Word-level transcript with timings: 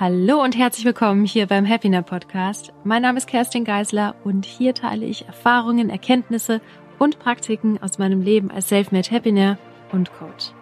Hallo 0.00 0.42
und 0.42 0.56
herzlich 0.56 0.86
willkommen 0.86 1.26
hier 1.26 1.46
beim 1.46 1.68
Happiner 1.68 2.00
Podcast. 2.00 2.72
Mein 2.84 3.02
Name 3.02 3.18
ist 3.18 3.26
Kerstin 3.26 3.66
Geisler 3.66 4.16
und 4.24 4.46
hier 4.46 4.72
teile 4.72 5.04
ich 5.04 5.26
Erfahrungen, 5.26 5.90
Erkenntnisse 5.90 6.62
und 6.98 7.18
Praktiken 7.18 7.76
aus 7.82 7.98
meinem 7.98 8.22
Leben 8.22 8.50
als 8.50 8.70
Selfmade 8.70 9.10
Happiner 9.10 9.58
und 9.92 10.10
Coach. 10.14 10.52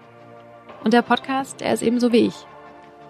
Und 0.82 0.92
der 0.92 1.02
Podcast, 1.02 1.60
der 1.60 1.72
ist 1.72 1.84
ebenso 1.84 2.10
wie 2.10 2.26
ich. 2.26 2.34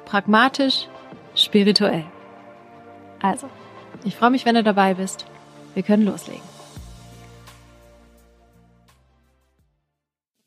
Pragmatisch, 0.05 0.89
spirituell. 1.35 2.05
Also, 3.23 3.49
ich 4.05 4.15
freue 4.15 4.29
mich, 4.29 4.45
wenn 4.45 4.57
du 4.57 4.63
dabei 4.63 4.93
bist. 4.93 5.25
Wir 5.73 5.83
können 5.83 6.05
loslegen. 6.05 6.43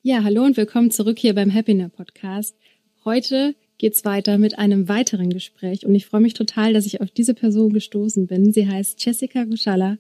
Ja, 0.04 0.24
hallo 0.24 0.44
und 0.44 0.58
willkommen 0.58 0.92
zurück 0.92 1.18
hier 1.18 1.34
beim 1.34 1.52
Happiner 1.52 1.90
Podcast. 1.90 2.56
Heute 3.04 3.56
geht's 3.82 4.06
weiter 4.06 4.38
mit 4.38 4.60
einem 4.60 4.88
weiteren 4.88 5.32
Gespräch 5.32 5.88
und 5.88 5.96
ich 5.96 6.06
freue 6.06 6.22
mich 6.22 6.36
total, 6.36 6.72
dass 6.72 6.86
ich 6.86 7.02
auf 7.02 7.10
diese 7.10 7.34
Person 7.34 7.74
gestoßen 7.74 8.28
bin. 8.28 8.54
Sie 8.54 8.70
heißt 8.70 9.04
Jessica 9.04 9.44
Guschala 9.44 9.98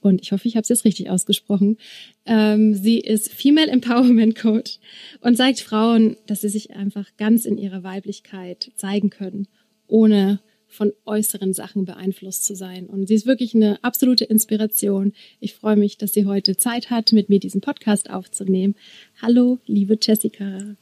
und 0.00 0.22
ich 0.22 0.32
hoffe, 0.32 0.48
ich 0.48 0.56
habe 0.56 0.62
es 0.62 0.70
jetzt 0.70 0.86
richtig 0.86 1.10
ausgesprochen. 1.10 1.76
Ähm, 2.24 2.72
sie 2.72 2.98
ist 2.98 3.30
Female 3.30 3.70
Empowerment 3.70 4.34
Coach 4.34 4.78
und 5.20 5.36
zeigt 5.36 5.60
Frauen, 5.60 6.16
dass 6.26 6.40
sie 6.40 6.48
sich 6.48 6.74
einfach 6.74 7.06
ganz 7.18 7.44
in 7.44 7.58
ihrer 7.58 7.82
Weiblichkeit 7.82 8.72
zeigen 8.76 9.10
können, 9.10 9.46
ohne 9.88 10.40
von 10.66 10.94
äußeren 11.04 11.52
Sachen 11.52 11.84
beeinflusst 11.84 12.46
zu 12.46 12.56
sein. 12.56 12.86
Und 12.86 13.08
sie 13.08 13.14
ist 13.14 13.26
wirklich 13.26 13.54
eine 13.54 13.84
absolute 13.84 14.24
Inspiration. 14.24 15.12
Ich 15.38 15.52
freue 15.52 15.76
mich, 15.76 15.98
dass 15.98 16.14
sie 16.14 16.24
heute 16.24 16.56
Zeit 16.56 16.88
hat, 16.88 17.12
mit 17.12 17.28
mir 17.28 17.40
diesen 17.40 17.60
Podcast 17.60 18.08
aufzunehmen. 18.08 18.74
Hallo, 19.20 19.58
liebe 19.66 19.98
Jessica. 20.00 20.76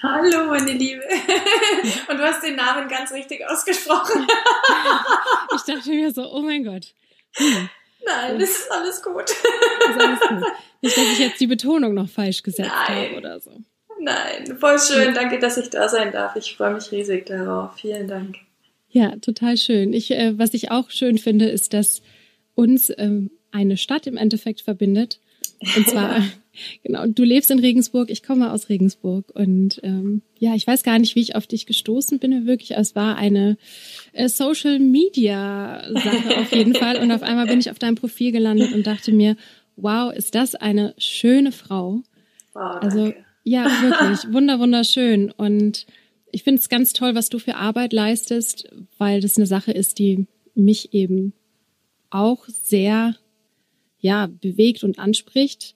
Hallo, 0.00 0.46
meine 0.46 0.72
Liebe. 0.72 1.02
Und 2.08 2.18
du 2.18 2.22
hast 2.22 2.42
den 2.44 2.54
Namen 2.54 2.88
ganz 2.88 3.12
richtig 3.12 3.46
ausgesprochen. 3.46 4.26
Ich 5.54 5.62
dachte 5.62 5.90
mir 5.90 6.12
so, 6.12 6.30
oh 6.32 6.40
mein 6.42 6.62
Gott. 6.62 6.94
Hm. 7.32 7.68
Nein, 8.06 8.38
das 8.38 8.50
ist 8.50 8.70
alles 8.70 9.02
gut. 9.02 9.24
Das 9.24 9.96
ist 9.96 10.00
alles 10.00 10.20
gut. 10.20 10.52
Nicht, 10.82 10.96
dass 10.96 11.04
ich 11.04 11.18
jetzt 11.18 11.40
die 11.40 11.46
Betonung 11.46 11.94
noch 11.94 12.08
falsch 12.08 12.42
gesetzt 12.42 12.70
Nein. 12.70 13.08
habe 13.08 13.16
oder 13.16 13.40
so. 13.40 13.50
Nein, 13.98 14.56
voll 14.58 14.78
schön. 14.78 15.14
Danke, 15.14 15.38
dass 15.38 15.56
ich 15.56 15.70
da 15.70 15.88
sein 15.88 16.12
darf. 16.12 16.36
Ich 16.36 16.54
freue 16.56 16.74
mich 16.74 16.92
riesig 16.92 17.26
darauf. 17.26 17.74
Vielen 17.76 18.06
Dank. 18.06 18.36
Ja, 18.90 19.16
total 19.16 19.56
schön. 19.56 19.92
Ich, 19.92 20.10
äh, 20.10 20.38
was 20.38 20.54
ich 20.54 20.70
auch 20.70 20.90
schön 20.90 21.18
finde, 21.18 21.48
ist, 21.48 21.74
dass 21.74 22.02
uns 22.54 22.92
ähm, 22.96 23.30
eine 23.50 23.76
Stadt 23.76 24.06
im 24.06 24.16
Endeffekt 24.16 24.60
verbindet. 24.60 25.18
Und 25.76 25.88
zwar 25.88 26.22
Genau, 26.82 27.06
du 27.06 27.24
lebst 27.24 27.50
in 27.50 27.58
Regensburg, 27.58 28.10
ich 28.10 28.22
komme 28.22 28.52
aus 28.52 28.68
Regensburg 28.68 29.30
und 29.34 29.80
ähm, 29.82 30.22
ja, 30.38 30.54
ich 30.54 30.66
weiß 30.66 30.82
gar 30.82 30.98
nicht, 30.98 31.14
wie 31.14 31.20
ich 31.20 31.36
auf 31.36 31.46
dich 31.46 31.66
gestoßen 31.66 32.18
bin, 32.18 32.46
wirklich. 32.46 32.72
Es 32.72 32.94
war 32.94 33.16
eine 33.16 33.56
äh, 34.12 34.28
Social 34.28 34.78
Media 34.78 35.82
Sache 35.92 36.38
auf 36.38 36.52
jeden 36.52 36.74
Fall 36.74 36.98
und 36.98 37.12
auf 37.12 37.22
einmal 37.22 37.46
bin 37.46 37.60
ich 37.60 37.70
auf 37.70 37.78
deinem 37.78 37.94
Profil 37.94 38.32
gelandet 38.32 38.72
und 38.72 38.86
dachte 38.86 39.12
mir, 39.12 39.36
wow, 39.76 40.12
ist 40.12 40.34
das 40.34 40.54
eine 40.54 40.94
schöne 40.98 41.52
Frau. 41.52 42.02
Oh, 42.54 42.58
also 42.58 43.12
ja, 43.44 43.64
wirklich 43.82 44.32
wunder 44.32 44.58
wunderschön 44.58 45.30
und 45.30 45.86
ich 46.30 46.42
finde 46.42 46.60
es 46.60 46.68
ganz 46.68 46.92
toll, 46.92 47.14
was 47.14 47.30
du 47.30 47.38
für 47.38 47.56
Arbeit 47.56 47.92
leistest, 47.92 48.68
weil 48.98 49.20
das 49.20 49.36
eine 49.36 49.46
Sache 49.46 49.72
ist, 49.72 49.98
die 49.98 50.26
mich 50.54 50.92
eben 50.92 51.32
auch 52.10 52.44
sehr 52.48 53.14
ja 54.00 54.26
bewegt 54.26 54.84
und 54.84 54.98
anspricht 54.98 55.74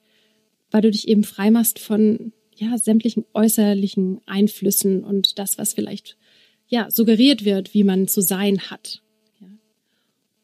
weil 0.73 0.81
du 0.81 0.91
dich 0.91 1.07
eben 1.07 1.23
frei 1.23 1.51
machst 1.51 1.79
von 1.79 2.33
ja, 2.55 2.77
sämtlichen 2.77 3.25
äußerlichen 3.33 4.21
Einflüssen 4.25 5.03
und 5.03 5.37
das, 5.39 5.57
was 5.57 5.73
vielleicht 5.73 6.17
ja, 6.67 6.89
suggeriert 6.89 7.45
wird, 7.45 7.73
wie 7.73 7.83
man 7.83 8.07
zu 8.07 8.21
sein 8.21 8.59
hat. 8.71 9.01
Ja. 9.39 9.47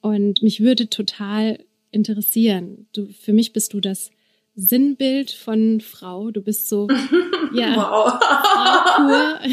Und 0.02 0.44
mich 0.44 0.62
würde 0.62 0.88
total 0.88 1.60
interessieren. 1.92 2.86
Du, 2.94 3.08
für 3.08 3.34
mich 3.34 3.54
bist 3.54 3.74
du 3.74 3.80
das 3.80 4.12
Sinnbild 4.56 5.32
von 5.32 5.82
Frau. 5.82 6.30
Du 6.30 6.42
bist 6.42 6.70
so, 6.70 6.88
ja, 7.54 7.76
wow. 7.76 9.52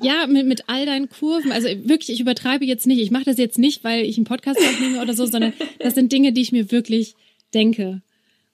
Ja, 0.00 0.26
mit, 0.26 0.46
mit 0.46 0.68
all 0.68 0.86
deinen 0.86 1.10
Kurven. 1.10 1.52
Also 1.52 1.68
wirklich, 1.68 2.08
ich 2.08 2.20
übertreibe 2.20 2.64
jetzt 2.64 2.86
nicht. 2.86 3.00
Ich 3.00 3.10
mache 3.10 3.24
das 3.24 3.36
jetzt 3.36 3.58
nicht, 3.58 3.84
weil 3.84 4.06
ich 4.06 4.16
einen 4.16 4.24
Podcast 4.24 4.58
aufnehme 4.58 5.02
oder 5.02 5.12
so, 5.12 5.26
sondern 5.26 5.52
das 5.80 5.94
sind 5.94 6.12
Dinge, 6.12 6.32
die 6.32 6.40
ich 6.40 6.52
mir 6.52 6.70
wirklich 6.70 7.14
denke. 7.54 8.02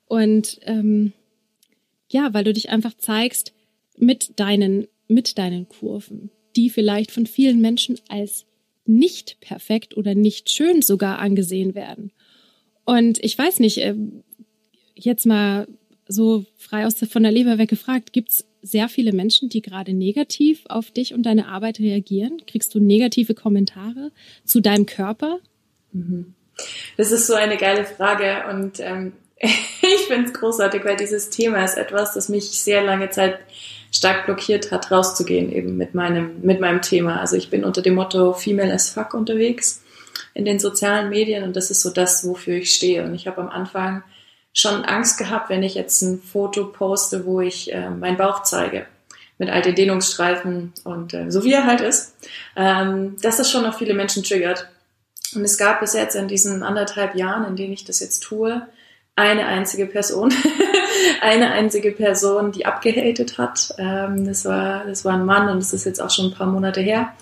Und 0.06 0.60
ähm, 0.62 1.12
ja, 2.09 2.32
weil 2.32 2.44
du 2.44 2.53
dich 2.53 2.71
einfach 2.71 2.94
zeigst 2.97 3.53
mit 3.97 4.38
deinen, 4.38 4.87
mit 5.09 5.38
deinen 5.38 5.69
Kurven, 5.69 6.31
die 6.56 6.71
vielleicht 6.71 7.10
von 7.10 7.27
vielen 7.27 7.60
Menschen 7.60 7.99
als 8.09 8.47
nicht 8.87 9.41
perfekt 9.41 9.97
oder 9.97 10.15
nicht 10.15 10.50
schön 10.50 10.82
sogar 10.82 11.19
angesehen 11.19 11.75
werden. 11.75 12.12
Und 12.84 13.22
ich 13.25 13.37
weiß 13.37 13.60
nicht, 13.60 13.78
äh, 13.78 13.94
jetzt 14.94 15.26
mal 15.26 15.66
so 16.06 16.44
frei 16.56 16.87
aus 16.87 16.97
von 16.99 17.22
der 17.22 17.32
Leber 17.32 17.56
weg 17.59 17.71
gefragt, 17.71 18.12
gibt's 18.12 18.44
sehr 18.61 18.88
viele 18.88 19.12
Menschen, 19.12 19.49
die 19.49 19.62
gerade 19.62 19.93
negativ 19.93 20.65
auf 20.69 20.91
dich 20.91 21.15
und 21.15 21.25
deine 21.25 21.49
Arbeit 21.49 21.81
reagieren? 21.81 22.43
Kriegst 22.47 22.75
du 22.75 22.81
negative 22.81 23.34
Kommentare 23.34 24.11
zu 24.44 24.61
deinem 24.61 24.87
Körper? 24.87 25.41
Mhm. 25.93 26.34
Das 26.97 27.10
ist 27.10 27.26
so 27.26 27.34
eine 27.34 27.56
geile 27.56 27.84
Frage 27.84 28.44
und 28.50 28.81
ähm, 28.81 29.12
ich 29.38 30.06
finde 30.06 30.31
es 30.31 30.34
großartig, 30.34 30.84
weil 30.84 30.97
dieses 30.97 31.31
Thema 31.31 31.65
ist 31.65 31.76
etwas, 31.76 32.15
das 32.15 32.28
mich 32.28 32.50
sehr 32.50 32.82
lange 32.82 33.10
Zeit 33.10 33.38
stark 33.91 34.26
blockiert 34.26 34.72
hat, 34.72 34.91
rauszugehen 34.91 35.53
eben 35.53 35.76
mit 35.76 35.94
meinem, 35.94 36.41
mit 36.43 36.60
meinem 36.60 36.82
Thema. 36.82 37.20
Also 37.20 37.37
ich 37.37 37.50
bin 37.50 37.64
unter 37.64 37.82
dem 37.82 37.94
Motto 37.94 38.32
Female 38.32 38.72
as 38.72 38.91
Fuck 38.91 39.14
unterwegs 39.14 39.82
in 40.34 40.44
den 40.44 40.59
sozialen 40.59 41.10
Medien 41.10 41.44
und 41.44 41.54
das 41.54 41.70
ist 41.70 41.81
so 41.81 41.91
das, 41.91 42.26
wofür 42.26 42.56
ich 42.56 42.75
stehe. 42.75 43.04
Und 43.04 43.14
ich 43.14 43.26
habe 43.26 43.41
am 43.41 43.48
Anfang 43.48 44.03
schon 44.53 44.84
Angst 44.84 45.19
gehabt, 45.19 45.48
wenn 45.48 45.62
ich 45.62 45.75
jetzt 45.75 46.03
ein 46.03 46.20
Foto 46.20 46.66
poste, 46.66 47.25
wo 47.25 47.41
ich 47.41 47.72
äh, 47.72 47.91
meinen 47.91 48.16
Bauch 48.16 48.43
zeige 48.43 48.87
mit 49.38 49.50
alten 49.50 49.75
Dehnungsstreifen 49.75 50.72
und 50.84 51.12
äh, 51.12 51.31
so 51.31 51.44
wie 51.44 51.53
er 51.53 51.66
halt 51.66 51.81
ist, 51.81 52.14
ähm, 52.56 53.16
dass 53.20 53.38
das 53.38 53.50
schon 53.50 53.64
noch 53.64 53.78
viele 53.78 53.94
Menschen 53.94 54.22
triggert. 54.22 54.69
Und 55.36 55.44
es 55.44 55.58
gab 55.58 55.80
bis 55.80 55.94
jetzt 55.94 56.16
in 56.16 56.28
diesen 56.28 56.62
anderthalb 56.62 57.14
Jahren, 57.14 57.46
in 57.46 57.56
denen 57.56 57.72
ich 57.72 57.84
das 57.84 58.00
jetzt 58.00 58.22
tue, 58.22 58.66
eine 59.16 59.46
einzige 59.46 59.86
Person, 59.86 60.32
eine 61.20 61.52
einzige 61.52 61.92
Person, 61.92 62.52
die 62.52 62.66
abgehatet 62.66 63.38
hat. 63.38 63.74
Ähm, 63.78 64.26
das, 64.26 64.44
war, 64.44 64.84
das 64.86 65.04
war 65.04 65.14
ein 65.14 65.24
Mann 65.24 65.48
und 65.48 65.58
das 65.58 65.72
ist 65.72 65.86
jetzt 65.86 66.00
auch 66.00 66.10
schon 66.10 66.26
ein 66.26 66.34
paar 66.34 66.48
Monate 66.48 66.80
her, 66.80 67.12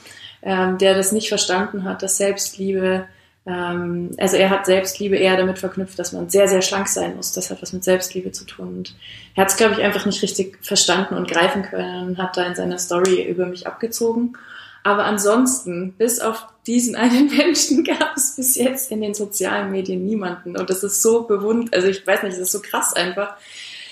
ähm, 0.43 0.79
der 0.79 0.95
das 0.95 1.13
nicht 1.13 1.29
verstanden 1.29 1.85
hat, 1.85 2.03
dass 2.03 2.17
Selbstliebe, 2.17 3.05
ähm, 3.45 4.11
also 4.19 4.37
er 4.37 4.49
hat 4.49 4.65
Selbstliebe 4.65 5.17
eher 5.17 5.37
damit 5.37 5.59
verknüpft, 5.59 5.99
dass 5.99 6.13
man 6.13 6.31
sehr, 6.31 6.49
sehr 6.49 6.63
schlank 6.63 6.89
sein 6.89 7.15
muss. 7.17 7.33
Das 7.33 7.51
hat 7.51 7.61
was 7.61 7.75
mit 7.75 7.85
Selbstliebe 7.85 8.33
zu 8.33 8.45
tun. 8.45 8.69
Und 8.69 8.95
er 9.35 9.43
hat 9.43 9.51
es, 9.51 9.57
glaube 9.57 9.75
ich, 9.75 9.81
einfach 9.83 10.07
nicht 10.07 10.23
richtig 10.23 10.59
verstanden 10.63 11.15
und 11.15 11.31
greifen 11.31 11.63
können 11.63 12.09
und 12.09 12.19
hat 12.19 12.39
da 12.39 12.45
in 12.45 12.55
seiner 12.55 12.79
Story 12.79 13.23
über 13.23 13.47
mich 13.47 13.67
abgezogen. 13.67 14.37
Aber 14.83 15.05
ansonsten, 15.05 15.93
bis 15.93 16.21
auf 16.21 16.47
diesen 16.67 16.97
einen 16.97 17.27
Menschen 17.37 17.85
gab 17.85 18.17
es 18.17 18.37
bis 18.37 18.57
jetzt 18.57 18.91
in 18.91 19.01
den 19.01 19.15
sozialen 19.15 19.71
Medien 19.71 20.05
niemanden. 20.05 20.57
Und 20.57 20.71
das 20.71 20.83
ist 20.83 21.03
so 21.03 21.23
bewund, 21.23 21.75
also 21.75 21.89
ich 21.89 22.07
weiß 22.07 22.23
nicht, 22.23 22.35
das 22.35 22.43
ist 22.43 22.53
so 22.53 22.61
krass 22.61 22.93
einfach. 22.93 23.37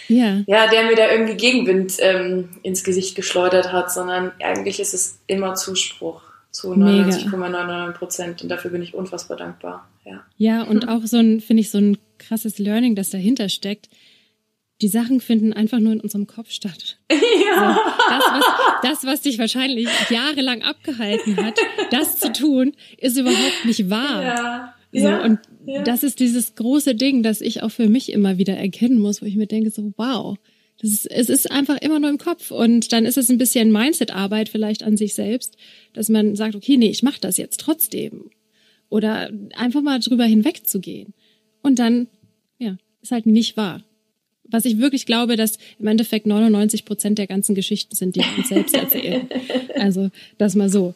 Ja. 0.09 0.43
ja, 0.49 0.67
der 0.67 0.85
mir 0.85 0.97
da 0.97 1.09
irgendwie 1.09 1.37
Gegenwind 1.37 1.95
ähm, 2.01 2.49
ins 2.63 2.83
Gesicht 2.83 3.15
geschleudert 3.15 3.73
hat, 3.73 3.93
sondern 3.93 4.33
eigentlich 4.43 4.81
ist 4.81 4.93
es 4.93 5.21
immer 5.29 5.55
Zuspruch 5.55 6.23
zu 6.51 6.73
99,99 6.73 7.93
Prozent 7.93 8.43
und 8.43 8.49
dafür 8.49 8.73
bin 8.73 8.83
ich 8.83 8.95
unfassbar 8.95 9.37
dankbar. 9.37 9.89
Ja, 10.05 10.25
ja 10.37 10.63
und 10.65 10.89
auch 10.89 11.03
so 11.05 11.19
ein, 11.19 11.41
finde 11.41 11.61
ich, 11.61 11.71
so 11.71 11.79
ein 11.79 11.97
krasses 12.19 12.59
Learning, 12.59 12.97
das 12.97 13.11
dahinter 13.11 13.49
steckt 13.49 13.89
die 14.81 14.89
Sachen 14.89 15.21
finden 15.21 15.53
einfach 15.53 15.79
nur 15.79 15.93
in 15.93 16.01
unserem 16.01 16.27
Kopf 16.27 16.51
statt. 16.51 16.99
Ja. 17.47 17.75
So, 17.75 17.81
das, 18.09 18.25
was, 18.33 18.45
das, 18.83 19.05
was 19.05 19.21
dich 19.23 19.39
wahrscheinlich 19.39 19.89
jahrelang 20.09 20.63
abgehalten 20.63 21.37
hat, 21.37 21.59
das 21.91 22.19
zu 22.19 22.33
tun, 22.33 22.73
ist 22.99 23.17
überhaupt 23.17 23.65
nicht 23.65 23.91
wahr. 23.91 24.23
Ja. 24.23 24.75
So, 24.93 24.99
ja. 24.99 25.25
Und 25.25 25.39
ja. 25.67 25.83
das 25.83 26.03
ist 26.03 26.21
dieses 26.21 26.55
große 26.55 26.95
Ding, 26.95 27.23
das 27.23 27.41
ich 27.41 27.63
auch 27.63 27.71
für 27.71 27.89
mich 27.89 28.13
immer 28.13 28.39
wieder 28.39 28.57
erkennen 28.57 28.99
muss, 28.99 29.21
wo 29.21 29.27
ich 29.27 29.37
mir 29.37 29.47
denke, 29.47 29.71
so 29.71 29.93
wow, 29.97 30.37
das 30.81 30.93
ist, 30.93 31.11
es 31.11 31.29
ist 31.29 31.51
einfach 31.51 31.79
immer 31.79 31.99
nur 31.99 32.11
im 32.11 32.19
Kopf. 32.19 32.51
Und 32.51 32.93
dann 32.93 33.05
ist 33.05 33.19
es 33.19 33.31
ein 33.31 33.39
bisschen 33.39 33.73
Mindset-Arbeit 33.73 34.49
vielleicht 34.49 34.83
an 34.83 34.97
sich 34.97 35.15
selbst, 35.15 35.57
dass 35.93 36.09
man 36.09 36.37
sagt, 36.37 36.55
okay, 36.55 36.77
nee, 36.77 36.91
ich 36.91 37.03
mache 37.03 37.21
das 37.21 37.37
jetzt 37.37 37.61
trotzdem. 37.61 38.31
Oder 38.89 39.31
einfach 39.57 39.83
mal 39.83 39.99
drüber 39.99 40.25
hinwegzugehen. 40.25 41.15
Und 41.63 41.79
dann, 41.79 42.09
ja, 42.59 42.77
ist 43.03 43.13
halt 43.13 43.27
nicht 43.27 43.57
wahr 43.57 43.83
was 44.51 44.65
ich 44.65 44.79
wirklich 44.79 45.07
glaube, 45.07 45.37
dass 45.37 45.59
im 45.79 45.87
Endeffekt 45.87 46.27
99 46.27 46.85
Prozent 46.85 47.19
der 47.19 47.27
ganzen 47.27 47.55
Geschichten 47.55 47.95
sind, 47.95 48.17
die 48.17 48.21
wir 48.21 48.39
uns 48.39 48.49
selbst 48.49 48.75
erzählen. 48.75 49.29
also 49.77 50.11
das 50.39 50.55
mal 50.55 50.69
so. 50.69 50.95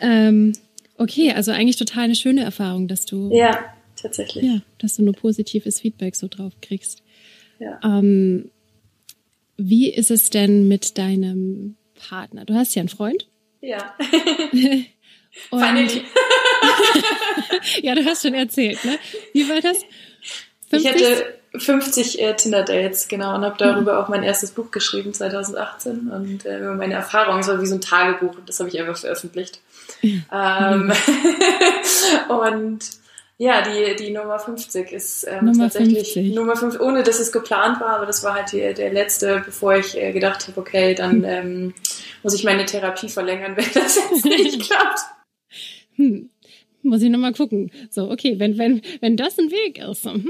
Ähm, 0.00 0.52
okay, 0.96 1.32
also 1.32 1.52
eigentlich 1.52 1.76
total 1.76 2.04
eine 2.04 2.14
schöne 2.14 2.42
Erfahrung, 2.42 2.88
dass 2.88 3.04
du 3.04 3.30
ja 3.32 3.72
tatsächlich 3.96 4.44
ja, 4.44 4.62
dass 4.78 4.96
du 4.96 5.02
nur 5.02 5.14
positives 5.14 5.80
Feedback 5.80 6.14
so 6.14 6.28
drauf 6.28 6.52
kriegst. 6.60 7.02
Ja. 7.58 7.80
Ähm, 7.82 8.50
wie 9.56 9.90
ist 9.90 10.10
es 10.10 10.30
denn 10.30 10.68
mit 10.68 10.98
deinem 10.98 11.76
Partner? 12.08 12.44
Du 12.44 12.54
hast 12.54 12.74
ja 12.74 12.80
einen 12.80 12.88
Freund. 12.88 13.28
Ja. 13.60 13.94
Und 15.50 15.60
ja, 17.82 17.94
du 17.94 18.04
hast 18.04 18.22
schon 18.22 18.34
erzählt, 18.34 18.84
ne? 18.84 18.98
Wie 19.32 19.48
war 19.48 19.60
das? 19.60 19.84
50? 20.70 20.80
Ich 20.80 20.88
hatte 20.88 21.38
50 21.62 22.20
äh, 22.20 22.34
Tinder-Dates, 22.34 23.08
genau, 23.08 23.34
und 23.34 23.44
habe 23.44 23.56
darüber 23.58 23.94
mhm. 23.94 23.98
auch 23.98 24.08
mein 24.08 24.22
erstes 24.22 24.50
Buch 24.50 24.70
geschrieben, 24.70 25.12
2018. 25.12 26.08
Und 26.08 26.46
äh, 26.46 26.58
über 26.58 26.74
meine 26.74 26.94
Erfahrungen, 26.94 27.40
es 27.40 27.48
war 27.48 27.60
wie 27.60 27.66
so 27.66 27.74
ein 27.74 27.80
Tagebuch, 27.80 28.36
und 28.36 28.48
das 28.48 28.58
habe 28.60 28.68
ich 28.68 28.80
einfach 28.80 28.96
veröffentlicht. 28.96 29.60
Ähm, 30.02 30.92
und 32.28 32.80
ja, 33.40 33.62
die, 33.62 33.94
die 33.94 34.10
Nummer 34.10 34.40
50 34.40 34.92
ist 34.92 35.24
ähm, 35.28 35.46
Nummer 35.46 35.64
tatsächlich 35.64 36.12
50. 36.12 36.34
Nummer 36.34 36.56
5, 36.56 36.80
ohne 36.80 37.04
dass 37.04 37.20
es 37.20 37.30
geplant 37.30 37.80
war, 37.80 37.90
aber 37.90 38.06
das 38.06 38.24
war 38.24 38.34
halt 38.34 38.50
die, 38.50 38.74
der 38.74 38.92
letzte, 38.92 39.42
bevor 39.44 39.76
ich 39.76 39.96
äh, 39.96 40.12
gedacht 40.12 40.48
habe, 40.48 40.60
okay, 40.60 40.94
dann 40.94 41.22
ähm, 41.22 41.74
muss 42.24 42.34
ich 42.34 42.42
meine 42.42 42.64
Therapie 42.64 43.08
verlängern, 43.08 43.56
wenn 43.56 43.72
das 43.74 43.96
jetzt 43.96 44.24
nicht 44.24 44.60
klappt. 44.68 45.00
Hm. 45.94 46.30
Muss 46.82 47.02
ich 47.02 47.10
nochmal 47.10 47.32
gucken. 47.32 47.70
So, 47.90 48.10
okay, 48.10 48.38
wenn, 48.38 48.56
wenn, 48.56 48.80
wenn 49.00 49.16
das 49.16 49.38
ein 49.38 49.50
Weg 49.50 49.78
ist. 49.78 50.04
Hm. 50.04 50.28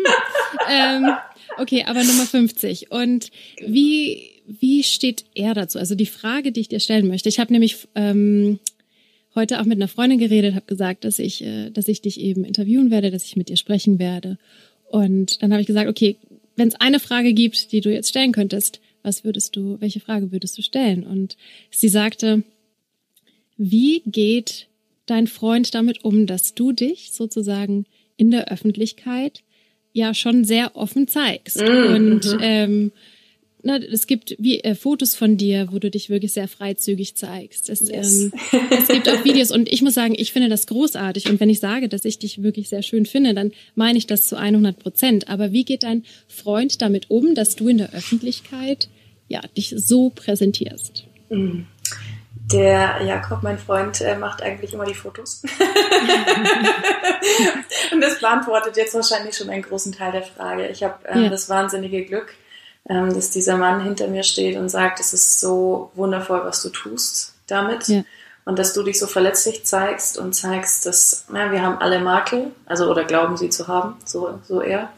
ähm, 0.70 1.06
okay, 1.58 1.84
aber 1.86 2.02
Nummer 2.02 2.24
50. 2.24 2.90
Und 2.90 3.30
wie, 3.60 4.30
wie 4.46 4.82
steht 4.82 5.24
er 5.34 5.54
dazu? 5.54 5.78
Also 5.78 5.94
die 5.94 6.06
Frage, 6.06 6.52
die 6.52 6.60
ich 6.60 6.68
dir 6.68 6.80
stellen 6.80 7.06
möchte. 7.06 7.28
Ich 7.28 7.38
habe 7.38 7.52
nämlich 7.52 7.88
ähm, 7.94 8.58
heute 9.34 9.60
auch 9.60 9.64
mit 9.64 9.78
einer 9.78 9.88
Freundin 9.88 10.18
geredet, 10.18 10.54
habe 10.54 10.66
gesagt, 10.66 11.04
dass 11.04 11.18
ich, 11.18 11.44
äh, 11.44 11.70
dass 11.70 11.88
ich 11.88 12.00
dich 12.00 12.20
eben 12.20 12.44
interviewen 12.44 12.90
werde, 12.90 13.10
dass 13.10 13.24
ich 13.24 13.36
mit 13.36 13.48
dir 13.50 13.56
sprechen 13.56 13.98
werde. 13.98 14.38
Und 14.90 15.42
dann 15.42 15.52
habe 15.52 15.60
ich 15.60 15.66
gesagt, 15.66 15.88
okay, 15.88 16.16
wenn 16.56 16.68
es 16.68 16.74
eine 16.74 16.98
Frage 16.98 17.34
gibt, 17.34 17.72
die 17.72 17.80
du 17.80 17.92
jetzt 17.92 18.08
stellen 18.08 18.32
könntest, 18.32 18.80
was 19.02 19.22
würdest 19.22 19.54
du, 19.54 19.80
welche 19.80 20.00
Frage 20.00 20.32
würdest 20.32 20.58
du 20.58 20.62
stellen? 20.62 21.04
Und 21.04 21.36
sie 21.70 21.88
sagte, 21.88 22.42
wie 23.56 24.02
geht 24.06 24.66
dein 25.10 25.26
Freund 25.26 25.74
damit 25.74 26.04
um, 26.04 26.26
dass 26.26 26.54
du 26.54 26.72
dich 26.72 27.10
sozusagen 27.12 27.86
in 28.16 28.30
der 28.30 28.50
Öffentlichkeit 28.50 29.42
ja 29.92 30.14
schon 30.14 30.44
sehr 30.44 30.76
offen 30.76 31.08
zeigst? 31.08 31.60
Mm, 31.60 31.94
und 31.94 32.24
mhm. 32.32 32.38
ähm, 32.40 32.92
na, 33.62 33.76
es 33.78 34.06
gibt 34.06 34.36
wie, 34.38 34.60
äh, 34.60 34.74
Fotos 34.74 35.14
von 35.14 35.36
dir, 35.36 35.68
wo 35.72 35.78
du 35.78 35.90
dich 35.90 36.10
wirklich 36.10 36.32
sehr 36.32 36.48
freizügig 36.48 37.16
zeigst. 37.16 37.68
Es, 37.68 37.88
yes. 37.88 38.22
ähm, 38.24 38.32
es 38.70 38.88
gibt 38.88 39.08
auch 39.08 39.24
Videos 39.24 39.50
und 39.50 39.68
ich 39.68 39.82
muss 39.82 39.94
sagen, 39.94 40.14
ich 40.16 40.32
finde 40.32 40.48
das 40.48 40.66
großartig. 40.66 41.28
Und 41.28 41.40
wenn 41.40 41.50
ich 41.50 41.60
sage, 41.60 41.88
dass 41.88 42.04
ich 42.04 42.18
dich 42.18 42.42
wirklich 42.42 42.68
sehr 42.68 42.82
schön 42.82 43.04
finde, 43.04 43.34
dann 43.34 43.52
meine 43.74 43.98
ich 43.98 44.06
das 44.06 44.28
zu 44.28 44.36
100 44.36 44.78
Prozent. 44.78 45.28
Aber 45.28 45.52
wie 45.52 45.64
geht 45.64 45.82
dein 45.82 46.04
Freund 46.28 46.80
damit 46.82 47.10
um, 47.10 47.34
dass 47.34 47.56
du 47.56 47.68
in 47.68 47.78
der 47.78 47.92
Öffentlichkeit 47.92 48.88
ja 49.28 49.40
dich 49.56 49.74
so 49.76 50.10
präsentierst? 50.10 51.04
Mm. 51.30 51.62
Der 52.52 53.02
Jakob, 53.02 53.42
mein 53.42 53.58
Freund, 53.58 54.00
äh, 54.00 54.16
macht 54.16 54.42
eigentlich 54.42 54.72
immer 54.72 54.86
die 54.86 54.94
Fotos. 54.94 55.42
und 57.92 58.00
das 58.00 58.20
beantwortet 58.20 58.78
jetzt 58.78 58.94
wahrscheinlich 58.94 59.36
schon 59.36 59.50
einen 59.50 59.62
großen 59.62 59.92
Teil 59.92 60.12
der 60.12 60.22
Frage. 60.22 60.66
Ich 60.68 60.82
habe 60.82 61.06
äh, 61.08 61.24
ja. 61.24 61.28
das 61.28 61.50
wahnsinnige 61.50 62.06
Glück, 62.06 62.32
ähm, 62.88 63.14
dass 63.14 63.30
dieser 63.30 63.58
Mann 63.58 63.82
hinter 63.82 64.08
mir 64.08 64.22
steht 64.22 64.56
und 64.56 64.70
sagt, 64.70 64.98
es 64.98 65.12
ist 65.12 65.40
so 65.40 65.90
wundervoll, 65.94 66.40
was 66.44 66.62
du 66.62 66.70
tust 66.70 67.34
damit. 67.46 67.86
Ja. 67.88 68.02
Und 68.46 68.58
dass 68.58 68.72
du 68.72 68.82
dich 68.82 68.98
so 68.98 69.06
verletzlich 69.06 69.66
zeigst 69.66 70.16
und 70.16 70.32
zeigst, 70.32 70.86
dass 70.86 71.26
ja, 71.30 71.52
wir 71.52 71.60
haben 71.60 71.82
alle 71.82 72.00
Makel, 72.00 72.52
also 72.64 72.90
oder 72.90 73.04
glauben 73.04 73.36
sie 73.36 73.50
zu 73.50 73.68
haben, 73.68 73.96
so, 74.06 74.38
so 74.42 74.62
er. 74.62 74.88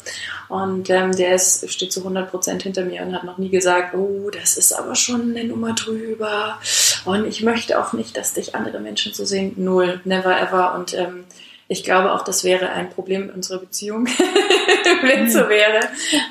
Und 0.49 0.88
ähm, 0.88 1.17
der 1.17 1.35
ist, 1.35 1.69
steht 1.69 1.93
zu 1.93 1.99
100 1.99 2.31
Prozent 2.31 2.62
hinter 2.62 2.85
mir 2.85 3.03
und 3.03 3.12
hat 3.12 3.25
noch 3.25 3.38
nie 3.38 3.49
gesagt, 3.49 3.96
oh, 3.96 4.31
das 4.31 4.56
ist 4.56 4.73
aber 4.73 4.94
schon 4.94 5.37
eine 5.37 5.43
Nummer 5.43 5.75
drüber. 5.75 6.61
Und 7.05 7.26
ich 7.26 7.43
möchte 7.43 7.81
auch 7.81 7.93
nicht, 7.93 8.17
dass 8.17 8.35
dich 8.35 8.55
andere 8.55 8.81
Menschen 8.81 9.12
so 9.12 9.25
sehen. 9.25 9.55
Null, 9.56 10.00
never 10.05 10.38
ever. 10.41 10.75
Und 10.75 10.94
ähm, 10.94 11.25
ich 11.69 11.85
glaube 11.85 12.12
auch, 12.12 12.23
das 12.23 12.43
wäre 12.43 12.70
ein 12.70 12.91
Problem 12.91 13.25
in 13.25 13.31
unserer 13.31 13.58
Beziehung, 13.58 14.06
wenn 15.02 15.26
es 15.26 15.35
so 15.35 15.49
wäre. 15.49 15.81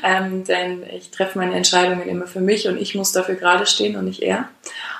Ähm, 0.03 0.43
denn 0.43 0.83
ich 0.91 1.11
treffe 1.11 1.37
meine 1.37 1.55
Entscheidungen 1.55 2.07
immer 2.07 2.27
für 2.27 2.41
mich 2.41 2.67
und 2.67 2.77
ich 2.77 2.93
muss 2.93 3.13
dafür 3.13 3.35
gerade 3.35 3.65
stehen 3.65 3.95
und 3.95 4.05
nicht 4.05 4.21
er. 4.21 4.49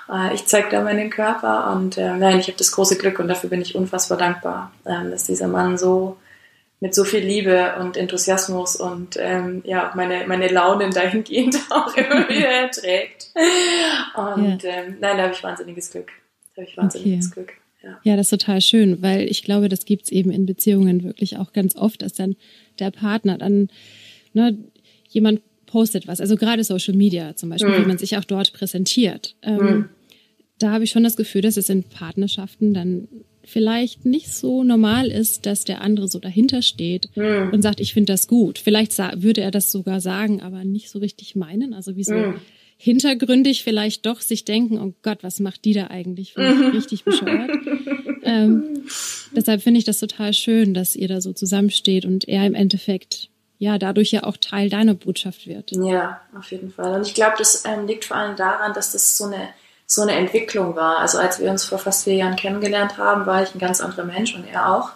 Äh, 0.10 0.34
ich 0.34 0.46
zeige 0.46 0.70
da 0.70 0.82
meinen 0.82 1.10
Körper 1.10 1.72
und 1.74 1.98
äh, 1.98 2.14
nein, 2.16 2.40
ich 2.40 2.48
habe 2.48 2.58
das 2.58 2.72
große 2.72 2.98
Glück 2.98 3.20
und 3.20 3.28
dafür 3.28 3.50
bin 3.50 3.62
ich 3.62 3.76
unfassbar 3.76 4.18
dankbar, 4.18 4.72
ähm, 4.86 5.12
dass 5.12 5.26
dieser 5.26 5.48
Mann 5.48 5.78
so 5.78 6.18
mit 6.82 6.96
so 6.96 7.04
viel 7.04 7.20
Liebe 7.20 7.76
und 7.80 7.98
Enthusiasmus 7.98 8.76
und 8.78 9.18
ähm, 9.20 9.62
ja 9.66 9.92
meine 9.96 10.26
meine 10.28 10.48
Launen 10.48 10.92
dahingehend 10.92 11.58
auch 11.70 11.96
immer 11.96 12.30
wieder 12.30 12.48
erträgt. 12.48 13.32
Und 14.16 14.64
ja. 14.64 14.70
ähm, 14.70 14.98
nein, 15.00 15.18
da 15.18 15.24
habe 15.24 15.34
ich 15.34 15.44
wahnsinniges 15.44 15.92
Glück. 15.92 16.12
Da 16.56 16.62
habe 16.62 16.72
ich 16.72 16.78
wahnsinniges 16.78 17.28
okay. 17.28 17.34
Glück. 17.34 17.54
Ja. 17.82 17.98
ja, 18.04 18.18
das 18.18 18.32
ist 18.32 18.42
total 18.42 18.60
schön, 18.60 19.02
weil 19.02 19.30
ich 19.30 19.44
glaube, 19.44 19.70
das 19.70 19.86
gibt's 19.86 20.12
eben 20.12 20.32
in 20.32 20.46
Beziehungen 20.46 21.04
wirklich 21.04 21.38
auch 21.38 21.54
ganz 21.54 21.78
oft, 21.78 22.02
dass 22.02 22.12
dann 22.12 22.36
der 22.78 22.92
Partner 22.92 23.38
dann, 23.38 23.70
ne, 24.34 24.58
jemand 25.08 25.42
postet 25.66 26.08
was, 26.08 26.20
also 26.20 26.36
gerade 26.36 26.64
Social 26.64 26.96
Media 26.96 27.36
zum 27.38 27.50
Beispiel, 27.50 27.70
mhm. 27.70 27.84
wie 27.84 27.88
man 27.88 27.98
sich 27.98 28.18
auch 28.18 28.26
dort 28.26 28.52
präsentiert. 28.52 29.36
Ähm, 29.42 29.58
mhm. 29.58 29.90
Da 30.58 30.72
habe 30.72 30.84
ich 30.84 30.90
schon 30.90 31.04
das 31.04 31.16
Gefühl, 31.16 31.42
dass 31.42 31.56
es 31.56 31.70
in 31.70 31.84
Partnerschaften 31.84 32.74
dann 32.74 33.08
vielleicht 33.50 34.06
nicht 34.06 34.34
so 34.34 34.64
normal 34.64 35.08
ist, 35.08 35.46
dass 35.46 35.66
der 35.66 35.82
andere 35.82 36.08
so 36.08 36.20
dahinter 36.20 36.62
steht 36.62 37.10
mhm. 37.16 37.50
und 37.52 37.62
sagt, 37.62 37.80
ich 37.80 37.94
finde 37.94 38.14
das 38.14 38.28
gut. 38.28 38.58
Vielleicht 38.58 38.98
würde 39.22 39.42
er 39.42 39.52
das 39.52 39.72
sogar 39.72 40.02
sagen, 40.02 40.42
aber 40.42 40.64
nicht 40.64 40.90
so 40.90 41.00
richtig 41.00 41.36
meinen. 41.36 41.74
Also 41.74 41.96
wie 41.96 42.04
so 42.04 42.14
mhm 42.14 42.36
hintergründig 42.82 43.64
vielleicht 43.64 44.06
doch 44.06 44.22
sich 44.22 44.46
denken, 44.46 44.80
oh 44.80 44.94
Gott, 45.04 45.20
was 45.22 45.42
macht 45.42 45.66
die 45.66 45.74
da 45.74 45.88
eigentlich? 45.88 46.34
Finde 46.34 46.54
ich 46.54 46.60
mhm. 46.60 46.68
richtig 46.68 47.04
bescheuert. 47.04 47.52
ähm, 48.24 48.86
deshalb 49.36 49.62
finde 49.62 49.80
ich 49.80 49.84
das 49.84 50.00
total 50.00 50.34
schön, 50.34 50.74
dass 50.74 50.96
ihr 50.96 51.10
da 51.10 51.20
so 51.20 51.34
zusammensteht 51.34 52.06
und 52.06 52.28
er 52.28 52.48
im 52.48 52.56
Endeffekt 52.56 53.30
ja 53.58 53.78
dadurch 53.78 54.12
ja 54.12 54.24
auch 54.24 54.38
Teil 54.38 54.70
deiner 54.70 54.94
Botschaft 54.94 55.46
wird. 55.46 55.72
Ja, 55.74 56.22
auf 56.34 56.50
jeden 56.52 56.72
Fall. 56.72 56.96
Und 56.96 57.06
ich 57.06 57.14
glaube, 57.14 57.36
das 57.38 57.66
ähm, 57.66 57.86
liegt 57.86 58.06
vor 58.06 58.16
allem 58.16 58.38
daran, 58.38 58.74
dass 58.74 58.94
das 58.94 59.18
so 59.18 59.26
eine 59.26 59.50
so 59.92 60.04
eine 60.04 60.14
Entwicklung 60.14 60.76
war. 60.76 61.00
Also 61.00 61.18
als 61.18 61.40
wir 61.40 61.50
uns 61.50 61.66
vor 61.66 61.80
fast 61.80 62.04
vier 62.04 62.14
Jahren 62.14 62.36
kennengelernt 62.36 62.98
haben, 62.98 63.26
war 63.26 63.42
ich 63.42 63.54
ein 63.54 63.60
ganz 63.60 63.82
anderer 63.82 64.06
Mensch 64.06 64.36
und 64.36 64.46
er 64.48 64.72
auch. 64.72 64.92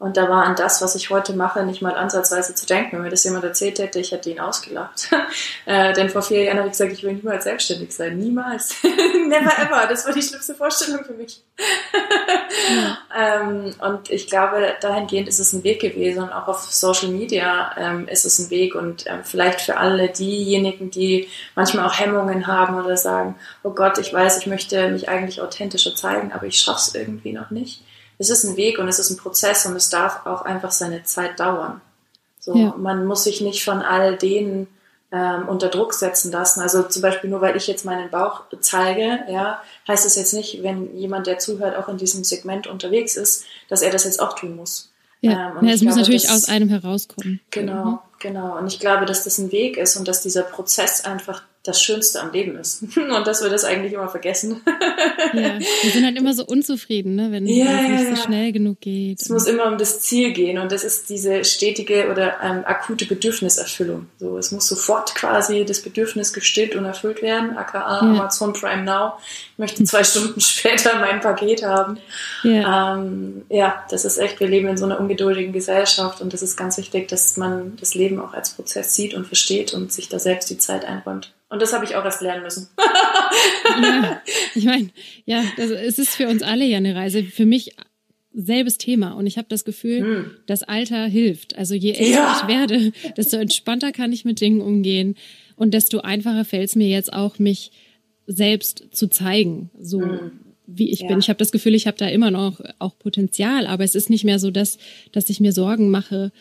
Und 0.00 0.16
da 0.16 0.30
war 0.30 0.44
an 0.44 0.56
das, 0.56 0.80
was 0.80 0.94
ich 0.94 1.10
heute 1.10 1.34
mache, 1.34 1.62
nicht 1.62 1.82
mal 1.82 1.94
ansatzweise 1.94 2.54
zu 2.54 2.64
denken. 2.64 2.92
Wenn 2.92 3.02
mir 3.02 3.10
das 3.10 3.22
jemand 3.22 3.44
erzählt 3.44 3.78
hätte, 3.78 4.00
ich 4.00 4.12
hätte 4.12 4.30
ihn 4.30 4.40
ausgelacht. 4.40 5.10
äh, 5.66 5.92
denn 5.92 6.08
vor 6.08 6.22
vier 6.22 6.42
Jahren 6.42 6.56
habe 6.56 6.68
ich 6.68 6.72
gesagt, 6.72 6.92
ich 6.92 7.02
will 7.02 7.12
niemals 7.12 7.44
selbstständig 7.44 7.94
sein. 7.94 8.16
Niemals. 8.16 8.76
Never 8.82 9.58
ever. 9.58 9.86
Das 9.90 10.06
war 10.06 10.14
die 10.14 10.22
schlimmste 10.22 10.54
Vorstellung 10.54 11.04
für 11.04 11.12
mich. 11.12 11.42
ähm, 13.14 13.74
und 13.78 14.08
ich 14.08 14.26
glaube, 14.26 14.72
dahingehend 14.80 15.28
ist 15.28 15.38
es 15.38 15.52
ein 15.52 15.64
Weg 15.64 15.82
gewesen. 15.82 16.22
Und 16.22 16.32
auch 16.32 16.48
auf 16.48 16.62
Social 16.62 17.10
Media 17.10 17.70
ähm, 17.76 18.08
ist 18.08 18.24
es 18.24 18.38
ein 18.38 18.48
Weg. 18.48 18.74
Und 18.74 19.04
ähm, 19.06 19.20
vielleicht 19.22 19.60
für 19.60 19.76
alle 19.76 20.08
diejenigen, 20.08 20.90
die 20.90 21.28
manchmal 21.54 21.84
auch 21.84 22.00
Hemmungen 22.00 22.46
haben 22.46 22.82
oder 22.82 22.96
sagen, 22.96 23.34
oh 23.62 23.70
Gott, 23.72 23.98
ich 23.98 24.14
weiß, 24.14 24.38
ich 24.38 24.46
möchte 24.46 24.88
mich 24.88 25.10
eigentlich 25.10 25.42
authentischer 25.42 25.94
zeigen, 25.94 26.32
aber 26.32 26.46
ich 26.46 26.58
schaffe 26.58 26.80
es 26.80 26.94
irgendwie 26.94 27.34
noch 27.34 27.50
nicht 27.50 27.82
es 28.20 28.28
ist 28.28 28.44
ein 28.44 28.56
Weg 28.58 28.78
und 28.78 28.86
es 28.86 28.98
ist 28.98 29.10
ein 29.10 29.16
Prozess 29.16 29.64
und 29.64 29.74
es 29.74 29.88
darf 29.88 30.26
auch 30.26 30.42
einfach 30.42 30.70
seine 30.70 31.02
Zeit 31.04 31.40
dauern. 31.40 31.80
So, 32.38 32.54
ja. 32.54 32.74
man 32.76 33.06
muss 33.06 33.24
sich 33.24 33.40
nicht 33.40 33.64
von 33.64 33.80
all 33.80 34.16
denen 34.16 34.66
ähm, 35.10 35.48
unter 35.48 35.68
Druck 35.68 35.94
setzen 35.94 36.30
lassen. 36.30 36.60
Also 36.60 36.82
zum 36.82 37.00
Beispiel 37.00 37.30
nur 37.30 37.40
weil 37.40 37.56
ich 37.56 37.66
jetzt 37.66 37.86
meinen 37.86 38.10
Bauch 38.10 38.42
zeige, 38.60 39.20
ja, 39.28 39.62
heißt 39.88 40.04
es 40.04 40.16
jetzt 40.16 40.34
nicht, 40.34 40.62
wenn 40.62 40.94
jemand, 40.96 41.26
der 41.26 41.38
zuhört, 41.38 41.76
auch 41.76 41.88
in 41.88 41.96
diesem 41.96 42.22
Segment 42.22 42.66
unterwegs 42.66 43.16
ist, 43.16 43.44
dass 43.68 43.80
er 43.80 43.90
das 43.90 44.04
jetzt 44.04 44.20
auch 44.20 44.34
tun 44.34 44.54
muss. 44.54 44.92
Ja, 45.22 45.54
ähm, 45.58 45.66
ja 45.66 45.72
es 45.72 45.80
muss 45.80 45.96
natürlich 45.96 46.24
das, 46.24 46.44
aus 46.44 46.48
einem 46.50 46.68
herauskommen. 46.68 47.40
Genau, 47.50 47.84
mhm. 47.84 47.98
genau. 48.18 48.58
Und 48.58 48.66
ich 48.66 48.80
glaube, 48.80 49.06
dass 49.06 49.24
das 49.24 49.38
ein 49.38 49.50
Weg 49.50 49.78
ist 49.78 49.96
und 49.96 50.06
dass 50.06 50.22
dieser 50.22 50.42
Prozess 50.42 51.06
einfach 51.06 51.42
das 51.62 51.82
Schönste 51.82 52.20
am 52.20 52.32
Leben 52.32 52.56
ist. 52.56 52.82
Und 52.96 53.26
dass 53.26 53.42
wir 53.42 53.50
das 53.50 53.64
eigentlich 53.64 53.92
immer 53.92 54.08
vergessen. 54.08 54.60
Ja, 55.32 55.58
wir 55.60 55.90
sind 55.92 56.04
halt 56.04 56.18
immer 56.18 56.34
so 56.34 56.44
unzufrieden, 56.44 57.14
ne? 57.14 57.30
wenn 57.30 57.46
ja, 57.46 57.64
es 57.64 57.88
nicht 57.88 58.02
ja, 58.10 58.16
so 58.16 58.22
schnell 58.22 58.50
genug 58.50 58.80
geht. 58.80 59.20
Es 59.20 59.28
muss 59.28 59.46
immer 59.46 59.66
um 59.66 59.78
das 59.78 60.00
Ziel 60.00 60.32
gehen 60.32 60.58
und 60.58 60.72
das 60.72 60.82
ist 60.82 61.08
diese 61.08 61.44
stetige 61.44 62.10
oder 62.10 62.40
ähm, 62.42 62.62
akute 62.64 63.06
Bedürfniserfüllung. 63.06 64.06
So, 64.18 64.38
es 64.38 64.50
muss 64.50 64.66
sofort 64.66 65.14
quasi 65.14 65.64
das 65.64 65.82
Bedürfnis 65.82 66.32
gestillt 66.32 66.74
und 66.74 66.84
erfüllt 66.84 67.22
werden, 67.22 67.56
aka. 67.56 68.00
Amazon 68.00 68.52
Prime 68.54 68.82
Now. 68.82 69.12
Ich 69.52 69.58
möchte 69.58 69.84
zwei 69.84 70.02
Stunden 70.04 70.40
später 70.40 70.98
mein 70.98 71.20
Paket 71.20 71.62
haben. 71.62 71.98
Ja. 72.42 72.94
Ähm, 72.96 73.42
ja, 73.48 73.84
das 73.88 74.04
ist 74.04 74.18
echt, 74.18 74.40
wir 74.40 74.48
leben 74.48 74.66
in 74.66 74.78
so 74.78 74.84
einer 74.84 74.98
ungeduldigen 74.98 75.52
Gesellschaft 75.52 76.20
und 76.20 76.32
das 76.32 76.42
ist 76.42 76.56
ganz 76.56 76.76
wichtig, 76.76 77.06
dass 77.06 77.36
man 77.36 77.76
das 77.78 77.94
Leben 77.94 78.20
auch 78.20 78.34
als 78.34 78.50
Prozess 78.50 78.94
sieht 78.94 79.14
und 79.14 79.28
versteht 79.28 79.74
und 79.74 79.92
sich 79.92 80.08
da 80.08 80.18
selbst 80.18 80.50
die 80.50 80.58
Zeit 80.58 80.84
einräumt. 80.84 81.32
Und 81.50 81.60
das 81.60 81.72
habe 81.72 81.84
ich 81.84 81.96
auch 81.96 82.04
erst 82.04 82.22
lernen 82.22 82.42
müssen. 82.44 82.68
ja, 83.82 84.22
ich 84.54 84.64
meine, 84.64 84.90
ja, 85.26 85.42
das, 85.56 85.70
es 85.70 85.98
ist 85.98 86.10
für 86.10 86.28
uns 86.28 86.42
alle 86.42 86.64
ja 86.64 86.78
eine 86.78 86.94
Reise. 86.94 87.24
Für 87.24 87.44
mich 87.44 87.74
selbes 88.32 88.78
Thema. 88.78 89.12
Und 89.12 89.26
ich 89.26 89.36
habe 89.36 89.48
das 89.48 89.64
Gefühl, 89.64 90.00
hm. 90.00 90.30
das 90.46 90.62
Alter 90.62 91.06
hilft. 91.06 91.58
Also 91.58 91.74
je 91.74 91.92
älter 91.92 92.10
ja. 92.10 92.40
ich 92.40 92.48
werde, 92.48 92.92
desto 93.16 93.36
entspannter 93.36 93.90
kann 93.90 94.12
ich 94.12 94.24
mit 94.24 94.40
Dingen 94.40 94.60
umgehen. 94.60 95.16
Und 95.56 95.74
desto 95.74 96.00
einfacher 96.00 96.44
fällt 96.44 96.68
es 96.68 96.76
mir 96.76 96.88
jetzt 96.88 97.12
auch, 97.12 97.38
mich 97.38 97.72
selbst 98.26 98.84
zu 98.92 99.08
zeigen. 99.08 99.70
So. 99.78 100.00
Hm 100.00 100.30
wie 100.72 100.90
ich 100.90 101.00
ja. 101.00 101.08
bin. 101.08 101.18
Ich 101.18 101.28
habe 101.28 101.38
das 101.38 101.52
Gefühl, 101.52 101.74
ich 101.74 101.86
habe 101.86 101.96
da 101.96 102.06
immer 102.06 102.30
noch 102.30 102.60
auch 102.78 102.98
Potenzial, 102.98 103.66
aber 103.66 103.84
es 103.84 103.94
ist 103.94 104.10
nicht 104.10 104.24
mehr 104.24 104.38
so, 104.38 104.50
dass, 104.50 104.78
dass 105.12 105.28
ich 105.30 105.40
mir 105.40 105.52
Sorgen 105.52 105.90
mache, 105.90 106.32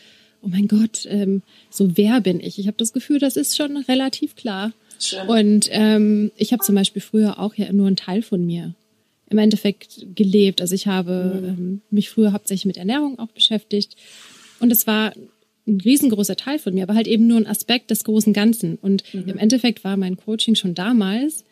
oh 0.41 0.47
mein 0.47 0.67
Gott, 0.67 1.05
ähm, 1.07 1.41
so 1.69 1.97
wer 1.97 2.21
bin 2.21 2.39
ich? 2.39 2.59
Ich 2.59 2.67
habe 2.67 2.77
das 2.77 2.93
Gefühl, 2.93 3.19
das 3.19 3.35
ist 3.37 3.57
schon 3.57 3.77
relativ 3.77 4.35
klar. 4.35 4.71
Schön. 4.99 5.27
Und 5.27 5.69
ähm, 5.71 6.31
ich 6.37 6.51
habe 6.51 6.63
zum 6.63 6.75
Beispiel 6.75 7.01
früher 7.01 7.39
auch 7.39 7.55
ja 7.55 7.71
nur 7.71 7.87
einen 7.87 7.95
Teil 7.95 8.21
von 8.21 8.45
mir 8.45 8.75
im 9.29 9.37
Endeffekt 9.37 10.05
gelebt. 10.15 10.61
Also 10.61 10.75
ich 10.75 10.87
habe 10.87 11.39
mhm. 11.41 11.47
ähm, 11.47 11.81
mich 11.89 12.09
früher 12.09 12.33
hauptsächlich 12.33 12.65
mit 12.65 12.77
Ernährung 12.77 13.19
auch 13.19 13.31
beschäftigt 13.31 13.95
und 14.59 14.71
es 14.71 14.87
war 14.87 15.13
ein 15.67 15.81
riesengroßer 15.81 16.35
Teil 16.35 16.59
von 16.59 16.73
mir, 16.73 16.83
aber 16.83 16.95
halt 16.95 17.07
eben 17.07 17.27
nur 17.27 17.37
ein 17.37 17.47
Aspekt 17.47 17.91
des 17.91 18.03
großen 18.03 18.33
Ganzen. 18.33 18.77
Und 18.81 19.03
mhm. 19.13 19.27
im 19.27 19.37
Endeffekt 19.37 19.83
war 19.83 19.97
mein 19.97 20.17
Coaching 20.17 20.55
schon 20.55 20.73
damals 20.73 21.43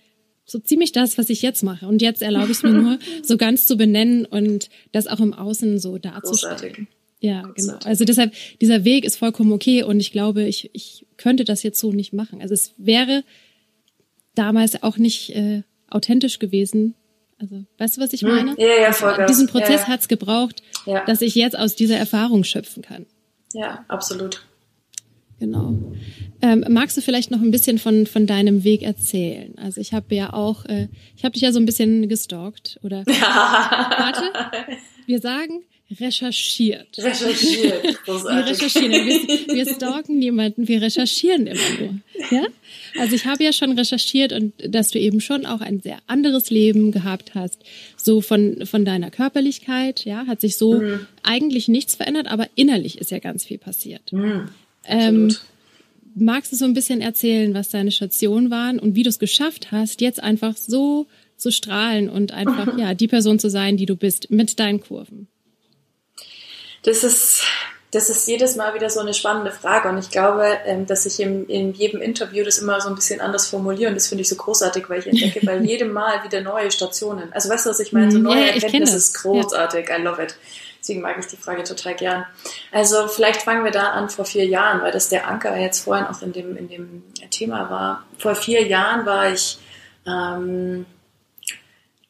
so 0.46 0.60
ziemlich 0.60 0.92
das, 0.92 1.18
was 1.18 1.30
ich 1.30 1.42
jetzt 1.42 1.63
mache. 1.63 1.88
Und 1.88 2.01
jetzt 2.01 2.22
erlaube 2.22 2.51
ich 2.51 2.58
es 2.58 2.63
mir 2.63 2.72
nur, 2.72 3.00
so 3.24 3.38
ganz 3.38 3.66
zu 3.66 3.77
benennen 3.77 4.25
und 4.25 4.70
das 4.92 5.08
auch 5.08 5.20
im 5.20 5.34
Außen 5.34 5.77
so 5.80 5.98
darzustellen. 5.98 6.88
Ja, 7.20 7.42
genau. 7.56 7.77
Also 7.84 8.06
deshalb, 8.06 8.34
dieser 8.62 8.86
Weg 8.86 9.04
ist 9.04 9.18
vollkommen 9.18 9.51
okay 9.51 9.84
und 9.84 10.00
ich 10.00 10.12
glaube, 10.12 10.44
ich, 10.44 10.70
ich 10.74 11.06
könnte 11.18 11.44
das 11.44 11.64
jetzt 11.64 11.80
so 11.80 11.92
nicht 11.92 12.14
machen. 12.14 12.42
Also 12.42 12.54
es 12.54 12.74
wäre 12.78 13.24
damals 14.36 14.82
auch 14.84 14.98
nicht 14.98 15.36
äh, 15.36 15.64
authentisch 15.90 16.40
gewesen. 16.40 16.96
Also, 17.40 17.66
weißt 17.78 17.98
du, 17.98 18.02
was 18.02 18.14
ich 18.14 18.22
hm. 18.22 18.30
meine? 18.30 18.56
Ja, 18.58 18.82
ja, 18.82 18.92
voll. 18.92 19.12
Also, 19.12 19.26
diesen 19.28 19.48
Prozess 19.48 19.70
ja, 19.70 19.82
ja. 19.82 19.88
hat 19.88 20.00
es 20.02 20.08
gebraucht, 20.08 20.64
ja. 20.86 21.06
dass 21.06 21.22
ich 21.22 21.36
jetzt 21.36 21.58
aus 21.58 21.76
dieser 21.76 21.98
Erfahrung 21.98 22.44
schöpfen 22.44 22.84
kann. 22.84 23.06
Ja, 23.54 23.86
absolut. 23.88 24.44
Genau. 25.40 25.74
Ähm, 26.42 26.66
magst 26.70 26.98
du 26.98 27.02
vielleicht 27.02 27.30
noch 27.30 27.42
ein 27.42 27.52
bisschen 27.52 27.78
von, 27.78 28.08
von 28.08 28.26
deinem 28.26 28.64
Weg 28.64 28.82
erzählen? 28.82 29.54
Also 29.58 29.80
ich 29.80 29.94
habe 29.94 30.16
ja 30.16 30.34
auch, 30.34 30.66
äh, 30.66 30.88
ich 31.16 31.24
habe 31.24 31.34
dich 31.34 31.44
ja 31.44 31.52
so 31.52 31.60
ein 31.60 31.66
bisschen 31.66 32.10
gestalkt 32.10 32.80
oder 32.82 33.06
warte, 33.06 34.24
wir 35.06 35.20
sagen, 35.20 35.64
recherchiert. 36.00 36.98
Recherchiert. 36.98 37.84
Wir 38.08 38.46
recherchieren, 38.46 38.91
wir, 38.91 39.56
wir 39.56 39.74
stalken 39.74 40.20
niemanden, 40.20 40.67
wir 40.67 40.82
recherchieren 40.82 41.48
immer 41.48 41.62
nur. 41.79 42.00
Ja? 42.32 42.48
Also 43.00 43.15
ich 43.15 43.25
habe 43.25 43.44
ja 43.44 43.53
schon 43.53 43.77
recherchiert 43.77 44.34
und 44.34 44.53
dass 44.65 44.91
du 44.91 45.00
eben 45.00 45.22
schon 45.22 45.46
auch 45.46 45.62
ein 45.62 45.82
sehr 45.82 46.00
anderes 46.08 46.50
Leben 46.50 46.91
gehabt 46.91 47.36
hast, 47.36 47.60
so 47.96 48.22
von, 48.22 48.65
von 48.65 48.86
deiner 48.86 49.12
Körperlichkeit, 49.12 50.03
ja, 50.06 50.25
hat 50.27 50.41
sich 50.41 50.58
so 50.58 50.79
mhm. 50.79 51.08
eigentlich 51.24 51.67
nichts 51.67 51.96
verändert, 51.96 52.27
aber 52.27 52.48
innerlich 52.56 52.98
ist 52.98 53.12
ja 53.12 53.20
ganz 53.20 53.46
viel 53.46 53.58
passiert. 53.58 54.12
Mhm. 54.12 54.50
Ähm, 54.86 55.36
magst 56.15 56.51
du 56.51 56.56
so 56.56 56.65
ein 56.65 56.74
bisschen 56.74 57.01
erzählen, 57.01 57.53
was 57.53 57.70
deine 57.70 57.91
Stationen 57.91 58.50
waren 58.50 58.79
und 58.79 58.96
wie 58.96 59.03
du 59.03 59.10
es 59.10 59.20
geschafft 59.20 59.72
hast, 59.72 60.01
jetzt 60.01 60.22
einfach 60.22 60.58
so 60.58 61.08
zu 61.38 61.51
strahlen 61.51 62.10
und 62.10 62.34
einfach, 62.34 62.77
ja, 62.79 62.94
die 62.94 63.08
Person 63.08 63.39
zu 63.39 63.50
sein, 63.50 63.77
die 63.77 63.86
du 63.86 63.96
bist, 63.96 64.32
mit 64.32 64.60
deinen 64.60 64.82
Kurven? 64.82 65.27
Das 66.88 67.03
ist, 67.03 67.44
das 67.91 68.10
ist 68.10 68.25
jedes 68.29 68.56
Mal 68.56 68.74
wieder 68.74 68.89
so 68.89 69.01
eine 69.01 69.13
spannende 69.13 69.51
Frage 69.51 69.89
und 69.89 69.98
ich 69.98 70.10
glaube, 70.10 70.58
ähm, 70.65 70.86
dass 70.86 71.06
ich 71.06 71.20
in, 71.20 71.46
in 71.48 71.74
jedem 71.74 72.01
Interview 72.01 72.46
das 72.46 72.60
immer 72.60 72.79
so 72.79 72.88
ein 72.88 72.96
bisschen 72.96 73.20
anders 73.20 73.48
formuliere 73.48 73.89
und 73.89 73.96
das 73.96 74.08
finde 74.08 74.22
ich 74.22 74.29
so 74.29 74.38
großartig, 74.38 74.89
weil 74.89 75.00
ich 75.00 75.08
entdecke 75.08 75.46
bei 75.46 75.58
jedem 75.62 75.91
Mal 75.91 76.24
wieder 76.24 76.39
neue 76.39 76.72
Stationen. 76.72 77.34
Also 77.34 77.50
weißt 77.50 77.65
du, 77.65 77.72
was 77.72 77.82
ich 77.82 77.91
meine? 77.91 78.10
So 78.10 78.20
mhm. 78.20 78.24
neue 78.24 78.48
ja, 78.48 78.53
Erkenntnisse 78.53 78.96
ist 78.96 79.15
großartig. 79.15 79.89
Ja. 79.89 79.98
I 79.98 80.01
love 80.01 80.24
it. 80.24 80.38
Deswegen 80.79 81.01
mag 81.01 81.17
ich 81.20 81.25
die 81.25 81.36
Frage 81.36 81.65
total 81.65 81.96
gern. 81.96 82.25
Also 82.72 83.10
vielleicht 83.10 83.41
fangen 83.41 83.65
wir 83.65 83.72
da 83.72 83.89
an 83.89 84.10
vor 84.10 84.24
vier 84.24 84.46
Jahren, 84.46 84.82
weil 84.82 84.94
das 84.94 85.10
der 85.10 85.27
Anker 85.27 85.58
jetzt 85.58 85.82
vorhin 85.82 86.06
auch 86.06 86.22
in 86.22 86.32
dem, 86.32 86.56
in 86.56 86.70
dem 86.70 87.03
Thema 87.32 87.70
war. 87.70 88.06
Vor 88.17 88.36
vier 88.36 88.65
Jahren 88.65 89.06
war 89.06 89.29
ich 89.34 89.60
ähm, 90.06 90.86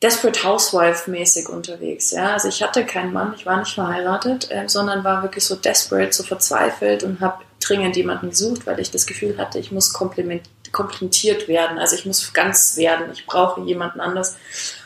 Desperate 0.04 0.44
Housewife 0.44 1.10
mäßig 1.10 1.50
unterwegs. 1.50 2.12
Ja? 2.12 2.34
Also 2.34 2.50
ich 2.50 2.62
hatte 2.62 2.86
keinen 2.86 3.14
Mann, 3.14 3.34
ich 3.36 3.46
war 3.46 3.58
nicht 3.58 3.74
verheiratet, 3.74 4.52
äh, 4.52 4.68
sondern 4.68 5.04
war 5.04 5.24
wirklich 5.24 5.44
so 5.44 5.56
desperate, 5.56 6.14
so 6.14 6.24
verzweifelt 6.24 7.04
und 7.04 7.20
habe 7.20 7.44
dringend 7.60 7.96
jemanden 7.96 8.30
gesucht, 8.30 8.68
weil 8.68 8.80
ich 8.80 8.92
das 8.92 9.08
Gefühl 9.08 9.38
hatte, 9.38 9.58
ich 9.58 9.72
muss 9.72 9.94
komplimentiert 9.94 11.48
werden. 11.48 11.80
Also 11.80 11.96
ich 11.96 12.06
muss 12.06 12.32
ganz 12.34 12.78
werden. 12.78 13.08
Ich 13.12 13.26
brauche 13.26 13.62
jemanden 13.62 14.00
anders, 14.00 14.38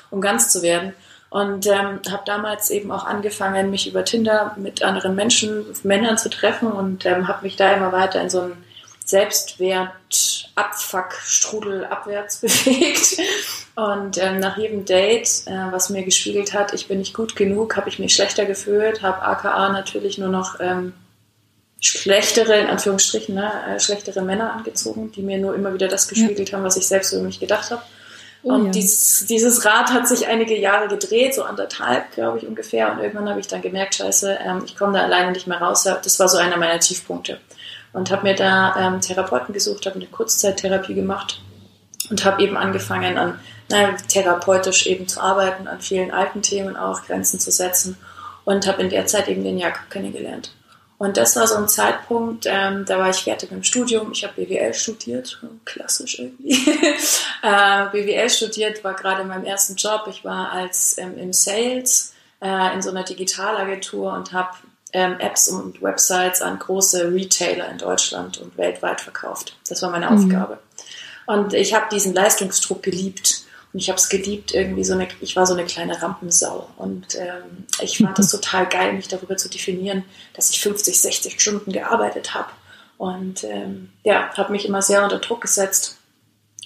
um 0.09 0.21
ganz 0.21 0.49
zu 0.49 0.61
werden. 0.61 0.93
Und 1.29 1.65
ähm, 1.65 2.01
habe 2.09 2.23
damals 2.25 2.69
eben 2.71 2.91
auch 2.91 3.05
angefangen, 3.05 3.69
mich 3.69 3.87
über 3.87 4.03
Tinder 4.03 4.53
mit 4.57 4.83
anderen 4.83 5.15
Menschen, 5.15 5.65
Männern 5.83 6.17
zu 6.17 6.29
treffen 6.29 6.71
und 6.71 7.05
ähm, 7.05 7.27
habe 7.27 7.43
mich 7.43 7.55
da 7.55 7.71
immer 7.71 7.93
weiter 7.93 8.21
in 8.21 8.29
so 8.29 8.41
einen 8.41 8.63
Selbstwert, 9.05 10.49
Abfuck, 10.55 11.13
Strudel 11.23 11.85
abwärts 11.85 12.37
bewegt. 12.41 13.17
Und 13.75 14.17
ähm, 14.17 14.39
nach 14.39 14.57
jedem 14.57 14.85
Date, 14.85 15.43
äh, 15.45 15.71
was 15.71 15.89
mir 15.89 16.03
gespiegelt 16.03 16.53
hat, 16.53 16.73
ich 16.73 16.87
bin 16.87 16.99
nicht 16.99 17.13
gut 17.13 17.35
genug, 17.35 17.77
habe 17.77 17.89
ich 17.89 17.99
mich 17.99 18.13
schlechter 18.13 18.45
gefühlt, 18.45 19.01
habe 19.01 19.21
AKA 19.21 19.69
natürlich 19.69 20.17
nur 20.17 20.29
noch 20.29 20.59
ähm, 20.59 20.93
schlechtere, 21.79 22.59
in 22.59 22.67
Anführungsstrichen, 22.67 23.35
ne, 23.35 23.51
äh, 23.67 23.79
schlechtere 23.79 24.21
Männer 24.21 24.53
angezogen, 24.53 25.11
die 25.11 25.23
mir 25.23 25.39
nur 25.39 25.55
immer 25.55 25.73
wieder 25.73 25.87
das 25.87 26.07
gespiegelt 26.07 26.49
ja. 26.49 26.57
haben, 26.57 26.63
was 26.63 26.77
ich 26.77 26.87
selbst 26.87 27.11
über 27.11 27.23
mich 27.23 27.39
gedacht 27.39 27.71
habe. 27.71 27.81
Oh, 28.43 28.53
und 28.53 28.65
ja. 28.65 28.71
dieses, 28.71 29.25
dieses 29.27 29.65
Rad 29.65 29.91
hat 29.91 30.07
sich 30.07 30.27
einige 30.27 30.57
Jahre 30.57 30.87
gedreht, 30.87 31.35
so 31.35 31.43
anderthalb, 31.43 32.11
glaube 32.11 32.39
ich, 32.39 32.47
ungefähr. 32.47 32.91
Und 32.91 32.99
irgendwann 32.99 33.29
habe 33.29 33.39
ich 33.39 33.47
dann 33.47 33.61
gemerkt, 33.61 33.95
scheiße, 33.95 34.39
ähm, 34.43 34.63
ich 34.65 34.75
komme 34.75 34.93
da 34.93 35.03
alleine 35.03 35.31
nicht 35.31 35.47
mehr 35.47 35.59
raus. 35.59 35.83
Das 35.83 36.19
war 36.19 36.27
so 36.27 36.37
einer 36.37 36.57
meiner 36.57 36.79
Tiefpunkte. 36.79 37.39
Und 37.93 38.09
habe 38.09 38.23
mir 38.23 38.35
da 38.35 38.75
ähm, 38.77 39.01
Therapeuten 39.01 39.53
gesucht, 39.53 39.85
habe 39.85 39.95
eine 39.95 40.07
Kurzzeittherapie 40.07 40.93
gemacht 40.93 41.41
und 42.09 42.23
habe 42.23 42.41
eben 42.41 42.55
angefangen 42.55 43.17
an 43.17 43.39
na, 43.69 43.93
therapeutisch 43.93 44.85
eben 44.87 45.07
zu 45.07 45.21
arbeiten, 45.21 45.67
an 45.67 45.81
vielen 45.81 46.11
alten 46.11 46.41
Themen 46.41 46.75
auch 46.75 47.03
Grenzen 47.03 47.39
zu 47.39 47.51
setzen 47.51 47.97
und 48.43 48.67
habe 48.67 48.81
in 48.81 48.89
der 48.89 49.05
Zeit 49.07 49.27
eben 49.27 49.43
den 49.43 49.57
Jakob 49.57 49.89
kennengelernt. 49.89 50.53
Und 50.97 51.17
das 51.17 51.35
war 51.35 51.47
so 51.47 51.55
ein 51.55 51.67
Zeitpunkt, 51.67 52.45
ähm, 52.47 52.85
da 52.85 52.99
war 52.99 53.09
ich 53.09 53.23
fertig 53.23 53.49
mit 53.49 53.61
dem 53.61 53.63
Studium. 53.63 54.11
Ich 54.11 54.23
habe 54.23 54.33
BWL 54.35 54.73
studiert, 54.75 55.41
klassisch 55.65 56.19
irgendwie. 56.19 56.51
äh, 57.41 57.85
BWL 57.91 58.29
studiert, 58.29 58.83
war 58.83 58.93
gerade 58.93 59.23
in 59.23 59.27
meinem 59.27 59.45
ersten 59.45 59.75
Job. 59.77 60.05
Ich 60.11 60.23
war 60.23 60.51
als 60.51 60.99
ähm, 60.99 61.17
im 61.17 61.33
Sales 61.33 62.13
äh, 62.39 62.75
in 62.75 62.83
so 62.83 62.91
einer 62.91 63.03
Digitalagentur 63.03 64.13
und 64.13 64.31
habe 64.31 64.51
ähm, 64.93 65.19
Apps 65.19 65.47
und 65.47 65.81
Websites 65.81 66.41
an 66.41 66.59
große 66.59 67.13
Retailer 67.13 67.69
in 67.69 67.77
Deutschland 67.77 68.39
und 68.39 68.57
weltweit 68.57 69.01
verkauft. 69.01 69.55
Das 69.67 69.81
war 69.81 69.89
meine 69.89 70.09
mhm. 70.09 70.17
Aufgabe. 70.17 70.59
Und 71.25 71.53
ich 71.53 71.73
habe 71.73 71.85
diesen 71.91 72.13
Leistungsdruck 72.13 72.83
geliebt. 72.83 73.43
Und 73.73 73.79
ich 73.79 73.89
habe 73.89 73.97
es 73.97 74.09
geliebt, 74.09 74.53
irgendwie 74.53 74.83
so 74.83 74.93
eine, 74.93 75.07
ich 75.21 75.37
war 75.37 75.47
so 75.47 75.53
eine 75.53 75.63
kleine 75.63 76.01
Rampensau. 76.01 76.69
Und 76.77 77.15
ähm, 77.15 77.65
ich 77.81 77.99
fand 77.99 78.19
es 78.19 78.29
total 78.31 78.67
geil, 78.67 78.93
mich 78.93 79.07
darüber 79.07 79.37
zu 79.37 79.49
definieren, 79.49 80.03
dass 80.33 80.49
ich 80.49 80.59
50, 80.59 80.99
60 80.99 81.39
Stunden 81.39 81.71
gearbeitet 81.71 82.33
habe. 82.33 82.49
Und 82.97 83.45
ähm, 83.45 83.89
ja, 84.03 84.29
habe 84.35 84.51
mich 84.51 84.67
immer 84.67 84.81
sehr 84.81 85.03
unter 85.03 85.19
Druck 85.19 85.41
gesetzt. 85.41 85.97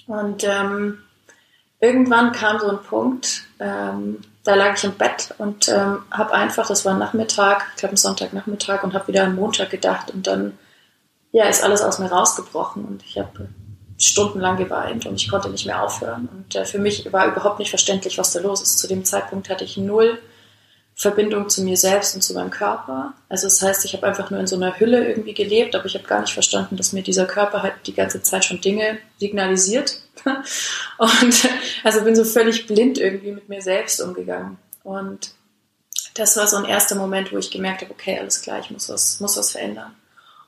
Und 0.06 0.44
ähm, 0.44 0.98
irgendwann 1.80 2.32
kam 2.32 2.58
so 2.58 2.68
ein 2.68 2.82
Punkt, 2.82 3.44
ähm, 3.60 4.20
da 4.46 4.54
lag 4.54 4.76
ich 4.76 4.84
im 4.84 4.92
Bett 4.92 5.34
und 5.38 5.68
ähm, 5.68 6.04
habe 6.10 6.32
einfach, 6.32 6.68
das 6.68 6.84
war 6.84 6.96
Nachmittag, 6.96 7.66
ich 7.74 7.80
glaube 7.80 7.94
ein 7.94 7.98
Sonntagnachmittag 7.98 8.84
und 8.84 8.94
habe 8.94 9.08
wieder 9.08 9.24
an 9.24 9.34
Montag 9.34 9.70
gedacht 9.70 10.10
und 10.12 10.26
dann 10.26 10.56
ja, 11.32 11.46
ist 11.46 11.62
alles 11.62 11.82
aus 11.82 11.98
mir 11.98 12.06
rausgebrochen 12.06 12.84
und 12.84 13.02
ich 13.02 13.18
habe 13.18 13.48
stundenlang 13.98 14.56
geweint 14.56 15.06
und 15.06 15.16
ich 15.16 15.28
konnte 15.28 15.48
nicht 15.48 15.66
mehr 15.66 15.82
aufhören. 15.82 16.28
Und 16.32 16.54
äh, 16.54 16.64
für 16.64 16.78
mich 16.78 17.12
war 17.12 17.26
überhaupt 17.26 17.58
nicht 17.58 17.70
verständlich, 17.70 18.18
was 18.18 18.32
da 18.32 18.40
los 18.40 18.62
ist. 18.62 18.78
Zu 18.78 18.86
dem 18.88 19.04
Zeitpunkt 19.04 19.48
hatte 19.48 19.64
ich 19.64 19.76
null 19.76 20.18
Verbindung 20.94 21.48
zu 21.48 21.62
mir 21.62 21.76
selbst 21.76 22.14
und 22.14 22.22
zu 22.22 22.32
meinem 22.32 22.50
Körper. 22.50 23.14
Also 23.28 23.46
das 23.46 23.60
heißt, 23.60 23.84
ich 23.84 23.94
habe 23.94 24.06
einfach 24.06 24.30
nur 24.30 24.40
in 24.40 24.46
so 24.46 24.56
einer 24.56 24.78
Hülle 24.78 25.06
irgendwie 25.08 25.34
gelebt, 25.34 25.74
aber 25.74 25.86
ich 25.86 25.94
habe 25.94 26.06
gar 26.06 26.20
nicht 26.20 26.32
verstanden, 26.32 26.76
dass 26.76 26.92
mir 26.92 27.02
dieser 27.02 27.26
Körper 27.26 27.62
halt 27.62 27.74
die 27.86 27.94
ganze 27.94 28.22
Zeit 28.22 28.44
schon 28.44 28.60
Dinge 28.60 28.98
signalisiert. 29.18 30.02
Und 30.98 31.48
also 31.84 32.02
bin 32.02 32.16
so 32.16 32.24
völlig 32.24 32.66
blind 32.66 32.98
irgendwie 32.98 33.32
mit 33.32 33.48
mir 33.48 33.62
selbst 33.62 34.00
umgegangen. 34.00 34.58
Und 34.82 35.30
das 36.14 36.36
war 36.36 36.46
so 36.46 36.56
ein 36.56 36.64
erster 36.64 36.94
Moment, 36.94 37.32
wo 37.32 37.38
ich 37.38 37.50
gemerkt 37.50 37.82
habe, 37.82 37.92
okay, 37.92 38.18
alles 38.18 38.42
klar, 38.42 38.58
ich 38.60 38.70
muss 38.70 38.88
was, 38.88 39.20
muss 39.20 39.36
was 39.36 39.52
verändern. 39.52 39.94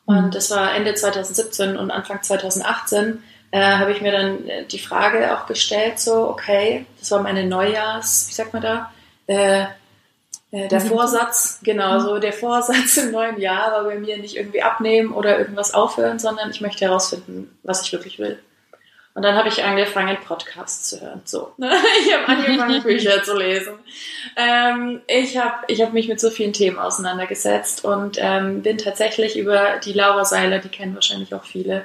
Und 0.06 0.26
mhm. 0.26 0.30
das 0.30 0.50
war 0.50 0.74
Ende 0.74 0.94
2017 0.94 1.76
und 1.76 1.90
Anfang 1.90 2.22
2018 2.22 3.22
äh, 3.50 3.60
habe 3.60 3.92
ich 3.92 4.00
mir 4.00 4.12
dann 4.12 4.48
äh, 4.48 4.64
die 4.64 4.78
Frage 4.78 5.36
auch 5.36 5.46
gestellt, 5.46 5.98
so, 5.98 6.28
okay, 6.28 6.86
das 6.98 7.10
war 7.10 7.22
meine 7.22 7.46
Neujahrs, 7.46 8.26
wie 8.28 8.34
sagt 8.34 8.52
man 8.52 8.62
da, 8.62 8.92
äh, 9.26 9.64
äh, 10.50 10.68
der. 10.68 10.80
Vorsatz, 10.80 11.60
genau, 11.62 11.98
mhm. 11.98 12.00
so 12.00 12.18
der 12.18 12.32
Vorsatz 12.32 12.96
im 12.96 13.10
neuen 13.10 13.38
Jahr 13.38 13.72
war 13.72 13.84
bei 13.84 13.98
mir 13.98 14.18
nicht 14.18 14.36
irgendwie 14.36 14.62
abnehmen 14.62 15.12
oder 15.12 15.38
irgendwas 15.38 15.74
aufhören, 15.74 16.18
sondern 16.18 16.50
ich 16.50 16.60
möchte 16.60 16.86
herausfinden, 16.86 17.58
was 17.62 17.82
ich 17.82 17.92
wirklich 17.92 18.18
will. 18.18 18.38
Und 19.18 19.24
dann 19.24 19.34
habe 19.34 19.48
ich 19.48 19.64
angefangen, 19.64 20.16
Podcasts 20.24 20.90
zu 20.90 21.00
hören. 21.00 21.22
So, 21.24 21.50
ich 21.58 22.14
habe 22.14 22.28
angefangen, 22.28 22.80
Bücher 22.84 23.20
zu 23.24 23.36
lesen. 23.36 23.74
Ähm, 24.36 25.00
ich 25.08 25.36
habe 25.36 25.64
ich 25.66 25.82
hab 25.82 25.92
mich 25.92 26.06
mit 26.06 26.20
so 26.20 26.30
vielen 26.30 26.52
Themen 26.52 26.78
auseinandergesetzt 26.78 27.84
und 27.84 28.16
ähm, 28.20 28.62
bin 28.62 28.78
tatsächlich 28.78 29.36
über 29.36 29.80
die 29.84 29.92
Laura 29.92 30.24
Seiler, 30.24 30.60
die 30.60 30.68
kennen 30.68 30.94
wahrscheinlich 30.94 31.34
auch 31.34 31.44
viele, 31.44 31.84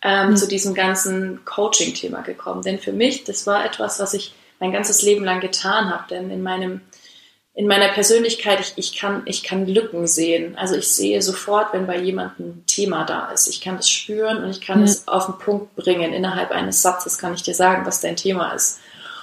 ähm, 0.00 0.30
mhm. 0.30 0.36
zu 0.38 0.48
diesem 0.48 0.72
ganzen 0.72 1.44
Coaching-Thema 1.44 2.22
gekommen. 2.22 2.62
Denn 2.62 2.78
für 2.78 2.92
mich, 2.92 3.24
das 3.24 3.46
war 3.46 3.62
etwas, 3.62 4.00
was 4.00 4.14
ich 4.14 4.32
mein 4.58 4.72
ganzes 4.72 5.02
Leben 5.02 5.22
lang 5.22 5.40
getan 5.40 5.90
habe. 5.90 6.04
Denn 6.08 6.30
in 6.30 6.42
meinem 6.42 6.80
in 7.54 7.66
meiner 7.66 7.88
Persönlichkeit, 7.88 8.60
ich, 8.60 8.72
ich, 8.76 8.96
kann, 8.96 9.22
ich 9.26 9.42
kann 9.42 9.66
Lücken 9.66 10.06
sehen. 10.06 10.56
Also 10.56 10.76
ich 10.76 10.88
sehe 10.88 11.20
sofort, 11.20 11.72
wenn 11.72 11.86
bei 11.86 11.98
jemandem 11.98 12.46
ein 12.46 12.64
Thema 12.66 13.04
da 13.04 13.30
ist. 13.32 13.48
Ich 13.48 13.60
kann 13.60 13.76
das 13.76 13.90
spüren 13.90 14.44
und 14.44 14.50
ich 14.50 14.60
kann 14.60 14.78
ja. 14.78 14.84
es 14.84 15.08
auf 15.08 15.26
den 15.26 15.38
Punkt 15.38 15.74
bringen. 15.76 16.12
Innerhalb 16.12 16.52
eines 16.52 16.80
Satzes 16.80 17.18
kann 17.18 17.34
ich 17.34 17.42
dir 17.42 17.54
sagen, 17.54 17.84
was 17.84 18.00
dein 18.00 18.16
Thema 18.16 18.52
ist. 18.52 18.78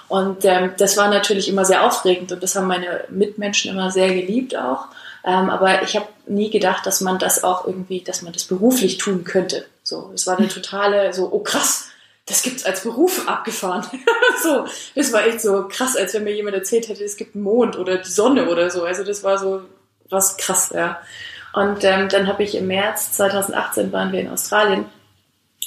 Und 0.09 0.45
ähm, 0.45 0.71
das 0.77 0.97
war 0.97 1.09
natürlich 1.09 1.49
immer 1.49 1.65
sehr 1.65 1.85
aufregend 1.85 2.31
und 2.31 2.41
das 2.41 2.55
haben 2.55 2.67
meine 2.67 3.05
Mitmenschen 3.09 3.71
immer 3.71 3.91
sehr 3.91 4.13
geliebt 4.13 4.55
auch. 4.55 4.87
Ähm, 5.25 5.49
aber 5.49 5.83
ich 5.83 5.95
habe 5.95 6.07
nie 6.25 6.49
gedacht, 6.49 6.85
dass 6.85 7.01
man 7.01 7.19
das 7.19 7.43
auch 7.43 7.65
irgendwie, 7.65 8.01
dass 8.01 8.21
man 8.21 8.31
das 8.31 8.45
beruflich 8.45 8.97
tun 8.97 9.23
könnte. 9.23 9.65
So, 9.83 10.11
es 10.13 10.25
war 10.27 10.37
eine 10.37 10.47
totale, 10.47 11.13
so, 11.13 11.29
oh 11.31 11.39
krass, 11.39 11.86
das 12.27 12.43
gibt's 12.43 12.65
als 12.65 12.83
Beruf 12.83 13.27
abgefahren. 13.27 13.85
so, 14.43 14.65
das 14.95 15.11
war 15.11 15.25
echt 15.25 15.41
so 15.41 15.67
krass, 15.67 15.95
als 15.95 16.13
wenn 16.13 16.25
mir 16.25 16.35
jemand 16.35 16.55
erzählt 16.55 16.87
hätte, 16.89 17.03
es 17.03 17.17
gibt 17.17 17.35
einen 17.35 17.43
Mond 17.43 17.77
oder 17.77 17.97
die 17.97 18.09
Sonne 18.09 18.49
oder 18.49 18.69
so. 18.69 18.83
Also 18.83 19.03
das 19.03 19.23
war 19.23 19.37
so 19.37 19.63
was 20.09 20.37
krass, 20.37 20.71
ja. 20.73 21.01
Und 21.53 21.83
ähm, 21.83 22.09
dann 22.09 22.27
habe 22.27 22.43
ich 22.43 22.55
im 22.55 22.67
März 22.67 23.13
2018 23.13 23.91
waren 23.91 24.11
wir 24.11 24.19
in 24.19 24.29
Australien 24.29 24.85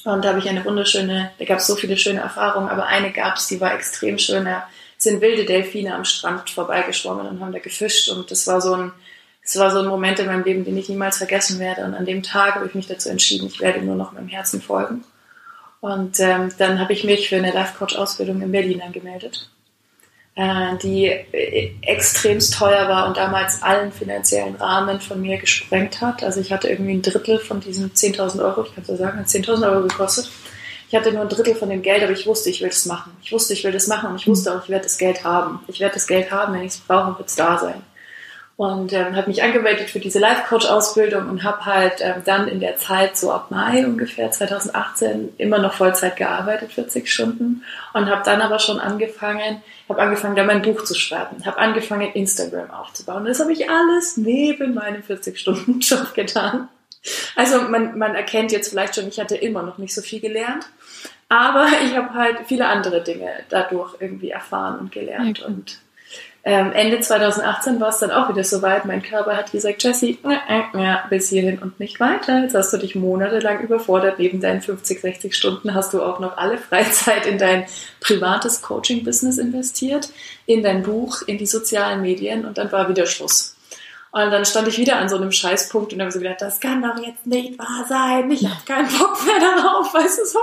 und 0.05 0.25
da 0.25 0.31
habe 0.31 0.39
ich 0.39 0.49
eine 0.49 0.65
wunderschöne, 0.65 1.31
da 1.39 1.45
gab 1.45 1.59
es 1.59 1.67
so 1.67 1.75
viele 1.75 1.97
schöne 1.97 2.21
Erfahrungen, 2.21 2.69
aber 2.69 2.87
eine 2.87 3.11
gab 3.13 3.37
es, 3.37 3.49
die 3.49 3.61
war 3.61 3.75
extrem 3.75 4.19
schön. 4.19 4.45
Da 4.45 4.69
sind 4.97 5.21
wilde 5.21 5.45
Delfine 5.45 5.95
am 5.95 6.05
Strand 6.05 6.49
vorbeigeschwommen 6.51 7.27
und 7.27 7.41
haben 7.41 7.53
da 7.53 7.59
gefischt 7.59 8.09
und 8.09 8.31
das 8.31 8.47
war 8.47 8.61
so 8.61 8.75
ein, 8.75 8.93
das 9.43 9.59
war 9.59 9.71
so 9.71 9.81
ein 9.81 9.87
Moment 9.87 10.19
in 10.19 10.27
meinem 10.27 10.45
Leben, 10.45 10.65
den 10.65 10.77
ich 10.77 10.89
niemals 10.89 11.19
vergessen 11.19 11.59
werde. 11.59 11.85
Und 11.85 11.95
an 11.95 12.07
dem 12.07 12.23
Tag 12.23 12.55
habe 12.55 12.67
ich 12.67 12.75
mich 12.75 12.87
dazu 12.87 13.09
entschieden, 13.09 13.47
ich 13.47 13.61
werde 13.61 13.81
nur 13.83 13.97
noch 13.97 14.13
meinem 14.13 14.29
Herzen 14.29 14.63
folgen. 14.63 15.05
Und 15.81 16.21
ähm, 16.21 16.53
dann 16.59 16.79
habe 16.79 16.93
ich 16.93 17.05
mich 17.05 17.29
für 17.29 17.37
eine 17.37 17.53
Life-Coach-Ausbildung 17.53 18.43
in 18.43 18.53
Berlin 18.53 18.83
angemeldet, 18.83 19.51
äh, 20.35 20.77
die 20.83 21.07
äh, 21.07 21.73
extremst 21.83 22.55
teuer 22.55 22.89
war 22.89 23.09
und 23.09 23.17
damals 23.17 23.63
allen 23.63 23.91
finanziellen 23.91 24.57
Rahmen 24.57 25.01
von 25.01 25.21
mir 25.21 25.39
gesprengt 25.39 26.03
hat. 26.03 26.23
Also 26.23 26.41
ich 26.41 26.53
hatte 26.53 26.69
irgendwie 26.69 26.95
ein 26.95 27.03
Drittel 27.03 27.39
von 27.39 27.61
diesen 27.61 27.93
10.000 27.93 28.45
Euro, 28.45 28.65
ich 28.65 28.75
kann 28.75 28.85
ja 28.87 28.97
sagen, 28.97 29.19
hat 29.19 29.27
10.000 29.27 29.71
Euro 29.71 29.89
gekostet. 29.89 30.31
Ich 30.89 30.97
hatte 30.97 31.13
nur 31.13 31.23
ein 31.23 31.29
Drittel 31.29 31.55
von 31.55 31.71
dem 31.71 31.83
Geld, 31.83 32.03
aber 32.03 32.13
ich 32.13 32.27
wusste, 32.27 32.51
ich 32.51 32.61
will 32.61 32.69
das 32.69 32.85
machen. 32.85 33.17
Ich 33.23 33.33
wusste, 33.33 33.53
ich 33.53 33.65
will 33.65 33.73
das 33.73 33.87
machen 33.87 34.11
und 34.11 34.17
ich 34.17 34.27
wusste 34.27 34.53
auch, 34.53 34.65
ich 34.65 34.69
werde 34.69 34.83
das 34.83 34.99
Geld 34.99 35.25
haben. 35.25 35.61
Ich 35.69 35.81
werde 35.81 35.95
das 35.95 36.07
Geld 36.07 36.31
haben, 36.31 36.53
wenn 36.53 36.63
ich 36.63 36.73
es 36.73 36.79
brauche, 36.79 37.17
wird 37.17 37.29
es 37.29 37.37
da 37.37 37.57
sein 37.59 37.83
und 38.61 38.93
ähm, 38.93 39.17
habe 39.17 39.29
mich 39.29 39.43
angemeldet 39.43 39.89
für 39.89 40.01
diese 40.01 40.19
Life-Coach-Ausbildung 40.19 41.31
und 41.31 41.45
habe 41.45 41.65
halt 41.65 41.95
ähm, 42.01 42.21
dann 42.27 42.47
in 42.47 42.61
der 42.61 42.77
Zeit, 42.77 43.17
so 43.17 43.33
ab 43.33 43.51
Mai 43.51 43.87
ungefähr 43.87 44.31
2018, 44.31 45.33
immer 45.39 45.59
noch 45.59 45.73
Vollzeit 45.73 46.17
gearbeitet, 46.17 46.75
40 46.75 47.11
Stunden. 47.11 47.63
Und 47.95 48.11
habe 48.11 48.21
dann 48.23 48.43
aber 48.43 48.59
schon 48.59 48.79
angefangen, 48.79 49.63
habe 49.89 50.03
angefangen, 50.03 50.37
da 50.37 50.45
mein 50.45 50.61
Buch 50.61 50.85
zu 50.85 50.95
schreiben, 50.95 51.47
habe 51.47 51.57
angefangen, 51.57 52.13
Instagram 52.13 52.71
aufzubauen. 52.71 53.25
Das 53.25 53.41
habe 53.41 53.51
ich 53.51 53.71
alles 53.71 54.19
neben 54.19 54.75
meinem 54.75 55.01
40-Stunden-Job 55.01 56.13
getan. 56.15 56.69
Also 57.37 57.63
man, 57.63 57.97
man 57.97 58.15
erkennt 58.15 58.53
jetzt 58.53 58.69
vielleicht 58.69 58.95
schon, 58.95 59.09
ich 59.09 59.19
hatte 59.19 59.37
immer 59.37 59.63
noch 59.63 59.79
nicht 59.79 59.95
so 59.95 60.03
viel 60.03 60.21
gelernt, 60.21 60.67
aber 61.31 61.67
ich 61.87 61.97
habe 61.97 62.13
halt 62.13 62.41
viele 62.47 62.67
andere 62.67 63.03
Dinge 63.03 63.31
dadurch 63.49 63.95
irgendwie 64.01 64.29
erfahren 64.29 64.81
und 64.81 64.93
gelernt 64.93 65.39
ja, 65.39 65.47
und 65.47 65.81
ähm, 66.43 66.73
Ende 66.73 67.01
2018 67.01 67.81
war 67.81 67.91
es 67.91 67.99
dann 67.99 68.11
auch 68.11 68.31
wieder 68.31 68.45
soweit. 68.45 68.87
Mein 68.87 69.03
Körper 69.03 69.37
hat 69.37 69.53
gesagt, 69.53 69.83
Jessie, 69.83 70.19
äh, 70.25 70.61
äh, 70.73 70.97
bis 71.11 71.29
hierhin 71.29 71.59
und 71.59 71.79
nicht 71.79 72.01
weiter. 72.01 72.43
Jetzt 72.43 72.55
hast 72.55 72.73
du 72.73 72.79
dich 72.79 72.95
monatelang 72.95 73.61
überfordert. 73.61 74.19
Neben 74.19 74.41
deinen 74.41 74.63
50, 74.63 75.03
60 75.03 75.35
Stunden 75.35 75.75
hast 75.75 75.93
du 75.93 76.03
auch 76.03 76.19
noch 76.19 76.39
alle 76.39 76.57
Freizeit 76.59 77.27
in 77.27 77.37
dein 77.37 77.67
privates 78.01 78.63
Coaching-Business 78.63 79.37
investiert, 79.37 80.09
in 80.47 80.63
dein 80.63 80.83
Buch, 80.83 81.23
in 81.27 81.37
die 81.37 81.47
sozialen 81.47 82.01
Medien 82.01 82.47
und 82.47 82.57
dann 82.57 82.73
war 82.73 82.89
wieder 82.89 83.05
Schluss. 83.05 83.57
Und 84.13 84.31
dann 84.31 84.45
stand 84.45 84.67
ich 84.67 84.79
wieder 84.79 84.97
an 84.97 85.09
so 85.09 85.17
einem 85.17 85.33
Scheißpunkt 85.33 85.93
und 85.93 86.01
habe 86.01 86.11
so 86.11 86.19
gedacht, 86.19 86.41
das 86.41 86.59
kann 86.59 86.83
doch 86.83 86.99
jetzt 87.05 87.27
nicht 87.27 87.59
wahr 87.59 87.85
sein. 87.89 88.31
Ich 88.31 88.45
habe 88.45 88.61
keinen 88.67 88.89
Bock 88.89 89.25
mehr 89.25 89.39
darauf, 89.39 89.93
weißt 89.93 90.19
du 90.19 90.25
so. 90.25 90.39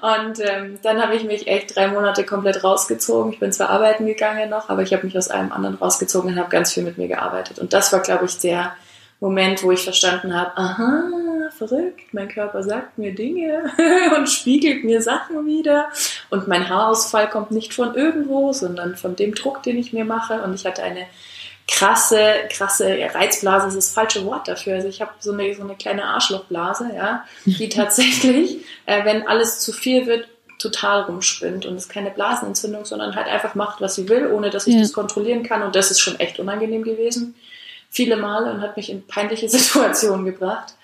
Und 0.00 0.40
ähm, 0.40 0.78
dann 0.82 1.02
habe 1.02 1.16
ich 1.16 1.24
mich 1.24 1.46
echt 1.46 1.74
drei 1.74 1.88
Monate 1.88 2.24
komplett 2.24 2.62
rausgezogen. 2.62 3.32
Ich 3.32 3.40
bin 3.40 3.52
zwar 3.52 3.70
arbeiten 3.70 4.06
gegangen 4.06 4.50
noch, 4.50 4.68
aber 4.68 4.82
ich 4.82 4.92
habe 4.92 5.04
mich 5.04 5.16
aus 5.18 5.28
allem 5.28 5.52
anderen 5.52 5.76
rausgezogen 5.76 6.32
und 6.32 6.38
habe 6.38 6.50
ganz 6.50 6.72
viel 6.72 6.84
mit 6.84 6.98
mir 6.98 7.08
gearbeitet. 7.08 7.58
Und 7.58 7.72
das 7.72 7.92
war, 7.92 8.00
glaube 8.00 8.26
ich, 8.26 8.38
der 8.38 8.72
Moment, 9.20 9.62
wo 9.64 9.72
ich 9.72 9.82
verstanden 9.82 10.34
habe, 10.34 10.56
aha, 10.56 11.02
verrückt, 11.56 12.12
mein 12.12 12.28
Körper 12.28 12.62
sagt 12.62 12.98
mir 12.98 13.14
Dinge 13.14 13.72
und 14.16 14.28
spiegelt 14.28 14.84
mir 14.84 15.02
Sachen 15.02 15.46
wieder. 15.46 15.88
Und 16.30 16.46
mein 16.46 16.68
Haarausfall 16.68 17.28
kommt 17.28 17.50
nicht 17.50 17.74
von 17.74 17.94
irgendwo, 17.94 18.52
sondern 18.52 18.96
von 18.96 19.16
dem 19.16 19.34
Druck, 19.34 19.62
den 19.62 19.76
ich 19.76 19.92
mir 19.92 20.04
mache. 20.04 20.42
Und 20.42 20.54
ich 20.54 20.66
hatte 20.66 20.82
eine 20.82 21.06
krasse, 21.68 22.48
krasse 22.50 22.98
Reizblase 23.14 23.68
ist 23.68 23.76
das 23.76 23.92
falsche 23.92 24.24
Wort 24.24 24.48
dafür. 24.48 24.76
Also 24.76 24.88
ich 24.88 25.00
habe 25.00 25.12
so 25.20 25.32
eine, 25.32 25.54
so 25.54 25.62
eine 25.62 25.76
kleine 25.76 26.04
Arschlochblase, 26.04 26.90
ja, 26.96 27.24
die 27.44 27.68
tatsächlich, 27.68 28.64
äh, 28.86 29.04
wenn 29.04 29.26
alles 29.28 29.60
zu 29.60 29.72
viel 29.72 30.06
wird, 30.06 30.26
total 30.58 31.02
rumspinnt 31.02 31.66
und 31.66 31.76
ist 31.76 31.88
keine 31.88 32.10
Blasenentzündung, 32.10 32.84
sondern 32.84 33.14
halt 33.14 33.28
einfach 33.28 33.54
macht, 33.54 33.80
was 33.80 33.94
sie 33.94 34.08
will, 34.08 34.32
ohne 34.32 34.50
dass 34.50 34.66
ich 34.66 34.74
ja. 34.74 34.80
das 34.80 34.92
kontrollieren 34.92 35.44
kann. 35.44 35.62
Und 35.62 35.76
das 35.76 35.92
ist 35.92 36.00
schon 36.00 36.18
echt 36.18 36.40
unangenehm 36.40 36.82
gewesen. 36.82 37.36
Viele 37.90 38.16
Male 38.16 38.50
und 38.50 38.60
hat 38.60 38.76
mich 38.76 38.90
in 38.90 39.06
peinliche 39.06 39.48
Situationen 39.48 40.24
gebracht. 40.24 40.74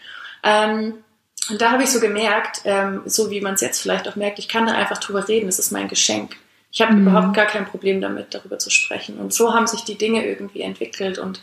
Ähm, 0.44 1.02
und 1.50 1.60
da 1.60 1.72
habe 1.72 1.82
ich 1.82 1.90
so 1.90 1.98
gemerkt, 1.98 2.60
ähm, 2.64 3.02
so 3.04 3.30
wie 3.30 3.40
man 3.40 3.54
es 3.54 3.60
jetzt 3.60 3.82
vielleicht 3.82 4.08
auch 4.08 4.16
merkt, 4.16 4.38
ich 4.38 4.48
kann 4.48 4.66
da 4.66 4.74
einfach 4.74 4.98
drüber 4.98 5.26
reden, 5.26 5.46
das 5.46 5.58
ist 5.58 5.72
mein 5.72 5.88
Geschenk. 5.88 6.36
Ich 6.74 6.82
habe 6.82 6.92
mhm. 6.92 7.06
überhaupt 7.06 7.34
gar 7.34 7.46
kein 7.46 7.66
Problem 7.66 8.00
damit, 8.00 8.34
darüber 8.34 8.58
zu 8.58 8.68
sprechen. 8.68 9.18
Und 9.18 9.32
so 9.32 9.54
haben 9.54 9.68
sich 9.68 9.84
die 9.84 9.96
Dinge 9.96 10.26
irgendwie 10.26 10.62
entwickelt. 10.62 11.20
Und 11.20 11.40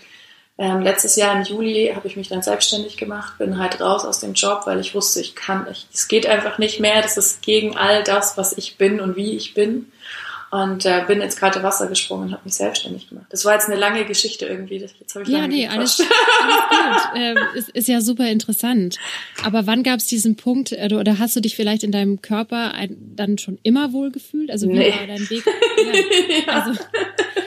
ähm, 0.58 0.82
letztes 0.82 1.15
Jahr 1.15 1.34
im 1.38 1.44
Juli 1.44 1.94
habe 1.96 2.06
ich 2.06 2.17
mich 2.17 2.28
dann 2.28 2.41
selbstständig 2.41 2.98
gemacht, 2.98 3.38
bin 3.38 3.58
halt 3.58 3.80
raus 3.80 4.04
aus 4.04 4.20
dem 4.20 4.34
Job, 4.34 4.63
weil 4.65 4.82
ich 4.82 4.94
wusste, 4.94 5.22
ich 5.22 5.34
kann 5.34 5.63
nicht. 5.63 5.88
Es 5.94 6.10
geht 6.10 6.28
einfach 6.28 6.58
nicht 6.58 6.82
mehr. 6.82 7.02
Das 7.02 7.15
ist 7.15 7.41
gegen 7.41 7.78
all 7.78 8.04
das, 8.04 8.38
was 8.38 8.58
ich 8.58 8.78
bin 8.78 9.00
und 9.00 9.15
wie 9.15 9.38
ich 9.38 9.54
bin 9.54 9.89
und 10.52 10.86
äh, 10.86 11.04
bin 11.08 11.22
ins 11.22 11.38
kalte 11.38 11.64
Wasser 11.64 11.88
gesprungen 11.88 12.28
und 12.28 12.32
habe 12.34 12.42
mich 12.44 12.56
selbstständig 12.56 13.08
gemacht. 13.08 13.26
Das 13.30 13.46
war 13.46 13.54
jetzt 13.54 13.68
eine 13.68 13.78
lange 13.78 14.04
Geschichte 14.04 14.46
irgendwie. 14.46 14.76
Jetzt 14.76 15.16
habe 15.16 15.24
ich 15.24 15.30
ja, 15.30 15.48
nee, 15.48 15.66
alles, 15.66 16.02
alles 16.02 16.06
gut. 16.70 17.10
Ähm, 17.16 17.38
ist, 17.56 17.70
ist 17.70 17.88
ja 17.88 18.02
super 18.02 18.30
interessant. 18.30 18.98
Aber 19.44 19.66
wann 19.66 19.82
gab 19.82 20.00
es 20.00 20.08
diesen 20.08 20.36
Punkt 20.36 20.74
äh, 20.74 20.90
oder 20.94 21.20
hast 21.20 21.38
du 21.38 21.40
dich 21.40 21.56
vielleicht 21.56 21.84
in 21.84 21.94
deinem 21.94 22.22
Körper 22.22 22.74
ein, 22.74 22.98
dann 23.16 23.38
schon 23.38 23.60
immer 23.64 23.94
wohl 23.94 24.12
gefühlt? 24.12 24.52
Also 24.52 24.68
wie 24.68 24.74
nee. 24.74 24.92
war 24.92 25.08
dein 25.08 25.30
Weg? 25.30 25.46
Ja. 25.46 26.54
ja. 26.54 26.62
Also, 26.62 26.80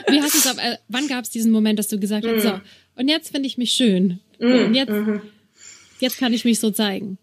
wie 0.08 0.22
hast 0.22 0.34
du 0.34 0.38
es? 0.38 0.56
Äh, 0.56 0.78
wann 0.88 1.06
gab 1.06 1.24
es 1.24 1.30
diesen 1.30 1.52
Moment, 1.52 1.78
dass 1.78 1.88
du 1.88 2.00
gesagt 2.00 2.26
hast, 2.26 2.36
mhm. 2.36 2.40
so 2.40 2.60
und 2.96 3.08
jetzt 3.08 3.32
finde 3.32 3.46
ich 3.46 3.58
mich 3.58 3.72
schön 3.72 4.20
mhm. 4.38 4.66
und 4.66 4.74
jetzt 4.74 4.90
mhm. 4.90 5.20
jetzt 6.00 6.16
kann 6.16 6.32
ich 6.32 6.46
mich 6.46 6.58
so 6.58 6.70
zeigen? 6.70 7.18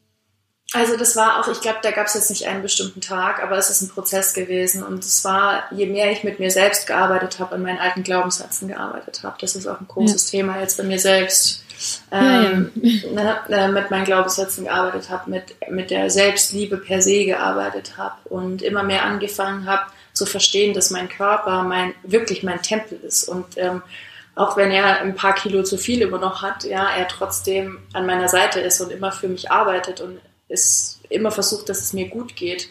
Also 0.73 0.95
das 0.95 1.17
war 1.17 1.39
auch, 1.39 1.49
ich 1.49 1.60
glaube, 1.60 1.79
da 1.81 1.91
gab 1.91 2.07
es 2.07 2.13
jetzt 2.13 2.29
nicht 2.29 2.47
einen 2.47 2.62
bestimmten 2.62 3.01
Tag, 3.01 3.43
aber 3.43 3.57
es 3.57 3.69
ist 3.69 3.81
ein 3.81 3.89
Prozess 3.89 4.34
gewesen. 4.34 4.84
Und 4.84 5.03
es 5.03 5.25
war, 5.25 5.63
je 5.71 5.86
mehr 5.86 6.12
ich 6.12 6.23
mit 6.23 6.39
mir 6.39 6.49
selbst 6.49 6.88
gearbeitet 6.88 7.39
habe, 7.39 7.55
an 7.55 7.62
meinen 7.62 7.79
alten 7.79 8.03
Glaubenssätzen 8.03 8.69
gearbeitet 8.69 9.21
habe, 9.23 9.36
das 9.41 9.55
ist 9.55 9.67
auch 9.67 9.81
ein 9.81 9.88
großes 9.88 10.31
ja. 10.31 10.39
Thema 10.39 10.60
jetzt 10.62 10.77
bei 10.77 10.84
mir 10.84 10.99
selbst, 10.99 11.65
ähm, 12.12 12.71
ja, 12.75 13.41
ja. 13.49 13.67
Ne, 13.67 13.71
mit 13.73 13.91
meinen 13.91 14.05
Glaubenssätzen 14.05 14.65
gearbeitet 14.65 15.10
habe, 15.10 15.29
mit, 15.29 15.55
mit 15.69 15.91
der 15.91 16.10
Selbstliebe 16.10 16.77
per 16.77 17.01
se 17.01 17.25
gearbeitet 17.25 17.97
habe 17.97 18.15
und 18.29 18.62
immer 18.62 18.84
mehr 18.84 19.03
angefangen 19.03 19.65
habe 19.65 19.84
zu 20.13 20.25
verstehen, 20.25 20.73
dass 20.73 20.89
mein 20.89 21.10
Körper 21.10 21.63
mein, 21.63 21.93
wirklich 22.03 22.43
mein 22.43 22.62
Tempel 22.62 22.99
ist. 23.03 23.27
Und 23.27 23.57
ähm, 23.57 23.81
auch 24.36 24.55
wenn 24.55 24.71
er 24.71 25.01
ein 25.01 25.15
paar 25.15 25.36
Kilo 25.36 25.63
zu 25.63 25.77
viel 25.77 26.01
immer 26.01 26.19
noch 26.19 26.41
hat, 26.41 26.63
ja, 26.63 26.89
er 26.97 27.10
trotzdem 27.10 27.79
an 27.91 28.05
meiner 28.05 28.29
Seite 28.29 28.62
ist 28.62 28.79
und 28.79 28.91
immer 28.91 29.12
für 29.12 29.27
mich 29.27 29.51
arbeitet 29.51 29.99
und 29.99 30.19
ist 30.52 31.00
immer 31.10 31.32
versucht, 31.32 31.70
dass 31.70 31.82
es 31.82 31.94
mir 31.94 32.08
gut 32.08 32.36
geht. 32.36 32.70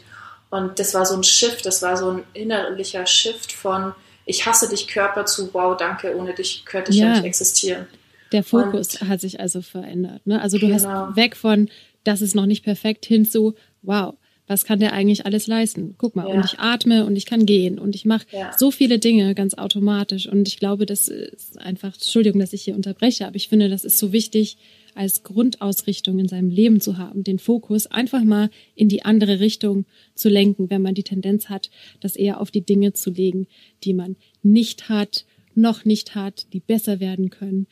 Und 0.51 0.79
das 0.79 0.95
war 0.95 1.07
so 1.07 1.15
ein 1.15 1.23
Shift, 1.23 1.65
das 1.65 1.83
war 1.83 1.97
so 1.97 2.11
ein 2.11 2.25
innerlicher 2.35 3.07
Shift 3.07 3.53
von 3.53 3.95
ich 4.27 4.47
hasse 4.47 4.69
dich 4.69 4.87
Körper 4.87 5.27
zu 5.27 5.53
wow, 5.53 5.77
danke, 5.77 6.17
ohne 6.17 6.35
dich 6.35 6.65
könnte 6.65 6.93
ich 6.93 6.99
ja, 6.99 7.15
nicht 7.15 7.25
existieren. 7.25 7.87
Der 8.33 8.45
Fokus 8.45 9.01
und, 9.01 9.09
hat 9.09 9.21
sich 9.21 9.41
also 9.41 9.61
verändert. 9.61 10.25
Ne? 10.27 10.41
Also 10.41 10.57
du 10.57 10.69
genau. 10.69 11.07
hast 11.09 11.17
weg 11.17 11.35
von, 11.37 11.69
das 12.05 12.21
ist 12.21 12.35
noch 12.35 12.47
nicht 12.47 12.65
perfekt, 12.65 13.07
hin 13.07 13.27
zu, 13.27 13.55
wow, 13.83 14.15
was 14.47 14.65
kann 14.65 14.81
der 14.81 14.93
eigentlich 14.93 15.27
alles 15.27 15.47
leisten? 15.47 15.95
Guck 15.99 16.17
mal, 16.17 16.29
ja. 16.29 16.35
und 16.35 16.45
ich 16.45 16.59
atme 16.59 17.07
und 17.07 17.17
ich 17.17 17.27
kann 17.27 17.47
gehen 17.47 17.79
und 17.79 17.95
ich 17.95 18.05
mache 18.05 18.27
ja. 18.31 18.51
so 18.57 18.71
viele 18.71 18.99
Dinge 18.99 19.35
ganz 19.35 19.55
automatisch. 19.55 20.27
Und 20.27 20.49
ich 20.49 20.59
glaube, 20.59 20.87
das 20.87 21.09
ist 21.09 21.59
einfach, 21.59 21.95
Entschuldigung, 21.95 22.41
dass 22.41 22.53
ich 22.53 22.63
hier 22.63 22.75
unterbreche, 22.75 23.27
aber 23.27 23.37
ich 23.37 23.49
finde, 23.49 23.69
das 23.69 23.85
ist 23.85 23.99
so 23.99 24.13
wichtig, 24.13 24.59
als 24.95 25.23
Grundausrichtung 25.23 26.19
in 26.19 26.29
seinem 26.29 26.51
Leben 26.51 26.81
zu 26.81 26.99
haben, 26.99 27.25
den 27.25 27.39
Fokus 27.39 27.87
einfach 27.87 28.23
mal 28.23 28.51
in 28.75 28.89
die 28.89 29.05
andere 29.05 29.41
Richtung 29.41 29.85
zu 30.15 30.29
lenken, 30.29 30.71
wenn 30.71 30.83
man 30.83 30.95
die 30.95 31.03
Tendenz 31.03 31.49
hat, 31.49 31.71
das 32.01 32.17
eher 32.17 32.41
auf 32.41 32.51
die 32.51 32.63
Dinge 32.63 32.93
zu 32.93 33.11
legen, 33.11 33.47
die 33.85 33.95
man 33.95 34.17
nicht 34.43 34.89
hat, 34.89 35.25
noch 35.55 35.85
nicht 35.85 36.15
hat, 36.15 36.47
die 36.53 36.61
besser 36.61 37.01
werden 37.01 37.31
können. 37.31 37.67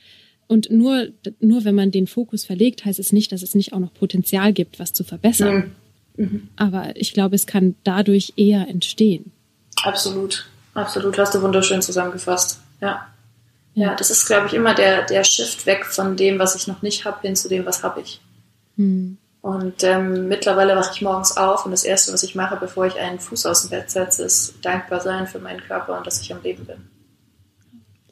Und 0.47 0.71
nur, 0.71 1.09
nur 1.41 1.65
wenn 1.65 1.75
man 1.75 1.91
den 1.91 2.07
Fokus 2.07 2.45
verlegt, 2.45 2.85
heißt 2.85 2.99
es 2.99 3.13
nicht, 3.13 3.33
dass 3.33 3.43
es 3.43 3.55
nicht 3.55 3.73
auch 3.73 3.79
noch 3.79 3.93
Potenzial 3.93 4.53
gibt, 4.53 4.79
was 4.79 4.93
zu 4.93 5.05
verbessern. 5.05 5.75
Mhm. 6.17 6.25
mhm. 6.25 6.49
Aber 6.57 6.97
ich 6.97 7.13
glaube, 7.13 7.37
es 7.37 7.47
kann 7.47 7.75
dadurch 7.85 8.33
eher 8.37 8.67
entstehen. 8.67 9.31
Absolut, 9.83 10.49
absolut. 10.75 11.19
Hast 11.19 11.35
du 11.35 11.43
wunderschön 11.43 11.83
zusammengefasst. 11.83 12.61
Ja. 12.81 13.07
Ja, 13.75 13.95
das 13.95 14.11
ist, 14.11 14.27
glaube 14.27 14.47
ich, 14.47 14.55
immer 14.55 14.75
der, 14.75 15.05
der 15.05 15.25
Shift 15.25 15.67
weg 15.67 15.87
von 15.87 16.17
dem, 16.17 16.39
was 16.39 16.57
ich 16.57 16.67
noch 16.67 16.83
nicht 16.83 17.05
habe, 17.05 17.21
hin 17.23 17.37
zu 17.37 17.49
dem, 17.49 17.65
was 17.65 17.83
habe 17.83 18.01
ich. 18.01 18.21
Hm. 18.77 19.19
Und 19.41 19.85
ähm, 19.85 20.29
mittlerweile 20.29 20.77
wache 20.77 20.93
ich 20.95 21.03
morgens 21.03 21.37
auf 21.37 21.65
und 21.65 21.71
das 21.71 21.85
Erste, 21.85 22.13
was 22.13 22.23
ich 22.23 22.35
mache, 22.35 22.57
bevor 22.57 22.87
ich 22.87 22.99
einen 22.99 23.21
Fuß 23.21 23.47
aus 23.47 23.63
dem 23.63 23.71
Bett 23.71 23.91
setze, 23.91 24.25
ist 24.25 24.57
dankbar 24.63 25.01
sein 25.01 25.27
für 25.27 25.39
meinen 25.39 25.61
Körper 25.61 25.97
und 25.97 26.07
dass 26.07 26.21
ich 26.21 26.33
am 26.33 26.43
Leben 26.43 26.67
bin. 26.67 26.91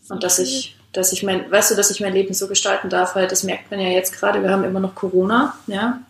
Und 0.09 0.23
dass 0.23 0.39
ich, 0.39 0.77
dass 0.93 1.13
ich 1.13 1.25
mein, 1.25 1.51
weißt 1.51 1.73
du, 1.73 1.75
dass 1.75 1.91
ich 1.91 2.01
mein 2.01 2.13
Leben 2.13 2.33
so 2.33 2.47
gestalten 2.47 2.89
darf, 2.89 3.17
weil 3.17 3.27
das 3.27 3.43
merkt 3.43 3.71
man 3.71 3.81
ja 3.81 3.89
jetzt 3.89 4.13
gerade, 4.13 4.41
wir 4.43 4.51
haben 4.51 4.65
immer 4.65 4.81
noch 4.81 4.95
Corona, 4.95 5.57
ja. 5.67 6.01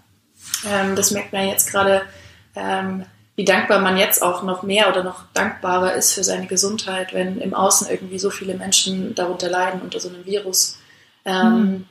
Ähm, 0.71 0.95
das 0.97 1.11
merkt 1.13 1.33
man 1.33 1.47
ja 1.47 1.53
jetzt 1.53 1.71
gerade, 1.71 2.03
ähm, 2.55 3.07
wie 3.37 3.45
dankbar 3.45 3.81
man 3.81 3.99
jetzt 3.99 4.23
auch 4.23 4.43
noch 4.43 4.63
mehr 4.63 4.89
oder 4.89 5.05
noch 5.05 5.25
dankbarer 5.35 5.95
ist 5.95 6.15
für 6.15 6.25
seine 6.25 6.47
Gesundheit, 6.47 7.13
wenn 7.13 7.39
im 7.39 7.55
Außen 7.55 7.89
irgendwie 7.89 8.19
so 8.19 8.31
viele 8.31 8.55
Menschen 8.55 9.15
darunter 9.15 9.51
leiden 9.51 9.83
unter 9.83 10.01
so 10.01 10.09
einem 10.09 10.25
Virus. 10.25 10.79
Ähm, 11.27 11.61
mhm. 11.61 11.85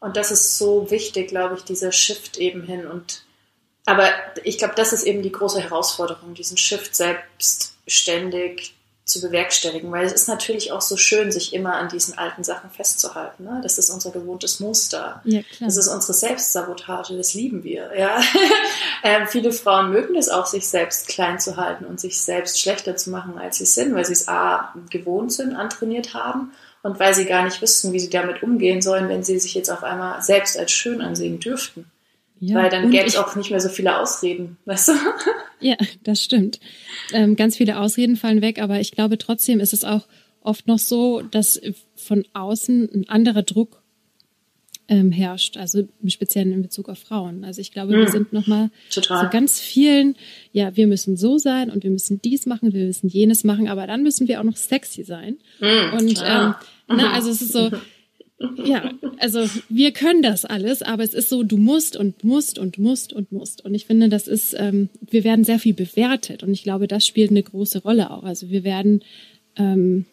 Und 0.00 0.16
das 0.16 0.30
ist 0.30 0.56
so 0.56 0.90
wichtig, 0.90 1.28
glaube 1.28 1.56
ich, 1.56 1.64
dieser 1.64 1.92
Shift 1.92 2.38
eben 2.38 2.62
hin. 2.62 2.86
Und 2.86 3.24
aber 3.84 4.08
ich 4.42 4.56
glaube, 4.56 4.74
das 4.74 4.94
ist 4.94 5.02
eben 5.02 5.22
die 5.22 5.32
große 5.32 5.60
Herausforderung, 5.60 6.32
diesen 6.32 6.56
Shift 6.56 6.96
selbstständig 6.96 8.74
zu 9.10 9.20
bewerkstelligen, 9.20 9.90
weil 9.90 10.06
es 10.06 10.12
ist 10.12 10.28
natürlich 10.28 10.72
auch 10.72 10.80
so 10.80 10.96
schön, 10.96 11.32
sich 11.32 11.52
immer 11.52 11.74
an 11.74 11.88
diesen 11.88 12.16
alten 12.16 12.44
Sachen 12.44 12.70
festzuhalten. 12.70 13.44
Ne? 13.44 13.60
Das 13.62 13.78
ist 13.78 13.90
unser 13.90 14.10
gewohntes 14.10 14.60
Muster. 14.60 15.20
Ja, 15.24 15.40
das 15.60 15.76
ist 15.76 15.88
unsere 15.88 16.14
Selbstsabotage, 16.14 17.16
das 17.16 17.34
lieben 17.34 17.64
wir. 17.64 17.90
Ja? 17.96 18.20
ähm, 19.02 19.26
viele 19.28 19.52
Frauen 19.52 19.90
mögen 19.90 20.16
es 20.16 20.28
auch, 20.28 20.46
sich 20.46 20.68
selbst 20.68 21.08
klein 21.08 21.38
zu 21.38 21.56
halten 21.56 21.84
und 21.84 22.00
sich 22.00 22.20
selbst 22.20 22.60
schlechter 22.60 22.96
zu 22.96 23.10
machen, 23.10 23.38
als 23.38 23.58
sie 23.58 23.66
sind, 23.66 23.94
weil 23.94 24.04
sie 24.04 24.14
es 24.14 24.28
A, 24.28 24.74
gewohnt 24.90 25.32
sind, 25.32 25.54
antrainiert 25.54 26.14
haben 26.14 26.52
und 26.82 26.98
weil 26.98 27.14
sie 27.14 27.26
gar 27.26 27.44
nicht 27.44 27.60
wissen, 27.60 27.92
wie 27.92 28.00
sie 28.00 28.10
damit 28.10 28.42
umgehen 28.42 28.80
sollen, 28.80 29.08
wenn 29.08 29.22
sie 29.22 29.38
sich 29.38 29.54
jetzt 29.54 29.70
auf 29.70 29.82
einmal 29.82 30.22
selbst 30.22 30.58
als 30.58 30.72
schön 30.72 31.02
ansehen 31.02 31.40
dürften. 31.40 31.90
Ja, 32.40 32.56
Weil 32.56 32.70
dann 32.70 32.90
gäbe 32.90 33.06
es 33.06 33.16
auch 33.16 33.36
nicht 33.36 33.50
mehr 33.50 33.60
so 33.60 33.68
viele 33.68 33.98
Ausreden, 33.98 34.56
weißt 34.64 34.88
du? 34.88 34.92
Ja, 35.60 35.76
das 36.04 36.24
stimmt. 36.24 36.58
Ähm, 37.12 37.36
ganz 37.36 37.58
viele 37.58 37.78
Ausreden 37.78 38.16
fallen 38.16 38.40
weg, 38.40 38.60
aber 38.60 38.80
ich 38.80 38.92
glaube 38.92 39.18
trotzdem 39.18 39.60
ist 39.60 39.74
es 39.74 39.84
auch 39.84 40.06
oft 40.40 40.66
noch 40.66 40.78
so, 40.78 41.20
dass 41.20 41.60
von 41.96 42.24
außen 42.32 42.88
ein 42.94 43.08
anderer 43.10 43.42
Druck 43.42 43.82
ähm, 44.88 45.12
herrscht, 45.12 45.58
also 45.58 45.86
speziell 46.06 46.50
in 46.50 46.62
Bezug 46.62 46.88
auf 46.88 46.98
Frauen. 46.98 47.44
Also 47.44 47.60
ich 47.60 47.72
glaube, 47.72 47.94
mhm. 47.94 48.00
wir 48.00 48.08
sind 48.08 48.32
nochmal 48.32 48.70
so 48.88 49.02
ganz 49.30 49.60
vielen, 49.60 50.16
ja, 50.52 50.76
wir 50.76 50.86
müssen 50.86 51.16
so 51.16 51.38
sein 51.38 51.70
und 51.70 51.84
wir 51.84 51.90
müssen 51.90 52.20
dies 52.22 52.46
machen, 52.46 52.72
wir 52.72 52.86
müssen 52.86 53.08
jenes 53.08 53.44
machen, 53.44 53.68
aber 53.68 53.86
dann 53.86 54.02
müssen 54.02 54.26
wir 54.26 54.40
auch 54.40 54.44
noch 54.44 54.56
sexy 54.56 55.04
sein. 55.04 55.36
Mhm. 55.60 55.98
Und 55.98 56.24
ähm, 56.26 56.54
na, 56.88 57.12
also 57.12 57.30
es 57.30 57.40
ist 57.42 57.52
so, 57.52 57.70
ja, 58.64 58.92
also 59.18 59.44
wir 59.68 59.92
können 59.92 60.22
das 60.22 60.44
alles, 60.44 60.82
aber 60.82 61.02
es 61.02 61.12
ist 61.12 61.28
so, 61.28 61.42
du 61.42 61.58
musst 61.58 61.96
und 61.96 62.24
musst 62.24 62.58
und 62.58 62.78
musst 62.78 63.12
und 63.12 63.32
musst. 63.32 63.64
Und 63.64 63.74
ich 63.74 63.86
finde, 63.86 64.08
das 64.08 64.28
ist, 64.28 64.54
ähm, 64.58 64.88
wir 65.00 65.24
werden 65.24 65.44
sehr 65.44 65.58
viel 65.58 65.74
bewertet 65.74 66.42
und 66.42 66.52
ich 66.52 66.62
glaube, 66.62 66.88
das 66.88 67.06
spielt 67.06 67.30
eine 67.30 67.42
große 67.42 67.82
Rolle 67.82 68.10
auch. 68.10 68.22
Also 68.22 68.48
wir 68.50 68.64
werden 68.64 69.02
ähm, 69.56 70.06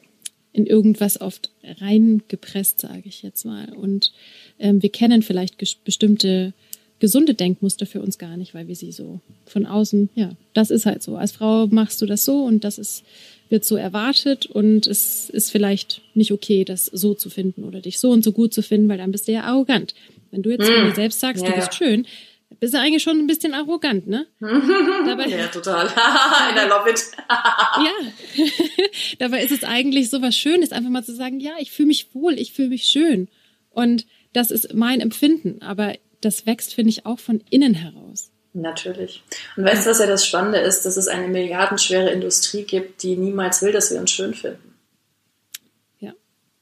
in 0.52 0.66
irgendwas 0.66 1.22
oft 1.22 1.52
reingepresst, 1.63 2.80
sage 2.80 3.04
ich 3.06 3.22
jetzt 3.22 3.46
mal. 3.46 3.72
Und 3.74 4.12
ähm, 4.60 4.82
wir 4.82 4.90
kennen 4.90 5.22
vielleicht 5.22 5.58
bestimmte 5.86 6.54
gesunde 7.00 7.34
Denkmuster 7.34 7.86
für 7.86 8.02
uns 8.02 8.18
gar 8.18 8.38
nicht, 8.38 8.54
weil 8.54 8.68
wir 8.68 8.76
sie 8.76 8.92
so 8.92 9.20
von 9.46 9.66
außen, 9.66 10.10
ja, 10.16 10.32
das 10.54 10.72
ist 10.72 10.86
halt 10.86 11.04
so. 11.04 11.16
Als 11.16 11.32
Frau 11.32 11.68
machst 11.68 12.02
du 12.02 12.06
das 12.06 12.26
so 12.26 12.44
und 12.44 12.63
das 12.63 12.78
ist 12.78 13.04
wird 13.50 13.66
so 13.66 13.76
erwartet 13.76 14.46
und 14.46 14.88
es 14.88 15.30
ist 15.30 15.52
vielleicht 15.52 16.02
nicht 16.14 16.32
okay, 16.32 16.66
das 16.66 16.86
so 16.86 17.14
zu 17.14 17.30
finden 17.30 17.64
oder 17.64 17.82
dich 17.82 18.00
so 18.00 18.12
und 18.12 18.24
so 18.24 18.32
gut 18.32 18.54
zu 18.54 18.62
finden, 18.62 18.90
weil 18.90 18.98
dann 18.98 19.12
bist 19.12 19.28
du 19.28 19.32
ja 19.32 19.44
arrogant. 19.44 19.94
Wenn 20.32 20.44
du 20.44 20.50
jetzt 20.50 20.70
mm. 20.70 20.96
selbst 20.96 21.20
sagst, 21.20 21.44
ja, 21.44 21.50
du 21.50 21.56
bist 21.56 21.76
schön, 21.76 22.06
bist 22.60 22.74
du 22.74 22.80
eigentlich 22.80 23.04
schon 23.04 23.18
ein 23.20 23.28
bisschen 23.28 23.54
arrogant, 23.54 24.08
ne? 24.08 24.26
Dabei, 24.40 25.28
ja, 25.28 25.48
total. 25.48 25.88
I 25.88 26.68
love 26.68 26.90
it. 26.90 27.02
ja. 27.30 28.46
Dabei 29.20 29.44
ist 29.44 29.52
es 29.52 29.64
eigentlich 29.64 30.10
so 30.10 30.22
was 30.22 30.36
Schönes, 30.36 30.72
einfach 30.72 30.90
mal 30.90 31.04
zu 31.04 31.14
sagen, 31.14 31.40
ja, 31.40 31.54
ich 31.60 31.72
fühle 31.72 31.88
mich 31.88 32.14
wohl, 32.14 32.40
ich 32.40 32.54
fühle 32.54 32.70
mich 32.70 32.86
schön. 32.86 33.28
Und 33.70 34.06
das 34.34 34.52
ist 34.52 34.74
mein 34.74 35.02
Empfinden. 35.02 35.62
Aber 35.62 35.94
das 36.22 36.46
wächst, 36.46 36.74
finde 36.74 36.90
ich, 36.90 37.06
auch 37.06 37.20
von 37.20 37.44
innen 37.50 37.74
heraus. 37.74 38.32
Natürlich. 38.60 39.24
Und 39.56 39.65
weißt 39.65 39.86
du, 39.86 39.91
was 39.91 40.00
ja 40.00 40.08
das 40.08 40.26
Spannende 40.26 40.58
ist, 40.58 40.84
dass 40.86 40.98
es 40.98 41.08
eine 41.08 41.28
milliardenschwere 41.28 42.10
Industrie 42.10 42.63
gibt, 42.63 43.04
die 43.04 43.15
niemals 43.15 43.62
will, 43.62 43.72
dass 43.72 43.91
wir 43.91 44.00
uns 44.00 44.10
schön 44.10 44.34
finden. 44.34 44.76
Ja. 46.00 46.12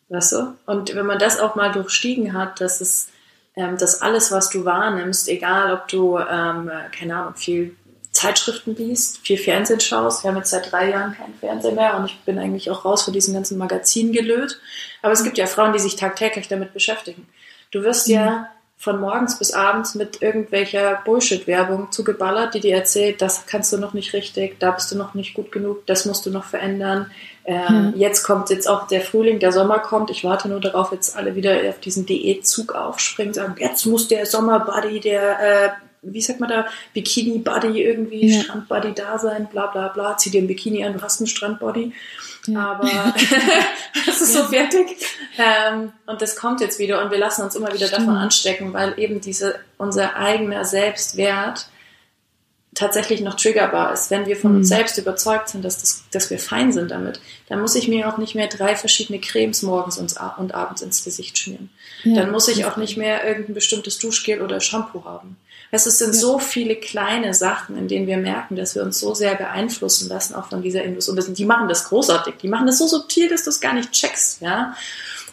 Weißt 0.10 0.34
du? 0.34 0.56
Und 0.66 0.94
wenn 0.94 1.06
man 1.06 1.20
das 1.20 1.40
auch 1.40 1.56
mal 1.56 1.72
durchstiegen 1.72 2.34
hat, 2.34 2.60
dass 2.60 2.82
es, 2.82 3.08
ähm, 3.56 3.78
dass 3.78 4.02
alles, 4.02 4.30
was 4.32 4.50
du 4.50 4.66
wahrnimmst, 4.66 5.30
egal 5.30 5.74
ob 5.74 5.88
du, 5.88 6.18
ähm, 6.18 6.70
keine 6.92 7.16
Ahnung, 7.16 7.36
viel 7.36 7.78
Zeitschriften 8.12 8.76
liest, 8.76 9.20
viel 9.20 9.38
Fernsehen 9.38 9.80
schaust. 9.80 10.24
Wir 10.24 10.32
haben 10.32 10.38
jetzt 10.38 10.50
seit 10.50 10.72
drei 10.72 10.90
Jahren 10.90 11.16
keinen 11.16 11.36
Fernseher 11.36 11.72
mehr 11.72 11.96
und 11.96 12.06
ich 12.08 12.20
bin 12.22 12.40
eigentlich 12.40 12.70
auch 12.72 12.84
raus 12.84 13.04
von 13.04 13.14
diesem 13.14 13.34
ganzen 13.34 13.58
Magazin 13.58 14.12
gelöt. 14.12 14.60
Aber 15.02 15.14
es 15.14 15.24
gibt 15.24 15.38
ja 15.38 15.48
Frauen, 15.48 15.72
die 15.72 15.80
sich 15.80 15.96
tagtäglich 15.96 16.50
damit 16.50 16.74
beschäftigen. 16.74 17.28
Du 17.72 17.84
wirst 17.84 18.08
mhm. 18.10 18.14
ja 18.16 18.50
von 18.78 19.00
morgens 19.00 19.40
bis 19.40 19.54
abends 19.54 19.96
mit 19.96 20.22
irgendwelcher 20.22 21.02
Bullshit-Werbung 21.06 21.92
zugeballert, 21.92 22.54
die 22.54 22.60
dir 22.60 22.76
erzählt, 22.76 23.22
das 23.22 23.46
kannst 23.46 23.72
du 23.74 23.78
noch 23.78 23.94
nicht 23.94 24.14
richtig, 24.14 24.60
da 24.60 24.72
bist 24.72 24.92
du 24.92 24.98
noch 24.98 25.14
nicht 25.14 25.34
gut 25.34 25.52
genug, 25.52 25.86
das 25.86 26.06
musst 26.06 26.26
du 26.26 26.30
noch 26.30 26.44
verändern. 26.44 27.10
Ähm, 27.46 27.68
hm. 27.68 27.94
Jetzt 27.96 28.24
kommt 28.24 28.50
jetzt 28.50 28.68
auch 28.68 28.88
der 28.88 29.02
Frühling, 29.02 29.40
der 29.40 29.52
Sommer 29.52 29.80
kommt. 29.80 30.10
Ich 30.12 30.24
warte 30.24 30.50
nur 30.50 30.60
darauf, 30.60 30.92
jetzt 30.92 31.16
alle 31.16 31.36
wieder 31.36 31.58
auf 31.70 31.80
diesen 31.80 32.06
Diätzug 32.06 32.76
aufspringen, 32.76 33.34
sagen, 33.34 33.56
jetzt 33.58 33.86
muss 33.86 34.08
der 34.08 34.26
Sommer-Buddy, 34.26 35.00
der, 35.00 35.40
äh, 35.40 35.70
wie 36.02 36.22
sagt 36.22 36.40
man 36.40 36.50
da, 36.50 36.66
Bikini-Buddy 36.94 37.82
irgendwie, 37.82 38.28
ja. 38.30 38.42
Strand-Buddy 38.42 38.94
da 38.94 39.18
sein, 39.18 39.48
bla 39.52 39.68
bla 39.68 39.88
bla, 39.88 40.18
zieh 40.18 40.32
dir 40.32 40.42
ein 40.42 40.48
Bikini 40.48 40.84
an, 40.84 40.94
du 40.94 41.02
hast 41.02 41.22
einen 41.22 41.28
Strand-Body. 41.28 41.94
Ja. 42.48 42.72
Aber 42.72 42.88
das 44.06 44.22
ist 44.22 44.36
ja. 44.36 44.42
so 44.42 44.48
fertig. 44.50 44.98
Ähm, 45.38 45.92
und 46.06 46.22
das 46.22 46.36
kommt 46.36 46.62
jetzt 46.62 46.80
wieder 46.80 47.04
und 47.04 47.12
wir 47.12 47.18
lassen 47.18 47.44
uns 47.44 47.56
immer 47.56 47.74
wieder 47.74 47.88
Stimmt. 47.88 48.04
davon 48.04 48.18
anstecken, 48.18 48.74
weil 48.74 48.98
eben 48.98 49.22
diese, 49.22 49.60
unser 49.78 50.16
eigener 50.16 50.66
Selbstwert 50.66 51.68
tatsächlich 52.76 53.22
noch 53.22 53.36
triggerbar 53.36 53.94
ist. 53.94 54.12
Wenn 54.12 54.26
wir 54.26 54.36
von 54.36 54.52
mhm. 54.52 54.58
uns 54.58 54.68
selbst 54.68 54.98
überzeugt 54.98 55.50
sind, 55.50 55.64
dass, 55.64 55.80
das, 55.80 56.04
dass 56.12 56.30
wir 56.30 56.38
fein 56.38 56.72
sind 56.74 56.92
damit, 56.92 57.22
dann 57.48 57.62
muss 57.62 57.74
ich 57.76 57.88
mir 57.88 58.08
auch 58.08 58.18
nicht 58.18 58.36
mehr 58.36 58.48
drei 58.48 58.76
verschiedene 58.76 59.20
Cremes 59.20 59.64
morgens 59.64 59.98
und, 59.98 60.14
und 60.38 60.54
abends 60.54 60.82
ins 60.82 61.04
Gesicht 61.04 61.38
schmieren. 61.38 61.70
Ja. 62.04 62.22
Dann 62.22 62.32
muss 62.32 62.50
ich 62.50 62.66
auch 62.66 62.76
nicht 62.76 62.98
mehr 62.98 63.26
irgendein 63.26 63.56
bestimmtes 63.56 63.98
Duschgel 63.98 64.42
oder 64.42 64.60
Shampoo 64.60 65.06
haben. 65.06 65.38
Es 65.76 65.98
sind 65.98 66.16
so 66.16 66.40
viele 66.40 66.76
kleine 66.76 67.34
Sachen, 67.34 67.78
in 67.78 67.88
denen 67.88 68.08
wir 68.08 68.18
merken, 68.18 68.56
dass 68.56 68.76
wir 68.76 68.84
uns 68.84 69.00
so 69.00 69.14
sehr 69.14 69.36
beeinflussen 69.36 70.08
lassen, 70.10 70.36
auch 70.36 70.50
von 70.50 70.62
dieser 70.62 70.84
Industrie. 70.84 71.20
Und 71.28 71.38
die 71.38 71.46
machen 71.46 71.68
das 71.68 71.90
großartig. 71.90 72.36
Die 72.42 72.48
machen 72.48 72.68
das 72.68 72.78
so 72.78 72.88
subtil, 72.88 73.30
dass 73.30 73.44
du 73.44 73.50
es 73.50 73.60
gar 73.60 73.74
nicht 73.74 73.92
checkst. 73.92 74.42
Ja? 74.42 74.76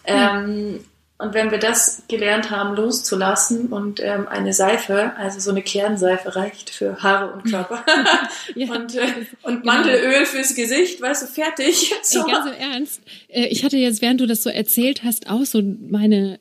ja. 0.06 0.38
Ähm, 0.38 0.84
und 1.18 1.34
wenn 1.34 1.52
wir 1.52 1.58
das 1.58 2.02
gelernt 2.08 2.50
haben, 2.50 2.74
loszulassen 2.74 3.68
und 3.68 4.00
ähm, 4.00 4.26
eine 4.26 4.52
Seife, 4.52 5.12
also 5.16 5.38
so 5.38 5.50
eine 5.52 5.62
Kernseife 5.62 6.34
reicht 6.34 6.70
für 6.70 7.00
Haare 7.00 7.32
und 7.32 7.44
Körper 7.44 7.84
ja, 8.56 8.66
und, 8.74 8.96
äh, 8.96 9.02
und 9.42 9.62
genau. 9.62 9.72
Mandelöl 9.72 10.26
fürs 10.26 10.56
Gesicht, 10.56 11.00
weißt 11.00 11.22
du, 11.22 11.26
fertig. 11.28 11.94
So. 12.02 12.26
Ey, 12.26 12.32
ganz 12.32 12.46
im 12.46 12.60
Ernst. 12.60 13.02
Äh, 13.28 13.46
ich 13.46 13.64
hatte 13.64 13.76
jetzt, 13.76 14.02
während 14.02 14.20
du 14.20 14.26
das 14.26 14.42
so 14.42 14.50
erzählt 14.50 15.04
hast, 15.04 15.30
auch 15.30 15.44
so 15.44 15.62
meine 15.62 16.40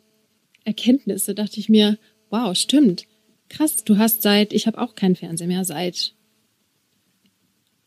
Erkenntnisse. 0.66 1.36
Dachte 1.36 1.60
ich 1.60 1.70
mir, 1.70 2.00
wow, 2.32 2.58
stimmt 2.58 3.06
krass, 3.52 3.84
du 3.84 3.98
hast 3.98 4.22
seit, 4.22 4.54
ich 4.54 4.66
habe 4.66 4.80
auch 4.80 4.96
keinen 4.96 5.16
Fernseher 5.16 5.48
mehr, 5.48 5.66
seit, 5.66 6.14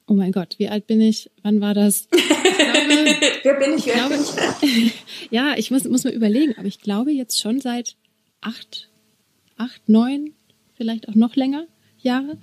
oh 0.07 0.13
mein 0.13 0.33
Gott, 0.33 0.57
wie 0.59 0.69
alt 0.69 0.87
bin 0.87 1.01
ich? 1.01 1.31
Wann 1.43 1.61
war 1.61 1.75
das? 1.75 2.09
Glaube, 2.11 2.25
Wer 3.43 3.55
bin 3.55 3.75
ich? 3.77 3.87
ich 3.87 3.93
glaube, 3.93 4.19
ja, 5.31 5.55
ich 5.57 5.71
muss, 5.71 5.85
muss 5.85 6.05
mir 6.05 6.13
überlegen, 6.13 6.55
aber 6.57 6.67
ich 6.67 6.81
glaube 6.81 7.11
jetzt 7.11 7.41
schon 7.41 7.61
seit 7.61 7.97
acht, 8.41 8.91
acht, 9.57 9.89
neun, 9.89 10.35
vielleicht 10.75 11.09
auch 11.09 11.15
noch 11.15 11.35
länger 11.37 11.67
Jahre. 11.99 12.39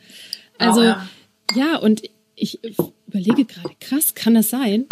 Also, 0.57 0.81
oh, 0.81 0.83
ja. 0.83 1.09
ja, 1.55 1.77
und 1.77 2.01
ich 2.35 2.59
überlege 3.07 3.45
gerade, 3.45 3.75
krass, 3.79 4.15
kann 4.15 4.33
das 4.33 4.49
sein, 4.49 4.87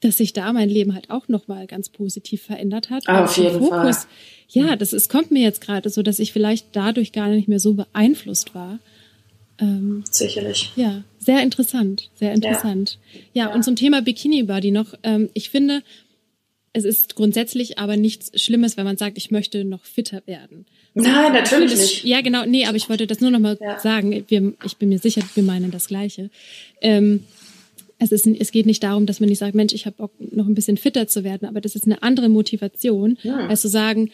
dass 0.00 0.18
sich 0.18 0.32
da 0.32 0.52
mein 0.52 0.68
Leben 0.68 0.94
halt 0.94 1.10
auch 1.10 1.28
nochmal 1.28 1.66
ganz 1.66 1.88
positiv 1.88 2.42
verändert 2.42 2.90
hat. 2.90 3.04
Ah, 3.06 3.24
auf 3.24 3.36
jeden 3.36 3.58
Fokus, 3.58 3.96
Fall. 3.96 4.06
Ja, 4.48 4.76
das 4.76 4.92
es 4.92 5.08
kommt 5.08 5.30
mir 5.30 5.42
jetzt 5.42 5.60
gerade 5.60 5.90
so, 5.90 6.02
dass 6.02 6.18
ich 6.18 6.32
vielleicht 6.32 6.68
dadurch 6.72 7.12
gar 7.12 7.28
nicht 7.28 7.48
mehr 7.48 7.60
so 7.60 7.74
beeinflusst 7.74 8.54
war. 8.54 8.78
Ähm, 9.60 10.04
Sicherlich. 10.10 10.72
Ja, 10.76 11.02
sehr 11.18 11.42
interessant, 11.42 12.10
sehr 12.14 12.32
interessant. 12.32 12.98
Ja, 13.12 13.20
ja, 13.44 13.48
ja. 13.48 13.54
und 13.54 13.64
zum 13.64 13.76
Thema 13.76 14.02
Bikini 14.02 14.44
Body 14.44 14.70
noch. 14.70 14.94
Ähm, 15.02 15.30
ich 15.34 15.50
finde, 15.50 15.82
es 16.72 16.84
ist 16.84 17.16
grundsätzlich 17.16 17.78
aber 17.78 17.96
nichts 17.96 18.40
Schlimmes, 18.40 18.76
wenn 18.76 18.84
man 18.84 18.96
sagt, 18.96 19.18
ich 19.18 19.32
möchte 19.32 19.64
noch 19.64 19.84
fitter 19.84 20.22
werden. 20.26 20.64
Nein, 20.94 21.32
natürlich 21.32 21.76
nicht. 21.76 22.04
Ja, 22.04 22.20
genau. 22.20 22.44
Nee, 22.44 22.66
aber 22.66 22.76
ich 22.76 22.88
wollte 22.88 23.06
das 23.06 23.20
nur 23.20 23.30
noch 23.30 23.40
mal 23.40 23.58
ja. 23.60 23.78
sagen. 23.78 24.24
Wir, 24.28 24.54
ich 24.64 24.76
bin 24.76 24.88
mir 24.88 24.98
sicher, 24.98 25.22
wir 25.34 25.42
meinen 25.42 25.70
das 25.70 25.88
Gleiche. 25.88 26.30
Ähm, 26.80 27.24
es, 27.98 28.12
ist, 28.12 28.26
es 28.26 28.52
geht 28.52 28.66
nicht 28.66 28.82
darum, 28.82 29.06
dass 29.06 29.20
man 29.20 29.28
nicht 29.28 29.38
sagt, 29.38 29.54
Mensch, 29.54 29.72
ich 29.72 29.86
habe 29.86 29.96
Bock, 29.96 30.12
noch 30.18 30.46
ein 30.46 30.54
bisschen 30.54 30.76
fitter 30.76 31.08
zu 31.08 31.24
werden, 31.24 31.48
aber 31.48 31.60
das 31.60 31.74
ist 31.74 31.84
eine 31.84 32.02
andere 32.02 32.28
Motivation, 32.28 33.18
ja. 33.22 33.48
als 33.48 33.62
zu 33.62 33.68
sagen, 33.68 34.10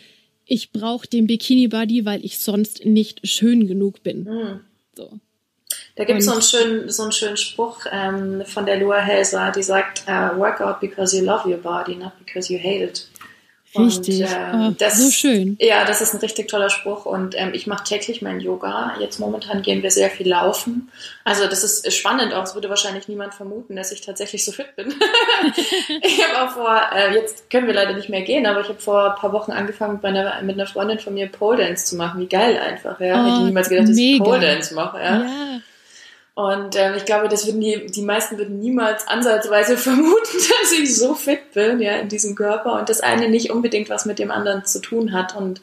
ich 0.47 0.73
brauche 0.73 1.07
den 1.07 1.27
Bikini-Body, 1.27 2.05
weil 2.05 2.25
ich 2.25 2.39
sonst 2.39 2.85
nicht 2.85 3.27
schön 3.27 3.67
genug 3.67 4.03
bin. 4.03 4.25
Mhm. 4.25 4.61
So. 4.95 5.11
Da 5.97 6.05
gibt 6.05 6.21
es 6.21 6.27
so 6.27 6.33
einen 6.33 6.43
schönen, 6.43 6.91
so 6.91 7.03
einen 7.05 7.13
schönen 7.13 7.37
Spruch 7.37 7.87
ähm, 7.91 8.43
von 8.47 8.67
der 8.67 8.79
Lua 8.79 8.99
Helser, 8.99 9.53
die 9.55 9.63
sagt, 9.63 10.05
uh, 10.09 10.37
work 10.39 10.61
out 10.61 10.81
because 10.81 11.17
you 11.17 11.25
love 11.25 11.49
your 11.49 11.59
body, 11.59 11.97
not 11.97 12.13
because 12.19 12.53
you 12.53 12.59
hate 12.59 12.83
it. 12.83 13.09
Richtig, 13.77 14.21
und, 14.21 14.73
äh, 14.73 14.75
das, 14.79 14.99
so 14.99 15.11
schön. 15.11 15.57
Ja, 15.61 15.85
das 15.85 16.01
ist 16.01 16.15
ein 16.15 16.21
richtig 16.21 16.49
toller 16.49 16.71
Spruch 16.71 17.07
und 17.07 17.35
ähm, 17.37 17.51
ich 17.53 17.67
mache 17.67 17.85
täglich 17.85 18.23
mein 18.23 18.41
Yoga. 18.41 18.95
Jetzt 19.01 19.19
momentan 19.19 19.63
gehen 19.63 19.83
wir 19.83 19.91
sehr 19.91 20.11
viel 20.11 20.29
laufen. 20.29 20.91
Also 21.25 21.47
das 21.47 21.65
ist 21.65 21.93
spannend 21.93 22.33
auch. 22.35 22.45
Es 22.45 22.55
würde 22.55 22.69
wahrscheinlich 22.69 23.09
niemand 23.09 23.35
vermuten, 23.35 23.77
dass 23.77 23.93
ich 23.93 24.01
tatsächlich 24.01 24.45
so 24.45 24.53
fit 24.53 24.77
bin. 24.77 24.95
ich 26.03 26.25
habe 26.25 26.49
auch 26.49 26.55
vor, 26.55 26.81
äh, 26.95 27.15
jetzt 27.15 27.51
können 27.51 27.67
wir 27.67 27.75
leider 27.75 27.95
nicht 27.95 28.09
mehr 28.09 28.23
gehen, 28.23 28.47
aber 28.47 28.61
ich 28.61 28.69
habe 28.69 28.81
vor 28.81 29.15
ein 29.15 29.21
paar 29.21 29.33
Wochen 29.33 29.53
angefangen, 29.53 29.95
mit 29.95 30.05
einer, 30.05 30.43
mit 30.43 30.55
einer 30.55 30.67
Freundin 30.67 30.99
von 30.99 31.15
mir 31.15 31.27
Pole 31.29 31.59
Dance 31.59 31.87
zu 31.87 31.97
machen. 31.97 32.21
Wie 32.21 32.29
geil 32.29 32.59
einfach, 32.59 33.01
ja. 33.01 33.15
Oh, 33.15 33.27
Hätte 33.27 33.39
ich 33.39 33.45
niemals 33.45 33.69
gedacht, 33.69 33.89
dass 33.89 33.97
ich 33.97 34.19
Pole 34.19 34.41
Dance 34.41 34.75
mache, 34.75 34.99
ja. 34.99 35.23
ja. 35.23 35.61
Und 36.35 36.75
ähm, 36.75 36.95
ich 36.97 37.05
glaube, 37.05 37.29
das 37.29 37.47
würden 37.47 37.61
die, 37.61 37.87
die 37.87 38.03
meisten 38.03 38.39
würden 38.39 38.59
niemals 38.59 39.07
ansatzweise 39.07 39.77
vermuten, 39.79 40.39
dass 40.61 40.73
ich 40.73 40.97
so 40.97 41.15
fit 41.15 41.53
bin, 41.53 41.81
ja, 41.81 41.93
in 41.97 42.09
diesem 42.09 42.35
Körper 42.35 42.79
und 42.79 42.89
das 42.89 43.01
eine 43.01 43.29
nicht 43.29 43.51
unbedingt 43.51 43.89
was 43.89 44.05
mit 44.05 44.19
dem 44.19 44.33
anderen 44.33 44.65
zu 44.65 44.81
tun 44.81 45.13
hat. 45.13 45.37
Und 45.37 45.61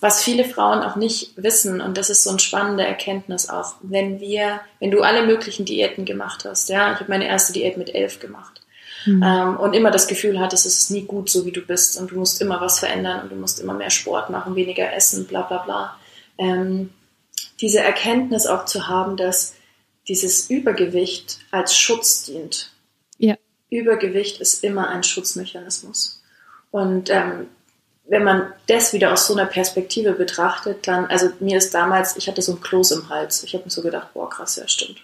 was 0.00 0.22
viele 0.22 0.44
Frauen 0.44 0.82
auch 0.82 0.96
nicht 0.96 1.30
wissen, 1.36 1.80
und 1.80 1.96
das 1.96 2.10
ist 2.10 2.24
so 2.24 2.30
eine 2.30 2.40
spannende 2.40 2.84
Erkenntnis 2.84 3.48
auch, 3.48 3.74
wenn 3.80 4.20
wir, 4.20 4.60
wenn 4.80 4.90
du 4.90 5.00
alle 5.00 5.24
möglichen 5.24 5.64
Diäten 5.64 6.04
gemacht 6.04 6.44
hast, 6.44 6.68
ja, 6.68 6.92
ich 6.92 7.00
habe 7.00 7.10
meine 7.10 7.26
erste 7.26 7.54
Diät 7.54 7.78
mit 7.78 7.94
elf 7.94 8.20
gemacht. 8.20 8.60
Mhm. 9.06 9.22
Ähm, 9.22 9.56
und 9.56 9.72
immer 9.72 9.90
das 9.90 10.08
Gefühl 10.08 10.38
hattest, 10.38 10.66
es 10.66 10.78
ist 10.78 10.90
nie 10.90 11.02
gut, 11.02 11.30
so 11.30 11.46
wie 11.46 11.52
du 11.52 11.62
bist 11.62 11.98
und 11.98 12.10
du 12.10 12.16
musst 12.16 12.42
immer 12.42 12.60
was 12.60 12.80
verändern 12.80 13.22
und 13.22 13.32
du 13.32 13.36
musst 13.36 13.60
immer 13.60 13.74
mehr 13.74 13.90
Sport 13.90 14.28
machen, 14.28 14.56
weniger 14.56 14.92
essen, 14.92 15.26
bla 15.26 15.42
bla 15.42 15.58
bla. 15.58 15.96
Ähm, 16.36 16.90
diese 17.60 17.80
Erkenntnis 17.80 18.46
auch 18.46 18.66
zu 18.66 18.88
haben, 18.88 19.16
dass 19.16 19.54
dieses 20.12 20.50
Übergewicht 20.50 21.38
als 21.50 21.74
Schutz 21.74 22.24
dient. 22.24 22.70
Ja. 23.16 23.36
Übergewicht 23.70 24.42
ist 24.42 24.62
immer 24.62 24.90
ein 24.90 25.02
Schutzmechanismus. 25.02 26.22
Und 26.70 27.08
ähm, 27.08 27.48
wenn 28.04 28.22
man 28.22 28.52
das 28.66 28.92
wieder 28.92 29.14
aus 29.14 29.26
so 29.26 29.32
einer 29.32 29.46
Perspektive 29.46 30.12
betrachtet, 30.12 30.86
dann, 30.86 31.06
also 31.06 31.30
mir 31.40 31.56
ist 31.56 31.72
damals, 31.72 32.14
ich 32.18 32.28
hatte 32.28 32.42
so 32.42 32.52
ein 32.52 32.60
Kloß 32.60 32.90
im 32.90 33.08
Hals. 33.08 33.42
Ich 33.42 33.54
habe 33.54 33.64
mir 33.64 33.70
so 33.70 33.80
gedacht, 33.80 34.12
boah, 34.12 34.28
krass, 34.28 34.56
ja, 34.56 34.68
stimmt. 34.68 34.98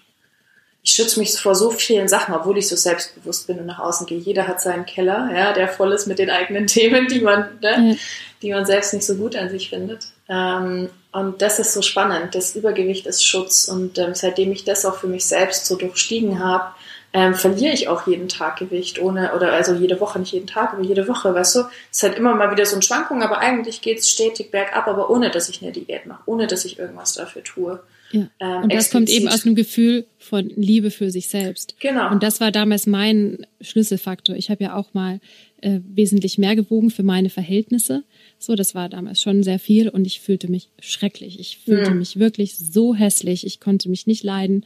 Ich 0.89 0.95
schütze 0.95 1.19
mich 1.19 1.39
vor 1.39 1.53
so 1.53 1.69
vielen 1.69 2.07
Sachen, 2.07 2.33
obwohl 2.33 2.57
ich 2.57 2.67
so 2.67 2.75
selbstbewusst 2.75 3.45
bin 3.45 3.59
und 3.59 3.67
nach 3.67 3.77
außen 3.77 4.07
gehe. 4.07 4.17
Jeder 4.17 4.47
hat 4.47 4.59
seinen 4.59 4.87
Keller, 4.87 5.29
ja, 5.31 5.53
der 5.53 5.67
voll 5.67 5.91
ist 5.91 6.07
mit 6.07 6.17
den 6.17 6.31
eigenen 6.31 6.65
Themen, 6.67 7.07
die 7.07 7.21
man, 7.21 7.59
ne, 7.61 7.89
ja. 7.91 7.95
die 8.41 8.51
man 8.51 8.65
selbst 8.65 8.95
nicht 8.95 9.05
so 9.05 9.13
gut 9.13 9.35
an 9.35 9.51
sich 9.51 9.69
findet. 9.69 10.07
Ähm, 10.27 10.89
und 11.11 11.43
das 11.43 11.59
ist 11.59 11.75
so 11.75 11.83
spannend. 11.83 12.33
Das 12.33 12.55
Übergewicht 12.55 13.05
ist 13.05 13.23
Schutz. 13.23 13.67
Und 13.67 13.99
ähm, 13.99 14.15
seitdem 14.15 14.51
ich 14.51 14.63
das 14.63 14.83
auch 14.83 14.95
für 14.95 15.05
mich 15.05 15.27
selbst 15.27 15.67
so 15.67 15.75
durchstiegen 15.75 16.43
habe, 16.43 16.71
ähm, 17.13 17.35
verliere 17.35 17.73
ich 17.73 17.87
auch 17.87 18.07
jeden 18.07 18.27
Tag 18.27 18.57
Gewicht, 18.57 18.99
ohne, 18.99 19.35
oder 19.35 19.53
also 19.53 19.75
jede 19.75 19.99
Woche, 19.99 20.17
nicht 20.17 20.33
jeden 20.33 20.47
Tag, 20.47 20.73
aber 20.73 20.81
jede 20.81 21.07
Woche, 21.07 21.35
weißt 21.35 21.55
du? 21.55 21.59
Es 21.91 21.97
ist 21.97 22.03
halt 22.03 22.17
immer 22.17 22.33
mal 22.33 22.49
wieder 22.49 22.65
so 22.65 22.73
eine 22.73 22.81
Schwankung, 22.81 23.21
aber 23.21 23.37
eigentlich 23.37 23.81
geht 23.81 23.99
es 23.99 24.09
stetig 24.09 24.49
bergab, 24.49 24.87
aber 24.87 25.11
ohne, 25.11 25.29
dass 25.29 25.49
ich 25.49 25.61
eine 25.61 25.71
Diät 25.71 26.07
mache, 26.07 26.23
ohne, 26.25 26.47
dass 26.47 26.65
ich 26.65 26.79
irgendwas 26.79 27.13
dafür 27.13 27.43
tue. 27.43 27.79
Ja. 28.11 28.29
Ähm, 28.39 28.63
und 28.63 28.73
das 28.73 28.85
explizit. 28.85 28.91
kommt 28.91 29.09
eben 29.09 29.27
aus 29.27 29.45
einem 29.45 29.55
Gefühl 29.55 30.05
von 30.17 30.49
Liebe 30.49 30.91
für 30.91 31.11
sich 31.11 31.27
selbst. 31.27 31.75
Genau. 31.79 32.11
Und 32.11 32.23
das 32.23 32.41
war 32.41 32.51
damals 32.51 32.87
mein 32.87 33.45
Schlüsselfaktor. 33.61 34.35
Ich 34.35 34.49
habe 34.49 34.63
ja 34.63 34.75
auch 34.75 34.93
mal 34.93 35.19
äh, 35.61 35.79
wesentlich 35.87 36.37
mehr 36.37 36.55
gewogen 36.55 36.89
für 36.89 37.03
meine 37.03 37.29
Verhältnisse. 37.29 38.03
So, 38.37 38.55
das 38.55 38.75
war 38.75 38.89
damals 38.89 39.21
schon 39.21 39.43
sehr 39.43 39.59
viel 39.59 39.89
und 39.89 40.05
ich 40.07 40.21
fühlte 40.21 40.49
mich 40.49 40.69
schrecklich. 40.79 41.39
Ich 41.39 41.57
fühlte 41.57 41.91
mhm. 41.91 41.99
mich 41.99 42.19
wirklich 42.19 42.57
so 42.57 42.95
hässlich. 42.95 43.45
Ich 43.45 43.59
konnte 43.59 43.89
mich 43.89 44.07
nicht 44.07 44.23
leiden. 44.23 44.65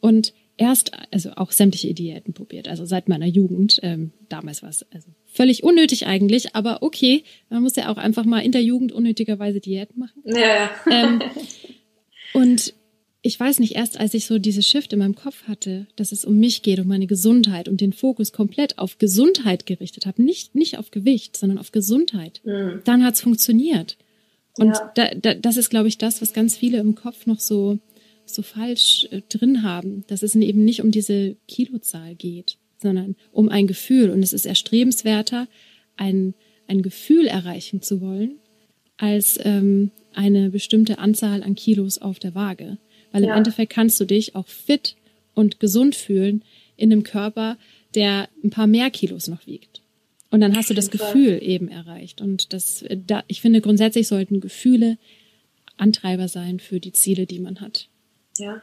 Und 0.00 0.32
erst, 0.60 0.92
also 1.10 1.32
auch 1.36 1.52
sämtliche 1.52 1.94
Diäten 1.94 2.34
probiert, 2.34 2.68
also 2.68 2.84
seit 2.84 3.08
meiner 3.08 3.26
Jugend. 3.26 3.80
Ähm, 3.82 4.12
damals 4.28 4.62
war 4.62 4.68
es 4.68 4.84
also 4.92 5.08
völlig 5.26 5.64
unnötig 5.64 6.06
eigentlich, 6.06 6.54
aber 6.54 6.82
okay, 6.82 7.24
man 7.48 7.62
muss 7.62 7.76
ja 7.76 7.90
auch 7.90 7.96
einfach 7.96 8.24
mal 8.24 8.40
in 8.40 8.52
der 8.52 8.62
Jugend 8.62 8.92
unnötigerweise 8.92 9.60
Diäten 9.60 9.98
machen. 9.98 10.22
Ja. 10.24 10.70
Ähm, 10.90 11.22
und 12.34 12.74
ich 13.22 13.38
weiß 13.38 13.58
nicht, 13.58 13.76
erst 13.76 14.00
als 14.00 14.14
ich 14.14 14.26
so 14.26 14.38
diese 14.38 14.62
Shift 14.62 14.92
in 14.92 14.98
meinem 14.98 15.14
Kopf 15.14 15.44
hatte, 15.46 15.86
dass 15.96 16.12
es 16.12 16.24
um 16.24 16.38
mich 16.38 16.62
geht, 16.62 16.80
um 16.80 16.88
meine 16.88 17.06
Gesundheit 17.06 17.68
und 17.68 17.80
den 17.80 17.92
Fokus 17.92 18.32
komplett 18.32 18.78
auf 18.78 18.98
Gesundheit 18.98 19.66
gerichtet 19.66 20.06
habe, 20.06 20.22
nicht, 20.22 20.54
nicht 20.54 20.78
auf 20.78 20.90
Gewicht, 20.90 21.36
sondern 21.36 21.58
auf 21.58 21.70
Gesundheit, 21.70 22.40
mhm. 22.44 22.80
dann 22.84 23.04
hat's 23.04 23.20
funktioniert. 23.20 23.98
Und 24.56 24.68
ja. 24.68 24.92
da, 24.94 25.10
da, 25.14 25.34
das 25.34 25.56
ist, 25.56 25.70
glaube 25.70 25.88
ich, 25.88 25.98
das, 25.98 26.22
was 26.22 26.32
ganz 26.32 26.56
viele 26.56 26.78
im 26.78 26.94
Kopf 26.94 27.26
noch 27.26 27.40
so, 27.40 27.78
so 28.24 28.42
falsch 28.42 29.06
äh, 29.10 29.20
drin 29.28 29.62
haben, 29.62 30.04
dass 30.06 30.22
es 30.22 30.34
eben 30.34 30.64
nicht 30.64 30.82
um 30.82 30.90
diese 30.90 31.36
Kilozahl 31.46 32.14
geht, 32.14 32.56
sondern 32.78 33.16
um 33.32 33.48
ein 33.50 33.66
Gefühl. 33.66 34.10
Und 34.10 34.22
es 34.22 34.32
ist 34.32 34.46
erstrebenswerter, 34.46 35.46
ein, 35.96 36.34
ein 36.66 36.80
Gefühl 36.80 37.26
erreichen 37.26 37.82
zu 37.82 38.00
wollen, 38.00 38.38
als 38.96 39.38
ähm, 39.42 39.90
eine 40.14 40.50
bestimmte 40.50 40.98
Anzahl 40.98 41.42
an 41.42 41.54
Kilos 41.54 41.98
auf 41.98 42.18
der 42.18 42.34
Waage. 42.34 42.78
Weil 43.12 43.24
ja. 43.24 43.30
im 43.30 43.38
Endeffekt 43.38 43.72
kannst 43.72 43.98
du 44.00 44.04
dich 44.04 44.34
auch 44.36 44.48
fit 44.48 44.96
und 45.34 45.60
gesund 45.60 45.94
fühlen 45.94 46.44
in 46.76 46.92
einem 46.92 47.02
Körper, 47.02 47.56
der 47.94 48.28
ein 48.44 48.50
paar 48.50 48.66
mehr 48.66 48.90
Kilos 48.90 49.28
noch 49.28 49.46
wiegt. 49.46 49.82
Und 50.30 50.40
dann 50.40 50.56
hast 50.56 50.70
du 50.70 50.74
das 50.74 50.90
Gefühl 50.90 51.40
eben 51.42 51.68
erreicht. 51.68 52.20
Und 52.20 52.52
das, 52.52 52.84
da, 52.88 53.24
ich 53.26 53.40
finde, 53.40 53.60
grundsätzlich 53.60 54.06
sollten 54.06 54.40
Gefühle 54.40 54.96
Antreiber 55.76 56.28
sein 56.28 56.60
für 56.60 56.78
die 56.78 56.92
Ziele, 56.92 57.26
die 57.26 57.40
man 57.40 57.60
hat. 57.60 57.88
Ja. 58.38 58.62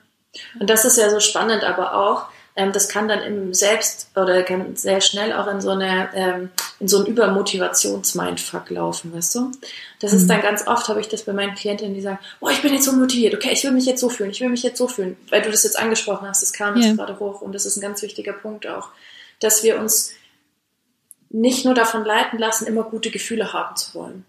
Und 0.59 0.69
das 0.69 0.85
ist 0.85 0.97
ja 0.97 1.09
so 1.09 1.19
spannend, 1.19 1.63
aber 1.63 1.95
auch, 1.95 2.29
ähm, 2.57 2.73
das 2.73 2.89
kann 2.89 3.07
dann 3.07 3.21
im 3.21 3.53
Selbst 3.53 4.09
oder 4.15 4.41
kann 4.41 4.75
sehr 4.75 4.99
schnell 4.99 5.31
auch 5.31 5.47
in 5.47 5.61
so 5.61 5.69
eine, 5.69 6.09
ähm, 6.15 6.49
in 6.79 6.87
so 6.87 6.97
einen 6.97 7.05
Übermotivationsmindfuck 7.05 8.71
laufen, 8.71 9.13
weißt 9.13 9.35
du? 9.35 9.51
Das 9.99 10.11
mhm. 10.11 10.17
ist 10.17 10.27
dann 10.27 10.41
ganz 10.41 10.67
oft, 10.67 10.89
habe 10.89 10.99
ich 10.99 11.07
das 11.07 11.21
bei 11.21 11.33
meinen 11.33 11.53
Klientinnen, 11.53 11.93
die 11.93 12.01
sagen, 12.01 12.17
oh, 12.39 12.49
ich 12.49 12.63
bin 12.63 12.73
jetzt 12.73 12.85
so 12.85 12.93
motiviert, 12.93 13.35
okay, 13.35 13.51
ich 13.51 13.63
will 13.63 13.71
mich 13.71 13.85
jetzt 13.85 14.01
so 14.01 14.09
fühlen, 14.09 14.31
ich 14.31 14.41
will 14.41 14.49
mich 14.49 14.63
jetzt 14.63 14.79
so 14.79 14.87
fühlen, 14.87 15.15
weil 15.29 15.43
du 15.43 15.51
das 15.51 15.63
jetzt 15.63 15.77
angesprochen 15.77 16.27
hast, 16.27 16.41
das 16.41 16.51
kam 16.51 16.75
jetzt 16.75 16.87
yeah. 16.87 16.95
gerade 16.95 17.19
hoch 17.19 17.41
und 17.41 17.53
das 17.53 17.67
ist 17.67 17.77
ein 17.77 17.81
ganz 17.81 18.01
wichtiger 18.01 18.33
Punkt 18.33 18.65
auch, 18.67 18.89
dass 19.39 19.63
wir 19.63 19.79
uns 19.79 20.13
nicht 21.29 21.63
nur 21.63 21.75
davon 21.75 22.05
leiten 22.05 22.39
lassen, 22.39 22.65
immer 22.65 22.83
gute 22.83 23.11
Gefühle 23.11 23.53
haben 23.53 23.75
zu 23.75 23.93
wollen. 23.93 24.25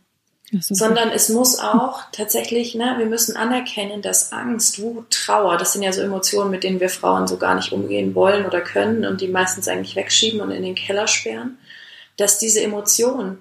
So. 0.50 0.74
Sondern 0.74 1.10
es 1.10 1.28
muss 1.28 1.58
auch 1.58 2.00
tatsächlich, 2.10 2.74
ne, 2.74 2.94
wir 2.96 3.04
müssen 3.04 3.36
anerkennen, 3.36 4.00
dass 4.00 4.32
Angst, 4.32 4.80
Wut, 4.80 5.10
Trauer, 5.10 5.58
das 5.58 5.74
sind 5.74 5.82
ja 5.82 5.92
so 5.92 6.00
Emotionen, 6.00 6.50
mit 6.50 6.64
denen 6.64 6.80
wir 6.80 6.88
Frauen 6.88 7.26
so 7.26 7.36
gar 7.36 7.54
nicht 7.54 7.72
umgehen 7.72 8.14
wollen 8.14 8.46
oder 8.46 8.62
können 8.62 9.04
und 9.04 9.20
die 9.20 9.28
meistens 9.28 9.68
eigentlich 9.68 9.94
wegschieben 9.94 10.40
und 10.40 10.50
in 10.50 10.62
den 10.62 10.74
Keller 10.74 11.06
sperren, 11.06 11.58
dass 12.16 12.38
diese 12.38 12.62
Emotionen 12.62 13.38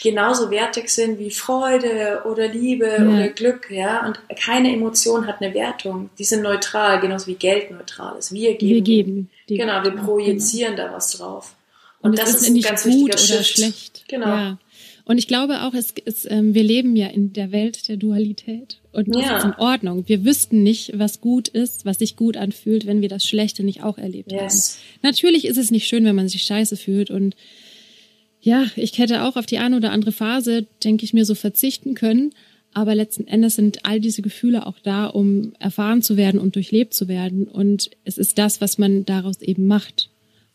genauso 0.00 0.50
wertig 0.50 0.88
sind 0.88 1.18
wie 1.18 1.30
Freude 1.30 2.22
oder 2.24 2.48
Liebe 2.48 2.86
ja. 2.86 3.04
oder 3.04 3.28
Glück, 3.28 3.70
ja. 3.70 4.06
Und 4.06 4.20
keine 4.38 4.72
Emotion 4.72 5.26
hat 5.26 5.42
eine 5.42 5.52
Wertung. 5.52 6.08
Die 6.18 6.24
sind 6.24 6.42
neutral, 6.42 7.00
genauso 7.00 7.26
wie 7.26 7.34
Geld 7.34 7.70
neutral 7.70 8.16
ist. 8.16 8.32
Wir 8.32 8.54
geben. 8.54 8.74
Wir 8.74 8.80
geben. 8.82 9.30
Genau, 9.48 9.82
wir 9.82 9.90
projizieren 9.90 10.76
genau. 10.76 10.88
da 10.88 10.94
was 10.94 11.10
drauf. 11.10 11.54
Und, 12.00 12.10
und 12.10 12.18
das 12.18 12.30
ist, 12.30 12.42
ist 12.42 12.48
ein 12.48 12.60
ganz 12.60 12.84
gut 12.84 13.10
oder 13.10 13.18
Shift. 13.18 13.58
schlecht. 13.58 14.04
Genau. 14.08 14.28
Ja. 14.28 14.58
Und 15.08 15.16
ich 15.16 15.26
glaube 15.26 15.62
auch, 15.62 15.72
es 15.72 15.94
ist, 16.04 16.30
ähm, 16.30 16.52
wir 16.52 16.62
leben 16.62 16.94
ja 16.94 17.06
in 17.06 17.32
der 17.32 17.50
Welt 17.50 17.88
der 17.88 17.96
Dualität. 17.96 18.78
Und 18.92 19.08
das 19.14 19.22
ja. 19.22 19.38
ist 19.38 19.44
in 19.46 19.54
Ordnung. 19.54 20.06
Wir 20.06 20.22
wüssten 20.22 20.62
nicht, 20.62 20.98
was 20.98 21.22
gut 21.22 21.48
ist, 21.48 21.86
was 21.86 21.98
sich 21.98 22.14
gut 22.14 22.36
anfühlt, 22.36 22.84
wenn 22.84 23.00
wir 23.00 23.08
das 23.08 23.24
Schlechte 23.24 23.64
nicht 23.64 23.82
auch 23.82 23.96
erlebt 23.96 24.30
yes. 24.30 24.76
haben. 24.76 24.98
Natürlich 25.02 25.46
ist 25.46 25.56
es 25.56 25.70
nicht 25.70 25.86
schön, 25.86 26.04
wenn 26.04 26.14
man 26.14 26.28
sich 26.28 26.42
scheiße 26.42 26.76
fühlt. 26.76 27.10
Und 27.10 27.36
ja, 28.42 28.66
ich 28.76 28.98
hätte 28.98 29.22
auch 29.22 29.36
auf 29.36 29.46
die 29.46 29.56
eine 29.56 29.78
oder 29.78 29.92
andere 29.92 30.12
Phase, 30.12 30.66
denke 30.84 31.06
ich 31.06 31.14
mir, 31.14 31.24
so 31.24 31.34
verzichten 31.34 31.94
können. 31.94 32.34
Aber 32.74 32.94
letzten 32.94 33.26
Endes 33.26 33.56
sind 33.56 33.86
all 33.86 34.00
diese 34.00 34.20
Gefühle 34.20 34.66
auch 34.66 34.78
da, 34.78 35.06
um 35.06 35.54
erfahren 35.58 36.02
zu 36.02 36.18
werden 36.18 36.38
und 36.38 36.54
durchlebt 36.54 36.92
zu 36.92 37.08
werden. 37.08 37.48
Und 37.48 37.88
es 38.04 38.18
ist 38.18 38.36
das, 38.36 38.60
was 38.60 38.76
man 38.76 39.06
daraus 39.06 39.40
eben 39.40 39.68
macht. 39.68 40.10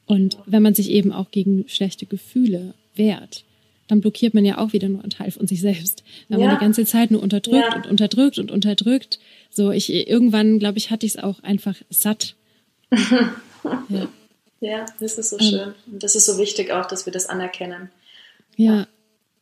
Und 0.05 0.37
wenn 0.45 0.61
man 0.61 0.75
sich 0.75 0.91
eben 0.91 1.11
auch 1.11 1.31
gegen 1.31 1.67
schlechte 1.67 2.05
Gefühle 2.05 2.75
wehrt 2.93 3.45
dann 3.93 4.01
blockiert 4.01 4.34
man 4.34 4.43
ja 4.43 4.58
auch 4.58 4.73
wieder 4.73 4.89
nur 4.89 5.01
einen 5.01 5.12
Teil 5.12 5.32
von 5.32 5.47
sich 5.47 5.62
selbst. 5.62 6.03
Wenn 6.27 6.39
ja. 6.39 6.47
man 6.47 6.56
die 6.56 6.62
ganze 6.62 6.86
Zeit 6.86 7.12
nur 7.12 7.21
unterdrückt 7.21 7.69
ja. 7.69 7.75
und 7.75 7.88
unterdrückt 7.88 8.39
und 8.39 8.51
unterdrückt. 8.51 9.19
So, 9.49 9.71
ich 9.71 9.93
irgendwann, 9.93 10.58
glaube 10.58 10.79
ich, 10.79 10.89
hatte 10.89 11.06
ich 11.06 11.15
es 11.15 11.23
auch 11.23 11.43
einfach 11.43 11.75
satt. 11.89 12.36
ja. 12.91 14.08
ja, 14.60 14.86
das 14.99 15.17
ist 15.17 15.29
so 15.29 15.38
ähm, 15.39 15.45
schön. 15.45 15.73
Und 15.91 16.03
das 16.03 16.15
ist 16.15 16.25
so 16.25 16.38
wichtig 16.39 16.71
auch, 16.71 16.88
dass 16.88 17.06
wir 17.06 17.13
das 17.13 17.27
anerkennen. 17.27 17.89
Ja. 18.56 18.88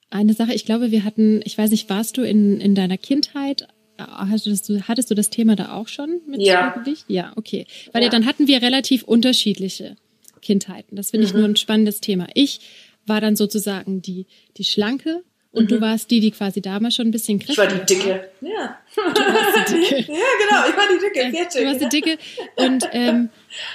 Eine 0.10 0.34
Sache, 0.34 0.54
ich 0.54 0.66
glaube, 0.66 0.92
wir 0.92 1.06
hatten, 1.06 1.42
ich 1.46 1.58
weiß 1.58 1.72
nicht, 1.72 1.90
warst 1.90 2.18
du 2.18 2.22
in, 2.24 2.60
in 2.60 2.76
deiner 2.76 2.98
Kindheit 2.98 3.68
Hattest 3.98 4.68
du, 4.68 4.82
hattest 4.88 5.12
du 5.12 5.16
das 5.16 5.30
Thema 5.30 5.56
da 5.56 5.74
auch 5.74 5.88
schon 5.88 6.22
mit 6.26 6.42
ja. 6.42 6.72
Gewicht? 6.72 7.06
Ja, 7.08 7.34
okay. 7.36 7.68
Weil 7.92 8.02
ja. 8.02 8.10
dann 8.10 8.26
hatten 8.26 8.48
wir 8.48 8.60
relativ 8.60 9.04
unterschiedliche 9.04 9.96
Kindheiten. 10.42 10.96
Das 10.96 11.12
finde 11.12 11.28
ich 11.28 11.34
nur 11.34 11.46
ein 11.46 11.56
spannendes 11.56 12.02
Thema. 12.02 12.28
Ich 12.34 12.62
war 13.06 13.22
dann 13.22 13.36
sozusagen 13.36 14.02
die, 14.02 14.28
die 14.58 14.64
Schlanke 14.64 15.24
und 15.54 15.70
du 15.70 15.82
warst 15.82 16.10
die, 16.12 16.22
die 16.22 16.32
quasi 16.32 16.62
damals 16.62 16.96
schon 16.96 17.08
ein 17.08 17.12
bisschen 17.12 17.42
Ich 17.46 17.58
war 17.58 17.68
kräftiger 17.68 17.86
die 17.86 17.94
Dicke. 17.94 18.30
Ja. 18.42 18.78
Du 18.96 19.02
warst 19.02 19.70
die 19.70 19.74
Dicke. 19.74 19.96
Ja, 20.12 20.28
genau, 20.40 20.70
ich 20.70 20.78
war 20.78 20.88
die 20.88 21.00
Dicke. 21.00 21.26
Du 21.30 21.38
Fertig. 21.38 21.66
warst 21.66 21.82
die 21.82 21.90
Dicke. 21.90 22.18
Und 22.56 22.88
ähm, 22.94 23.30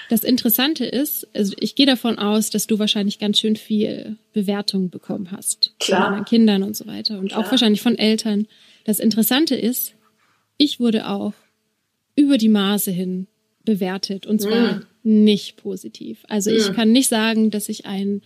das 0.09 0.25
Interessante 0.25 0.87
ist, 0.87 1.29
also 1.35 1.55
ich 1.61 1.75
gehe 1.75 1.85
davon 1.85 2.19
aus, 2.19 2.49
dass 2.49 2.67
du 2.67 2.79
wahrscheinlich 2.79 3.19
ganz 3.19 3.39
schön 3.39 3.57
viel 3.57 4.17
Bewertung 4.33 4.89
bekommen 4.89 5.31
hast. 5.33 5.75
Klar. 5.79 6.05
Von 6.05 6.13
deinen 6.15 6.25
Kindern 6.25 6.63
und 6.63 6.75
so 6.77 6.87
weiter. 6.87 7.19
Und 7.19 7.35
auch 7.35 7.41
Klar. 7.41 7.51
wahrscheinlich 7.51 7.83
von 7.83 7.99
Eltern. 7.99 8.47
Das 8.85 8.99
Interessante 8.99 9.55
ist, 9.55 9.95
ich 10.57 10.81
wurde 10.81 11.09
auch 11.09 11.35
über 12.15 12.39
die 12.39 12.49
Maße 12.49 12.91
hin 12.91 13.27
bewertet. 13.67 14.27
Und 14.27 14.41
zwar 14.41 14.81
nicht 15.03 15.57
positiv. 15.59 16.25
Also 16.29 16.51
ich 16.51 16.73
kann 16.73 16.91
nicht 16.91 17.09
sagen, 17.09 17.51
dass 17.51 17.69
ich 17.69 17.85
ein, 17.85 18.23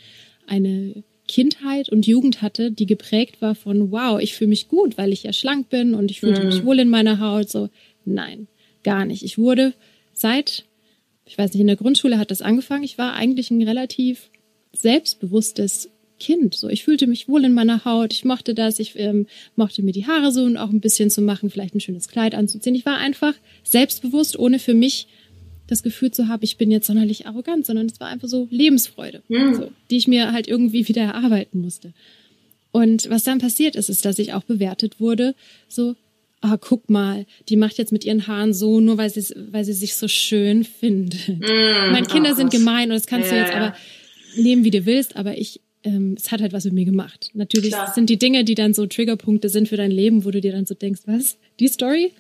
eine 0.51 1.05
Kindheit 1.29 1.89
und 1.89 2.09
Jugend 2.09 2.43
hatte, 2.43 2.73
die 2.73 2.87
geprägt 2.87 3.41
war 3.41 3.55
von, 3.55 3.93
wow, 3.93 4.21
ich 4.21 4.35
fühle 4.35 4.49
mich 4.49 4.67
gut, 4.67 4.99
weil 4.99 5.13
ich 5.13 5.23
ja 5.23 5.33
schlank 5.33 5.69
bin 5.69 5.95
und 5.95 6.11
ich 6.11 6.21
fühlte 6.21 6.45
mich 6.45 6.65
wohl 6.65 6.81
in 6.81 6.91
meiner 6.91 7.21
Haut. 7.21 7.49
So, 7.49 7.69
nein, 8.05 8.49
gar 8.83 9.05
nicht. 9.05 9.23
Ich 9.23 9.39
wurde 9.39 9.73
seit, 10.13 10.65
ich 11.25 11.39
weiß 11.39 11.53
nicht, 11.53 11.61
in 11.61 11.69
der 11.69 11.77
Grundschule 11.77 12.19
hat 12.19 12.33
das 12.33 12.43
angefangen. 12.43 12.83
Ich 12.83 12.99
war 12.99 13.15
eigentlich 13.15 13.53
ein 13.53 13.63
relativ 13.63 14.29
selbstbewusstes 14.73 15.91
Kind. 16.19 16.57
So, 16.57 16.69
ich 16.69 16.83
fühlte 16.83 17.07
mich 17.07 17.29
wohl 17.29 17.45
in 17.45 17.55
meiner 17.55 17.85
Haut. 17.85 18.13
Ich 18.13 18.25
mochte 18.25 18.53
das. 18.53 18.81
Ich 18.81 18.99
ähm, 18.99 19.29
mochte 19.55 19.83
mir 19.83 19.93
die 19.93 20.09
Haare 20.09 20.33
so 20.33 20.43
und 20.43 20.57
auch 20.57 20.71
ein 20.71 20.81
bisschen 20.81 21.11
zu 21.11 21.23
machen, 21.23 21.49
vielleicht 21.49 21.77
ein 21.77 21.81
schönes 21.81 22.09
Kleid 22.09 22.35
anzuziehen. 22.35 22.75
Ich 22.75 22.87
war 22.87 22.99
einfach 22.99 23.35
selbstbewusst, 23.63 24.37
ohne 24.37 24.59
für 24.59 24.75
mich 24.75 25.07
das 25.71 25.83
Gefühl 25.83 26.11
zu 26.11 26.29
haben, 26.29 26.43
ich 26.43 26.57
bin 26.57 26.71
jetzt 26.71 26.87
sonderlich 26.87 27.27
arrogant, 27.27 27.65
sondern 27.65 27.87
es 27.87 28.01
war 28.01 28.09
einfach 28.09 28.29
so 28.29 28.49
Lebensfreude, 28.51 29.23
so, 29.29 29.71
die 29.91 29.97
ich 29.97 30.09
mir 30.09 30.33
halt 30.33 30.49
irgendwie 30.49 30.89
wieder 30.89 31.03
erarbeiten 31.03 31.61
musste. 31.61 31.93
Und 32.73 33.09
was 33.11 33.25
dann 33.25 33.39
passiert 33.39 33.77
ist, 33.77 33.89
ist, 33.89 34.05
dass 34.05 34.19
ich 34.19 34.33
auch 34.33 34.43
bewertet 34.43 35.01
wurde, 35.01 35.35
so, 35.69 35.97
ah, 36.41 36.57
guck 36.57 36.89
mal, 36.91 37.27
die 37.49 37.57
macht 37.57 37.79
jetzt 37.79 37.93
mit 37.93 38.05
ihren 38.05 38.27
Haaren 38.27 38.53
so, 38.53 38.81
nur 38.81 38.99
weil 38.99 39.11
sie, 39.11 39.35
weil 39.51 39.65
sie 39.65 39.73
sich 39.73 39.95
so 39.95 40.09
schön 40.09 40.65
findet. 40.65 41.29
Meine 41.39 42.07
Kinder 42.07 42.31
oh 42.33 42.37
sind 42.37 42.51
gemein 42.51 42.91
und 42.91 42.97
das 42.97 43.07
kannst 43.07 43.31
du 43.31 43.35
Ja, 43.35 43.43
jetzt 43.43 43.53
ja. 43.53 43.59
aber 43.59 43.77
nehmen, 44.37 44.65
wie 44.65 44.71
du 44.71 44.87
willst, 44.87 45.17
aber 45.17 45.39
ich, 45.39 45.61
ähm, 45.85 46.15
es 46.17 46.31
hat 46.31 46.41
halt 46.41 46.53
was 46.53 46.65
mit 46.65 46.75
mir 46.75 46.85
gemacht. 46.85 47.31
Natürlich 47.35 47.73
Klar. 47.73 47.93
sind 47.93 48.11
die 48.11 48.19
Dinge, 48.19 48.45
die 48.45 48.55
dann 48.55 48.75
so 48.75 48.87
Triggerpunkte 48.87 49.49
sind 49.49 49.69
für 49.69 49.77
dein 49.77 49.91
Leben, 49.91 50.25
wo 50.25 50.31
du 50.31 50.41
dir 50.41 50.53
dann 50.53 50.67
so 50.67 50.75
denkst, 50.75 51.03
was? 51.07 51.39
Die 51.59 51.69
Story? 51.69 52.13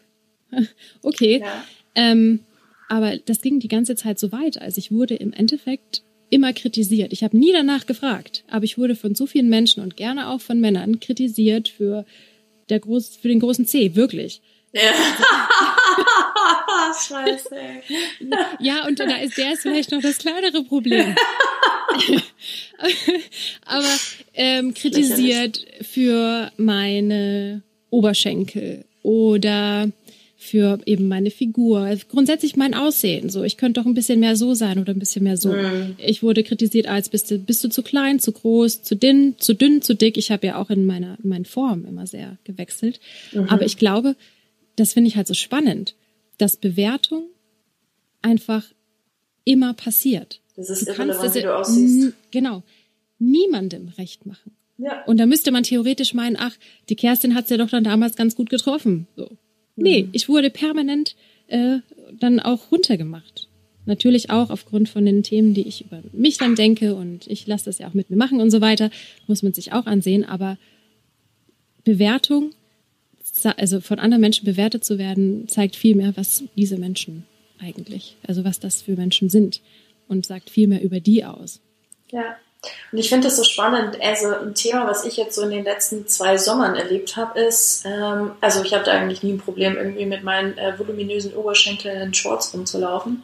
okay. 1.02 1.40
Ja. 1.40 1.64
Ähm, 1.94 2.40
aber 2.90 3.16
das 3.18 3.40
ging 3.40 3.60
die 3.60 3.68
ganze 3.68 3.94
Zeit 3.94 4.18
so 4.18 4.32
weiter. 4.32 4.62
Also 4.62 4.78
ich 4.78 4.90
wurde 4.90 5.14
im 5.14 5.32
Endeffekt 5.32 6.02
immer 6.28 6.52
kritisiert. 6.52 7.12
Ich 7.12 7.22
habe 7.22 7.38
nie 7.38 7.52
danach 7.52 7.86
gefragt, 7.86 8.42
aber 8.50 8.64
ich 8.64 8.78
wurde 8.78 8.96
von 8.96 9.14
so 9.14 9.26
vielen 9.26 9.48
Menschen 9.48 9.80
und 9.80 9.96
gerne 9.96 10.28
auch 10.28 10.40
von 10.40 10.60
Männern 10.60 10.98
kritisiert 10.98 11.68
für 11.68 12.04
der 12.68 12.80
groß, 12.80 13.16
für 13.22 13.28
den 13.28 13.38
großen 13.38 13.64
C, 13.64 13.94
wirklich. 13.94 14.42
Ja. 14.72 14.80
Scheiße. 17.08 17.56
Ja, 18.58 18.86
und 18.86 18.98
da 18.98 19.04
ist 19.18 19.38
der 19.38 19.52
ist 19.52 19.62
vielleicht 19.62 19.92
noch 19.92 20.02
das 20.02 20.18
kleinere 20.18 20.64
Problem. 20.64 21.14
aber 23.66 23.96
ähm, 24.34 24.74
kritisiert 24.74 25.64
für 25.82 26.50
meine 26.56 27.62
Oberschenkel 27.90 28.84
oder 29.02 29.90
für 30.42 30.78
eben 30.86 31.06
meine 31.06 31.30
Figur, 31.30 31.94
grundsätzlich 32.08 32.56
mein 32.56 32.72
Aussehen. 32.72 33.28
So, 33.28 33.44
ich 33.44 33.58
könnte 33.58 33.78
doch 33.78 33.86
ein 33.86 33.92
bisschen 33.92 34.20
mehr 34.20 34.36
so 34.36 34.54
sein 34.54 34.78
oder 34.78 34.94
ein 34.94 34.98
bisschen 34.98 35.22
mehr 35.22 35.36
so. 35.36 35.54
Ich 35.98 36.22
wurde 36.22 36.42
kritisiert 36.42 36.86
als 36.86 37.10
bist 37.10 37.30
du 37.30 37.38
bist 37.38 37.62
du 37.62 37.68
zu 37.68 37.82
klein, 37.82 38.20
zu 38.20 38.32
groß, 38.32 38.82
zu 38.82 38.96
dünn, 38.96 39.34
zu 39.38 39.54
dünn, 39.54 39.82
zu 39.82 39.94
dick. 39.94 40.16
Ich 40.16 40.30
habe 40.30 40.46
ja 40.46 40.56
auch 40.56 40.70
in 40.70 40.86
meiner 40.86 41.18
in 41.22 41.28
meinen 41.28 41.44
Formen 41.44 41.84
immer 41.84 42.06
sehr 42.06 42.38
gewechselt. 42.44 43.00
Aber 43.48 43.66
ich 43.66 43.76
glaube, 43.76 44.16
das 44.76 44.94
finde 44.94 45.08
ich 45.08 45.16
halt 45.16 45.26
so 45.26 45.34
spannend, 45.34 45.94
dass 46.38 46.56
Bewertung 46.56 47.24
einfach 48.22 48.64
immer 49.44 49.74
passiert. 49.74 50.40
Das 50.56 50.70
ist 50.70 50.88
Du 50.88 50.94
kannst 50.94 51.22
es 51.22 51.34
wie 51.34 51.42
du 51.42 51.54
aussiehst. 51.54 52.14
genau 52.30 52.62
niemandem 53.18 53.88
recht 53.98 54.24
machen. 54.24 54.52
Ja. 54.78 55.04
Und 55.04 55.18
da 55.18 55.26
müsste 55.26 55.52
man 55.52 55.64
theoretisch 55.64 56.14
meinen, 56.14 56.36
ach, 56.38 56.56
die 56.88 56.96
Kerstin 56.96 57.34
hat's 57.34 57.50
ja 57.50 57.58
doch 57.58 57.68
dann 57.68 57.84
damals 57.84 58.16
ganz 58.16 58.34
gut 58.34 58.48
getroffen. 58.48 59.06
So. 59.16 59.36
Nee, 59.80 60.08
ich 60.12 60.28
wurde 60.28 60.50
permanent 60.50 61.16
äh, 61.48 61.78
dann 62.18 62.40
auch 62.40 62.70
runtergemacht. 62.70 63.48
Natürlich 63.86 64.30
auch 64.30 64.50
aufgrund 64.50 64.88
von 64.88 65.06
den 65.06 65.22
Themen, 65.22 65.54
die 65.54 65.66
ich 65.66 65.84
über 65.84 66.02
mich 66.12 66.38
dann 66.38 66.54
denke 66.54 66.94
und 66.94 67.26
ich 67.26 67.46
lasse 67.46 67.64
das 67.64 67.78
ja 67.78 67.88
auch 67.88 67.94
mit 67.94 68.10
mir 68.10 68.16
machen 68.16 68.40
und 68.40 68.50
so 68.50 68.60
weiter, 68.60 68.90
muss 69.26 69.42
man 69.42 69.52
sich 69.52 69.72
auch 69.72 69.86
ansehen. 69.86 70.24
Aber 70.24 70.58
Bewertung, 71.82 72.50
also 73.56 73.80
von 73.80 73.98
anderen 73.98 74.20
Menschen 74.20 74.44
bewertet 74.44 74.84
zu 74.84 74.98
werden, 74.98 75.48
zeigt 75.48 75.76
viel 75.76 75.96
mehr, 75.96 76.16
was 76.16 76.44
diese 76.56 76.78
Menschen 76.78 77.24
eigentlich, 77.58 78.16
also 78.26 78.44
was 78.44 78.60
das 78.60 78.82
für 78.82 78.96
Menschen 78.96 79.30
sind 79.30 79.60
und 80.08 80.26
sagt 80.26 80.50
viel 80.50 80.66
mehr 80.66 80.82
über 80.82 81.00
die 81.00 81.24
aus. 81.24 81.60
Ja. 82.12 82.36
Und 82.92 82.98
ich 82.98 83.08
finde 83.08 83.28
das 83.28 83.36
so 83.36 83.44
spannend. 83.44 83.96
Also 84.02 84.34
ein 84.34 84.54
Thema, 84.54 84.86
was 84.86 85.04
ich 85.04 85.16
jetzt 85.16 85.34
so 85.34 85.42
in 85.42 85.50
den 85.50 85.64
letzten 85.64 86.06
zwei 86.06 86.36
Sommern 86.36 86.74
erlebt 86.74 87.16
habe, 87.16 87.40
ist, 87.40 87.84
ähm, 87.86 88.32
also 88.40 88.62
ich 88.62 88.74
hatte 88.74 88.90
eigentlich 88.92 89.22
nie 89.22 89.32
ein 89.32 89.40
Problem, 89.40 89.76
irgendwie 89.76 90.06
mit 90.06 90.24
meinen 90.24 90.58
äh, 90.58 90.78
voluminösen 90.78 91.34
Oberschenkeln 91.34 92.00
in 92.00 92.14
Shorts 92.14 92.52
rumzulaufen. 92.52 93.22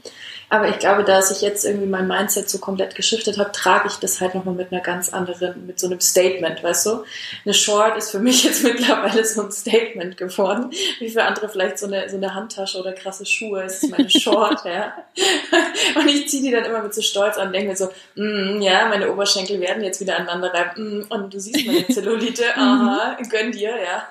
Aber 0.48 0.68
ich 0.68 0.78
glaube, 0.78 1.02
da 1.02 1.18
ich 1.18 1.40
jetzt 1.40 1.64
irgendwie 1.64 1.88
mein 1.88 2.06
Mindset 2.06 2.48
so 2.48 2.58
komplett 2.58 2.94
geschiftet 2.94 3.38
habe, 3.38 3.50
trage 3.50 3.88
ich 3.88 3.96
das 3.96 4.20
halt 4.20 4.34
nochmal 4.34 4.54
mit 4.54 4.70
einer 4.70 4.80
ganz 4.80 5.12
anderen, 5.12 5.66
mit 5.66 5.80
so 5.80 5.86
einem 5.88 6.00
Statement, 6.00 6.62
weißt 6.62 6.86
du? 6.86 7.04
Eine 7.44 7.54
Short 7.54 7.96
ist 7.96 8.10
für 8.10 8.20
mich 8.20 8.44
jetzt 8.44 8.62
mittlerweile 8.62 9.24
so 9.24 9.42
ein 9.42 9.50
Statement 9.50 10.16
geworden, 10.16 10.70
wie 11.00 11.10
für 11.10 11.24
andere 11.24 11.48
vielleicht 11.48 11.78
so 11.78 11.86
eine, 11.86 12.08
so 12.08 12.16
eine 12.16 12.34
Handtasche 12.34 12.78
oder 12.78 12.92
krasse 12.92 13.26
Schuhe. 13.26 13.64
Ist 13.64 13.90
meine 13.90 14.08
Short, 14.08 14.64
ja. 14.64 14.92
Und 15.96 16.08
ich 16.08 16.28
ziehe 16.28 16.42
die 16.42 16.50
dann 16.52 16.64
immer 16.64 16.82
mit 16.82 16.94
so 16.94 17.02
Stolz 17.02 17.38
an 17.38 17.48
und 17.48 17.52
denke 17.52 17.70
mir 17.70 17.76
so, 17.76 17.88
mm, 18.14 18.60
ja, 18.60 18.88
meine 18.88 19.10
Oberschenkel 19.10 19.60
werden 19.60 19.82
jetzt 19.82 20.00
wieder 20.00 20.16
aneinander 20.16 20.52
reiben. 20.52 21.00
Mm, 21.00 21.06
und 21.08 21.32
du 21.32 21.40
siehst 21.40 21.66
meine 21.66 21.86
Zellulite, 21.88 22.44
aha, 22.56 23.16
gönn 23.30 23.52
dir, 23.52 23.70
ja. 23.70 24.08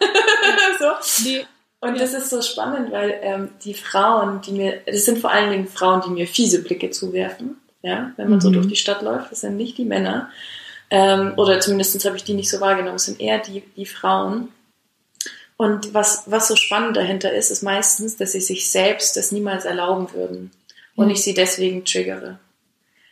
so. 0.79 1.23
Nee, 1.23 1.45
Und 1.81 1.95
Ja. 1.95 1.99
das 2.01 2.13
ist 2.13 2.29
so 2.29 2.41
spannend, 2.41 2.91
weil 2.91 3.19
ähm, 3.21 3.49
die 3.63 3.73
Frauen, 3.73 4.41
die 4.41 4.51
mir, 4.53 4.81
das 4.85 5.05
sind 5.05 5.19
vor 5.19 5.31
allen 5.31 5.51
Dingen 5.51 5.67
Frauen, 5.67 6.01
die 6.05 6.09
mir 6.11 6.27
fiese 6.27 6.63
Blicke 6.63 6.89
zuwerfen, 6.89 7.57
ja, 7.83 8.11
wenn 8.17 8.29
man 8.29 8.41
so 8.41 8.49
Mhm. 8.49 8.53
durch 8.53 8.67
die 8.67 8.75
Stadt 8.75 9.01
läuft, 9.01 9.31
das 9.31 9.41
sind 9.41 9.57
nicht 9.57 9.77
die 9.77 9.85
Männer, 9.85 10.29
ähm, 10.89 11.33
oder 11.37 11.59
zumindest 11.59 12.03
habe 12.05 12.15
ich 12.17 12.23
die 12.23 12.33
nicht 12.33 12.49
so 12.49 12.59
wahrgenommen, 12.61 12.95
es 12.95 13.05
sind 13.05 13.19
eher 13.19 13.39
die, 13.39 13.61
die 13.75 13.85
Frauen. 13.85 14.49
Und 15.57 15.93
was, 15.93 16.23
was 16.25 16.47
so 16.47 16.55
spannend 16.55 16.97
dahinter 16.97 17.31
ist, 17.33 17.49
ist 17.49 17.63
meistens, 17.63 18.17
dass 18.17 18.33
sie 18.33 18.41
sich 18.41 18.69
selbst 18.69 19.15
das 19.15 19.31
niemals 19.31 19.65
erlauben 19.65 20.11
würden 20.13 20.51
und 20.95 21.05
Mhm. 21.05 21.11
ich 21.11 21.23
sie 21.23 21.33
deswegen 21.33 21.85
triggere. 21.85 22.39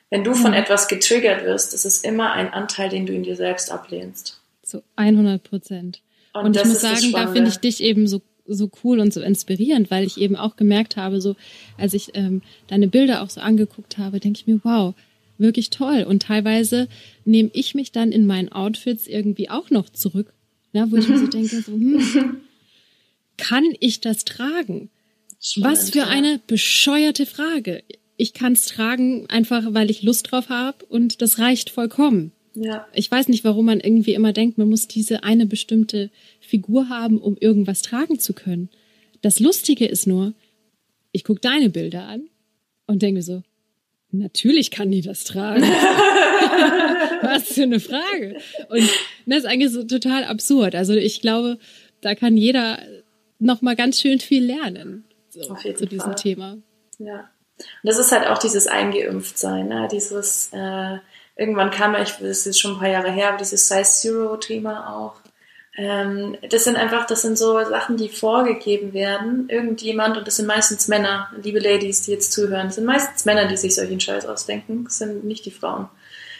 Wenn 0.10 0.24
du 0.24 0.34
von 0.36 0.52
Mhm. 0.52 0.58
etwas 0.58 0.88
getriggert 0.88 1.44
wirst, 1.44 1.74
ist 1.74 1.86
es 1.86 2.00
immer 2.00 2.34
ein 2.34 2.54
Anteil, 2.54 2.90
den 2.90 3.06
du 3.06 3.14
in 3.14 3.24
dir 3.24 3.36
selbst 3.36 3.72
ablehnst. 3.72 4.40
zu 4.64 4.82
100 4.96 5.44
Prozent. 5.44 6.02
Und 6.34 6.46
Und, 6.46 6.56
ich 6.58 6.66
muss 6.66 6.82
sagen, 6.82 7.12
da 7.12 7.28
finde 7.28 7.50
ich 7.50 7.58
dich 7.60 7.82
eben 7.82 8.08
so 8.08 8.22
so 8.46 8.70
cool 8.84 9.00
und 9.00 9.14
so 9.14 9.22
inspirierend, 9.22 9.90
weil 9.92 10.06
ich 10.06 10.18
eben 10.18 10.36
auch 10.36 10.56
gemerkt 10.56 10.98
habe, 10.98 11.22
so 11.22 11.36
als 11.78 11.94
ich 11.94 12.12
ähm, 12.14 12.42
deine 12.68 12.88
Bilder 12.88 13.22
auch 13.22 13.30
so 13.30 13.42
angeguckt 13.42 13.98
habe, 13.98 14.20
denke 14.20 14.40
ich 14.40 14.48
mir, 14.48 14.60
wow, 14.64 14.94
wirklich 15.38 15.70
toll. 15.70 16.06
Und 16.08 16.24
teilweise 16.24 16.88
nehme 17.26 17.50
ich 17.54 17.76
mich 17.76 17.92
dann 17.92 18.12
in 18.12 18.26
meinen 18.26 18.52
Outfits 18.52 19.08
irgendwie 19.08 19.50
auch 19.50 19.70
noch 19.70 19.90
zurück, 19.90 20.34
ne, 20.74 20.88
wo 20.90 20.98
ich 20.98 21.08
mir 21.08 21.20
so 21.20 21.28
denke, 21.28 21.62
so, 21.62 21.72
hm, 21.74 22.42
kann 23.38 23.66
ich 23.80 24.02
das 24.02 24.26
tragen? 24.26 24.90
Was 25.40 25.54
für 25.54 25.60
Spannend, 25.60 25.96
ja. 25.96 26.08
eine 26.08 26.40
bescheuerte 26.46 27.26
Frage. 27.26 27.84
Ich 28.16 28.34
kann 28.34 28.54
es 28.54 28.66
tragen, 28.66 29.30
einfach 29.30 29.64
weil 29.74 29.90
ich 29.90 30.04
Lust 30.04 30.32
drauf 30.32 30.50
habe 30.50 30.86
und 30.86 31.22
das 31.22 31.40
reicht 31.40 31.70
vollkommen. 31.70 32.32
Ja. 32.56 32.88
Ich 32.94 33.10
weiß 33.10 33.30
nicht, 33.30 33.44
warum 33.44 33.66
man 33.66 33.80
irgendwie 33.80 34.14
immer 34.14 34.34
denkt, 34.34 34.58
man 34.58 34.70
muss 34.70 34.88
diese 34.88 35.24
eine 35.24 35.46
bestimmte 35.46 36.10
Figur 36.40 36.90
haben, 36.90 37.20
um 37.20 37.36
irgendwas 37.38 37.82
tragen 37.82 38.20
zu 38.20 38.34
können. 38.34 38.70
Das 39.22 39.40
Lustige 39.40 39.86
ist 39.86 40.06
nur, 40.06 40.34
ich 41.12 41.24
gucke 41.24 41.42
deine 41.42 41.70
Bilder 41.70 42.04
an 42.04 42.30
und 42.86 43.02
denke 43.02 43.22
so, 43.22 43.42
natürlich 44.12 44.70
kann 44.70 44.92
die 44.92 45.02
das 45.02 45.24
tragen. 45.24 45.64
Was 47.24 47.54
für 47.54 47.64
eine 47.64 47.80
Frage. 47.80 48.38
Und 48.70 48.90
das 49.26 49.40
ist 49.40 49.46
eigentlich 49.46 49.72
so 49.72 49.84
total 49.84 50.26
absurd. 50.26 50.76
Also 50.76 50.94
ich 50.94 51.22
glaube, 51.22 51.58
da 52.02 52.16
kann 52.16 52.38
jeder 52.38 52.80
noch 53.40 53.62
mal 53.62 53.76
ganz 53.76 54.00
schön 54.00 54.20
viel 54.20 54.44
lernen 54.44 55.06
so, 55.34 55.52
Auf 55.52 55.64
jeden 55.64 55.78
zu 55.78 55.86
diesem 55.88 56.06
Fall. 56.06 56.16
Thema. 56.16 56.58
Ja. 57.00 57.30
Und 57.58 57.68
das 57.84 57.98
ist 57.98 58.12
halt 58.12 58.28
auch 58.28 58.38
dieses 58.38 58.68
Eingeimpftsein, 58.68 59.68
ne? 59.68 59.88
dieses, 59.92 60.50
äh, 60.54 60.98
irgendwann 61.36 61.72
kam 61.72 61.96
ich, 61.96 62.12
das 62.20 62.46
ist 62.46 62.60
schon 62.60 62.74
ein 62.74 62.80
paar 62.80 62.90
Jahre 62.90 63.12
her, 63.12 63.30
aber 63.30 63.38
dieses 63.38 63.68
Size 63.68 63.84
Zero 63.84 64.38
Thema 64.38 64.96
auch, 64.96 65.16
Ähm, 65.76 66.38
das 66.52 66.66
sind 66.66 66.76
einfach, 66.76 67.08
das 67.08 67.24
sind 67.24 67.36
so 67.36 67.58
Sachen, 67.66 67.98
die 67.98 68.10
vorgegeben 68.10 68.94
werden. 68.94 69.50
Irgendjemand, 69.50 70.18
und 70.18 70.28
das 70.28 70.36
sind 70.36 70.46
meistens 70.46 70.88
Männer, 70.88 71.32
liebe 71.42 71.60
Ladies, 71.60 72.04
die 72.04 72.12
jetzt 72.12 72.32
zuhören, 72.32 72.68
das 72.68 72.76
sind 72.76 72.86
meistens 72.86 73.26
Männer, 73.26 73.48
die 73.48 73.58
sich 73.58 73.74
solchen 73.74 74.00
Scheiß 74.00 74.28
ausdenken. 74.28 74.84
Das 74.84 75.00
sind 75.00 75.24
nicht 75.24 75.46
die 75.46 75.52
Frauen. 75.52 75.90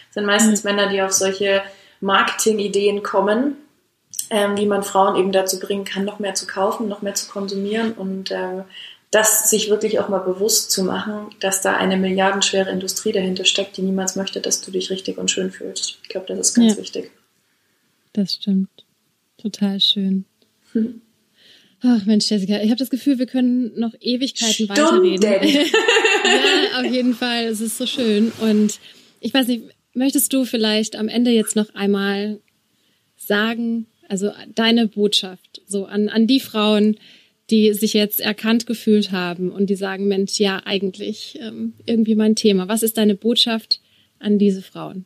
Das 0.06 0.14
sind 0.14 0.26
meistens 0.26 0.62
mhm. 0.62 0.70
Männer, 0.70 0.88
die 0.88 1.02
auf 1.02 1.12
solche 1.12 1.62
Marketing-Ideen 2.00 3.02
kommen, 3.02 3.56
ähm, 4.30 4.56
wie 4.56 4.66
man 4.66 4.84
Frauen 4.84 5.16
eben 5.16 5.32
dazu 5.32 5.58
bringen 5.58 5.84
kann, 5.84 6.04
noch 6.04 6.20
mehr 6.20 6.34
zu 6.34 6.46
kaufen, 6.46 6.88
noch 6.88 7.02
mehr 7.02 7.14
zu 7.14 7.28
konsumieren 7.28 7.92
und 7.92 8.30
äh, 8.30 8.62
das 9.14 9.48
sich 9.48 9.70
wirklich 9.70 10.00
auch 10.00 10.08
mal 10.08 10.18
bewusst 10.18 10.72
zu 10.72 10.82
machen, 10.82 11.30
dass 11.38 11.60
da 11.60 11.76
eine 11.76 11.96
milliardenschwere 11.96 12.70
Industrie 12.70 13.12
dahinter 13.12 13.44
steckt, 13.44 13.76
die 13.76 13.82
niemals 13.82 14.16
möchte, 14.16 14.40
dass 14.40 14.60
du 14.60 14.72
dich 14.72 14.90
richtig 14.90 15.18
und 15.18 15.30
schön 15.30 15.52
fühlst. 15.52 15.98
Ich 16.02 16.08
glaube, 16.08 16.26
das 16.26 16.38
ist 16.40 16.54
ganz 16.54 16.72
ja. 16.72 16.78
wichtig. 16.78 17.12
Das 18.12 18.34
stimmt. 18.34 18.70
Total 19.38 19.80
schön. 19.80 20.24
Hm. 20.72 21.00
Ach 21.82 22.04
Mensch, 22.06 22.28
Jessica, 22.28 22.60
ich 22.60 22.70
habe 22.70 22.78
das 22.78 22.90
Gefühl, 22.90 23.18
wir 23.18 23.26
können 23.26 23.78
noch 23.78 23.94
Ewigkeiten 24.00 24.66
Stunden. 24.66 24.70
weiterreden. 24.70 25.52
ja, 26.24 26.80
auf 26.80 26.90
jeden 26.90 27.14
Fall. 27.14 27.44
Es 27.44 27.60
ist 27.60 27.78
so 27.78 27.86
schön. 27.86 28.32
Und 28.40 28.80
ich 29.20 29.32
weiß 29.32 29.46
nicht, 29.46 29.64
möchtest 29.92 30.32
du 30.32 30.44
vielleicht 30.44 30.96
am 30.96 31.08
Ende 31.08 31.30
jetzt 31.30 31.54
noch 31.54 31.72
einmal 31.74 32.40
sagen, 33.16 33.86
also 34.08 34.32
deine 34.54 34.88
Botschaft 34.88 35.62
so 35.66 35.84
an, 35.84 36.08
an 36.08 36.26
die 36.26 36.40
Frauen, 36.40 36.96
die 37.54 37.72
sich 37.72 37.92
jetzt 37.92 38.20
erkannt 38.20 38.66
gefühlt 38.66 39.12
haben 39.12 39.52
und 39.52 39.66
die 39.70 39.76
sagen, 39.76 40.08
Mensch, 40.08 40.40
ja, 40.40 40.60
eigentlich 40.64 41.38
ähm, 41.40 41.74
irgendwie 41.86 42.16
mein 42.16 42.34
Thema. 42.34 42.66
Was 42.66 42.82
ist 42.82 42.98
deine 42.98 43.14
Botschaft 43.14 43.80
an 44.18 44.38
diese 44.38 44.60
Frauen? 44.60 45.04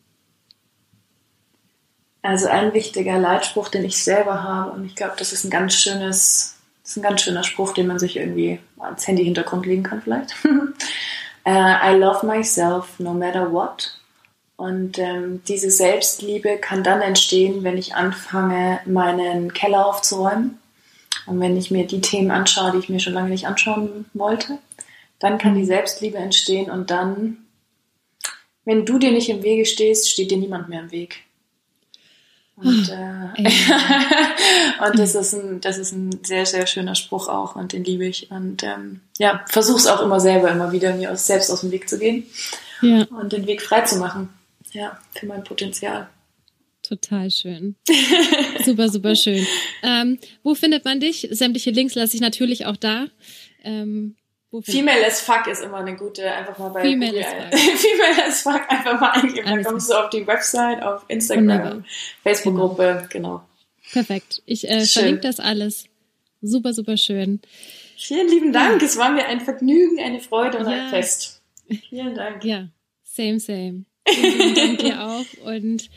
Also 2.22 2.49
ein 2.49 2.72
wichtiger 2.72 3.18
Leitspruch, 3.18 3.68
den 3.68 3.84
ich 3.84 4.03
selber 4.03 4.42
habe, 4.42 4.70
und 4.70 4.86
ich 4.86 4.94
glaube, 4.94 5.12
das 5.18 5.34
ist 5.34 5.44
ein 5.44 5.51
ganz 5.51 5.74
schönes, 5.74 6.57
das 6.82 6.92
ist 6.92 6.96
ein 6.96 7.03
ganz 7.03 7.20
schöner 7.20 7.44
Spruch, 7.44 7.74
den 7.74 7.86
man 7.86 7.99
sich 7.99 8.16
irgendwie 8.16 8.61
ans 8.78 9.07
Handy-Hintergrund 9.07 9.66
legen 9.66 9.82
kann 9.82 10.01
vielleicht. 10.01 10.34
uh, 10.46 10.70
I 11.46 11.94
love 11.99 12.24
myself 12.24 12.99
no 12.99 13.12
matter 13.12 13.53
what. 13.53 13.94
Und 14.57 14.99
ähm, 14.99 15.42
diese 15.46 15.70
Selbstliebe 15.70 16.57
kann 16.57 16.82
dann 16.82 17.03
entstehen, 17.03 17.62
wenn 17.62 17.76
ich 17.76 17.94
anfange, 17.94 18.80
meinen 18.86 19.53
Keller 19.53 19.84
aufzuräumen. 19.84 20.59
Und 21.29 21.41
wenn 21.41 21.57
ich 21.57 21.70
mir 21.70 21.87
die 21.87 22.01
Themen 22.01 22.31
anschaue, 22.31 22.72
die 22.72 22.79
ich 22.79 22.89
mir 22.89 23.01
schon 23.01 23.14
lange 23.14 23.31
nicht 23.31 23.47
anschauen 23.47 24.07
wollte, 24.14 24.59
dann 25.18 25.39
kann 25.39 25.55
die 25.55 25.64
Selbstliebe 25.64 26.18
entstehen 26.18 26.70
und 26.70 26.91
dann, 26.91 27.39
wenn 28.64 28.87
du 28.87 28.99
dir 28.99 29.11
nicht 29.11 29.29
im 29.29 29.43
Wege 29.43 29.66
stehst, 29.66 30.11
steht 30.11 30.31
dir 30.31 30.39
niemand 30.39 30.68
mehr 30.68 30.81
im 30.81 30.91
Weg. 30.91 31.24
Und, 32.57 32.91
ah, 32.91 33.35
äh, 33.37 33.45
und 34.89 34.99
das 34.99 35.14
ist 35.14 35.33
ein, 35.33 35.61
das 35.61 35.79
ist 35.79 35.93
ein 35.93 36.24
sehr, 36.24 36.45
sehr 36.45 36.66
schöner 36.66 36.97
Spruch 36.97 37.29
auch 37.29 37.55
und 37.55 37.72
den 37.72 37.85
liebe 37.85 38.05
ich. 38.05 38.31
Und 38.31 38.64
ähm, 38.64 39.01
ja, 39.18 39.45
versuche 39.49 39.79
es 39.79 39.87
auch 39.87 40.03
immer 40.03 40.18
selber 40.18 40.51
immer 40.51 40.72
wieder 40.72 40.95
mir 40.95 41.12
aus, 41.12 41.26
selbst 41.26 41.51
aus 41.51 41.61
dem 41.61 41.70
Weg 41.70 41.89
zu 41.89 41.99
gehen 41.99 42.26
ja. 42.83 43.07
und 43.11 43.33
den 43.33 43.47
Weg 43.47 43.62
frei 43.62 43.83
zu 43.83 43.99
machen. 43.99 44.29
Ja, 44.72 44.99
für 45.12 45.26
mein 45.26 45.45
Potenzial. 45.45 46.09
Total 46.89 47.30
schön. 47.30 47.76
super, 48.64 48.89
super 48.89 49.14
schön. 49.14 49.47
Ähm, 49.82 50.18
wo 50.43 50.55
findet 50.55 50.86
man 50.86 51.01
dich? 51.01 51.28
Sämtliche 51.30 51.70
Links 51.70 51.95
lasse 51.95 52.16
ich 52.16 52.22
natürlich 52.22 52.64
auch 52.64 52.76
da. 52.76 53.09
Ähm, 53.62 54.16
Female 54.62 55.07
as 55.07 55.20
fuck 55.20 55.47
ist 55.49 55.62
immer 55.62 55.76
eine 55.76 55.95
gute, 55.97 56.32
einfach 56.32 56.59
mal 56.59 56.70
bei 56.70 56.80
Female 56.80 57.12
Google 57.12 57.26
as 57.26 57.51
fuck. 57.51 57.59
Female 57.78 58.26
as 58.26 58.41
fuck 58.41 58.70
einfach 58.70 58.99
mal 58.99 59.11
eingeben. 59.11 59.47
Dann 59.47 59.64
kommst 59.64 59.91
du 59.91 59.95
auf 59.95 60.09
die 60.09 60.26
Website, 60.26 60.82
auf 60.82 61.05
Instagram, 61.09 61.84
Facebook-Gruppe, 62.22 63.07
genau. 63.11 63.28
genau. 63.28 63.49
Perfekt. 63.93 64.43
Ich 64.47 64.66
äh, 64.66 64.86
verlinke 64.86 65.20
das 65.20 65.41
alles. 65.41 65.84
Super, 66.41 66.72
super 66.72 66.97
schön. 66.97 67.43
Vielen 67.99 68.28
lieben 68.28 68.53
Dank. 68.55 68.80
Ja. 68.80 68.86
Es 68.86 68.97
war 68.97 69.11
mir 69.11 69.26
ein 69.26 69.43
Vergnügen, 69.43 70.01
eine 70.01 70.20
Freude 70.20 70.57
und 70.57 70.70
ja. 70.70 70.84
ein 70.84 70.89
Fest. 70.89 71.43
Vielen 71.91 72.14
Dank. 72.14 72.43
Ja, 72.45 72.68
same, 73.03 73.41
same. 73.41 73.84
Vielen 74.09 74.55
Dank 74.55 74.78
dir 74.78 75.05
auch. 75.05 75.26
Und 75.45 75.91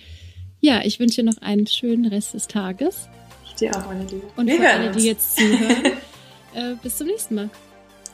ja, 0.62 0.82
ich 0.84 1.00
wünsche 1.00 1.22
dir 1.22 1.30
noch 1.30 1.42
einen 1.42 1.68
schönen 1.68 2.06
Rest 2.06 2.34
des 2.34 2.48
Tages. 2.48 3.10
Ich 3.46 3.56
dir 3.56 3.76
auch, 3.76 3.86
meine 3.88 4.06
Liebe. 4.06 4.28
Und 4.36 4.48
Wir 4.48 4.58
für 4.58 4.70
alle, 4.70 4.92
die 4.92 5.08
jetzt 5.08 5.36
zuhören, 5.36 5.86
äh, 6.54 6.76
bis 6.82 6.98
zum 6.98 7.08
nächsten 7.08 7.36
Mal. 7.36 7.50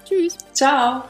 Tschüss. 0.06 0.38
Ciao. 0.54 1.04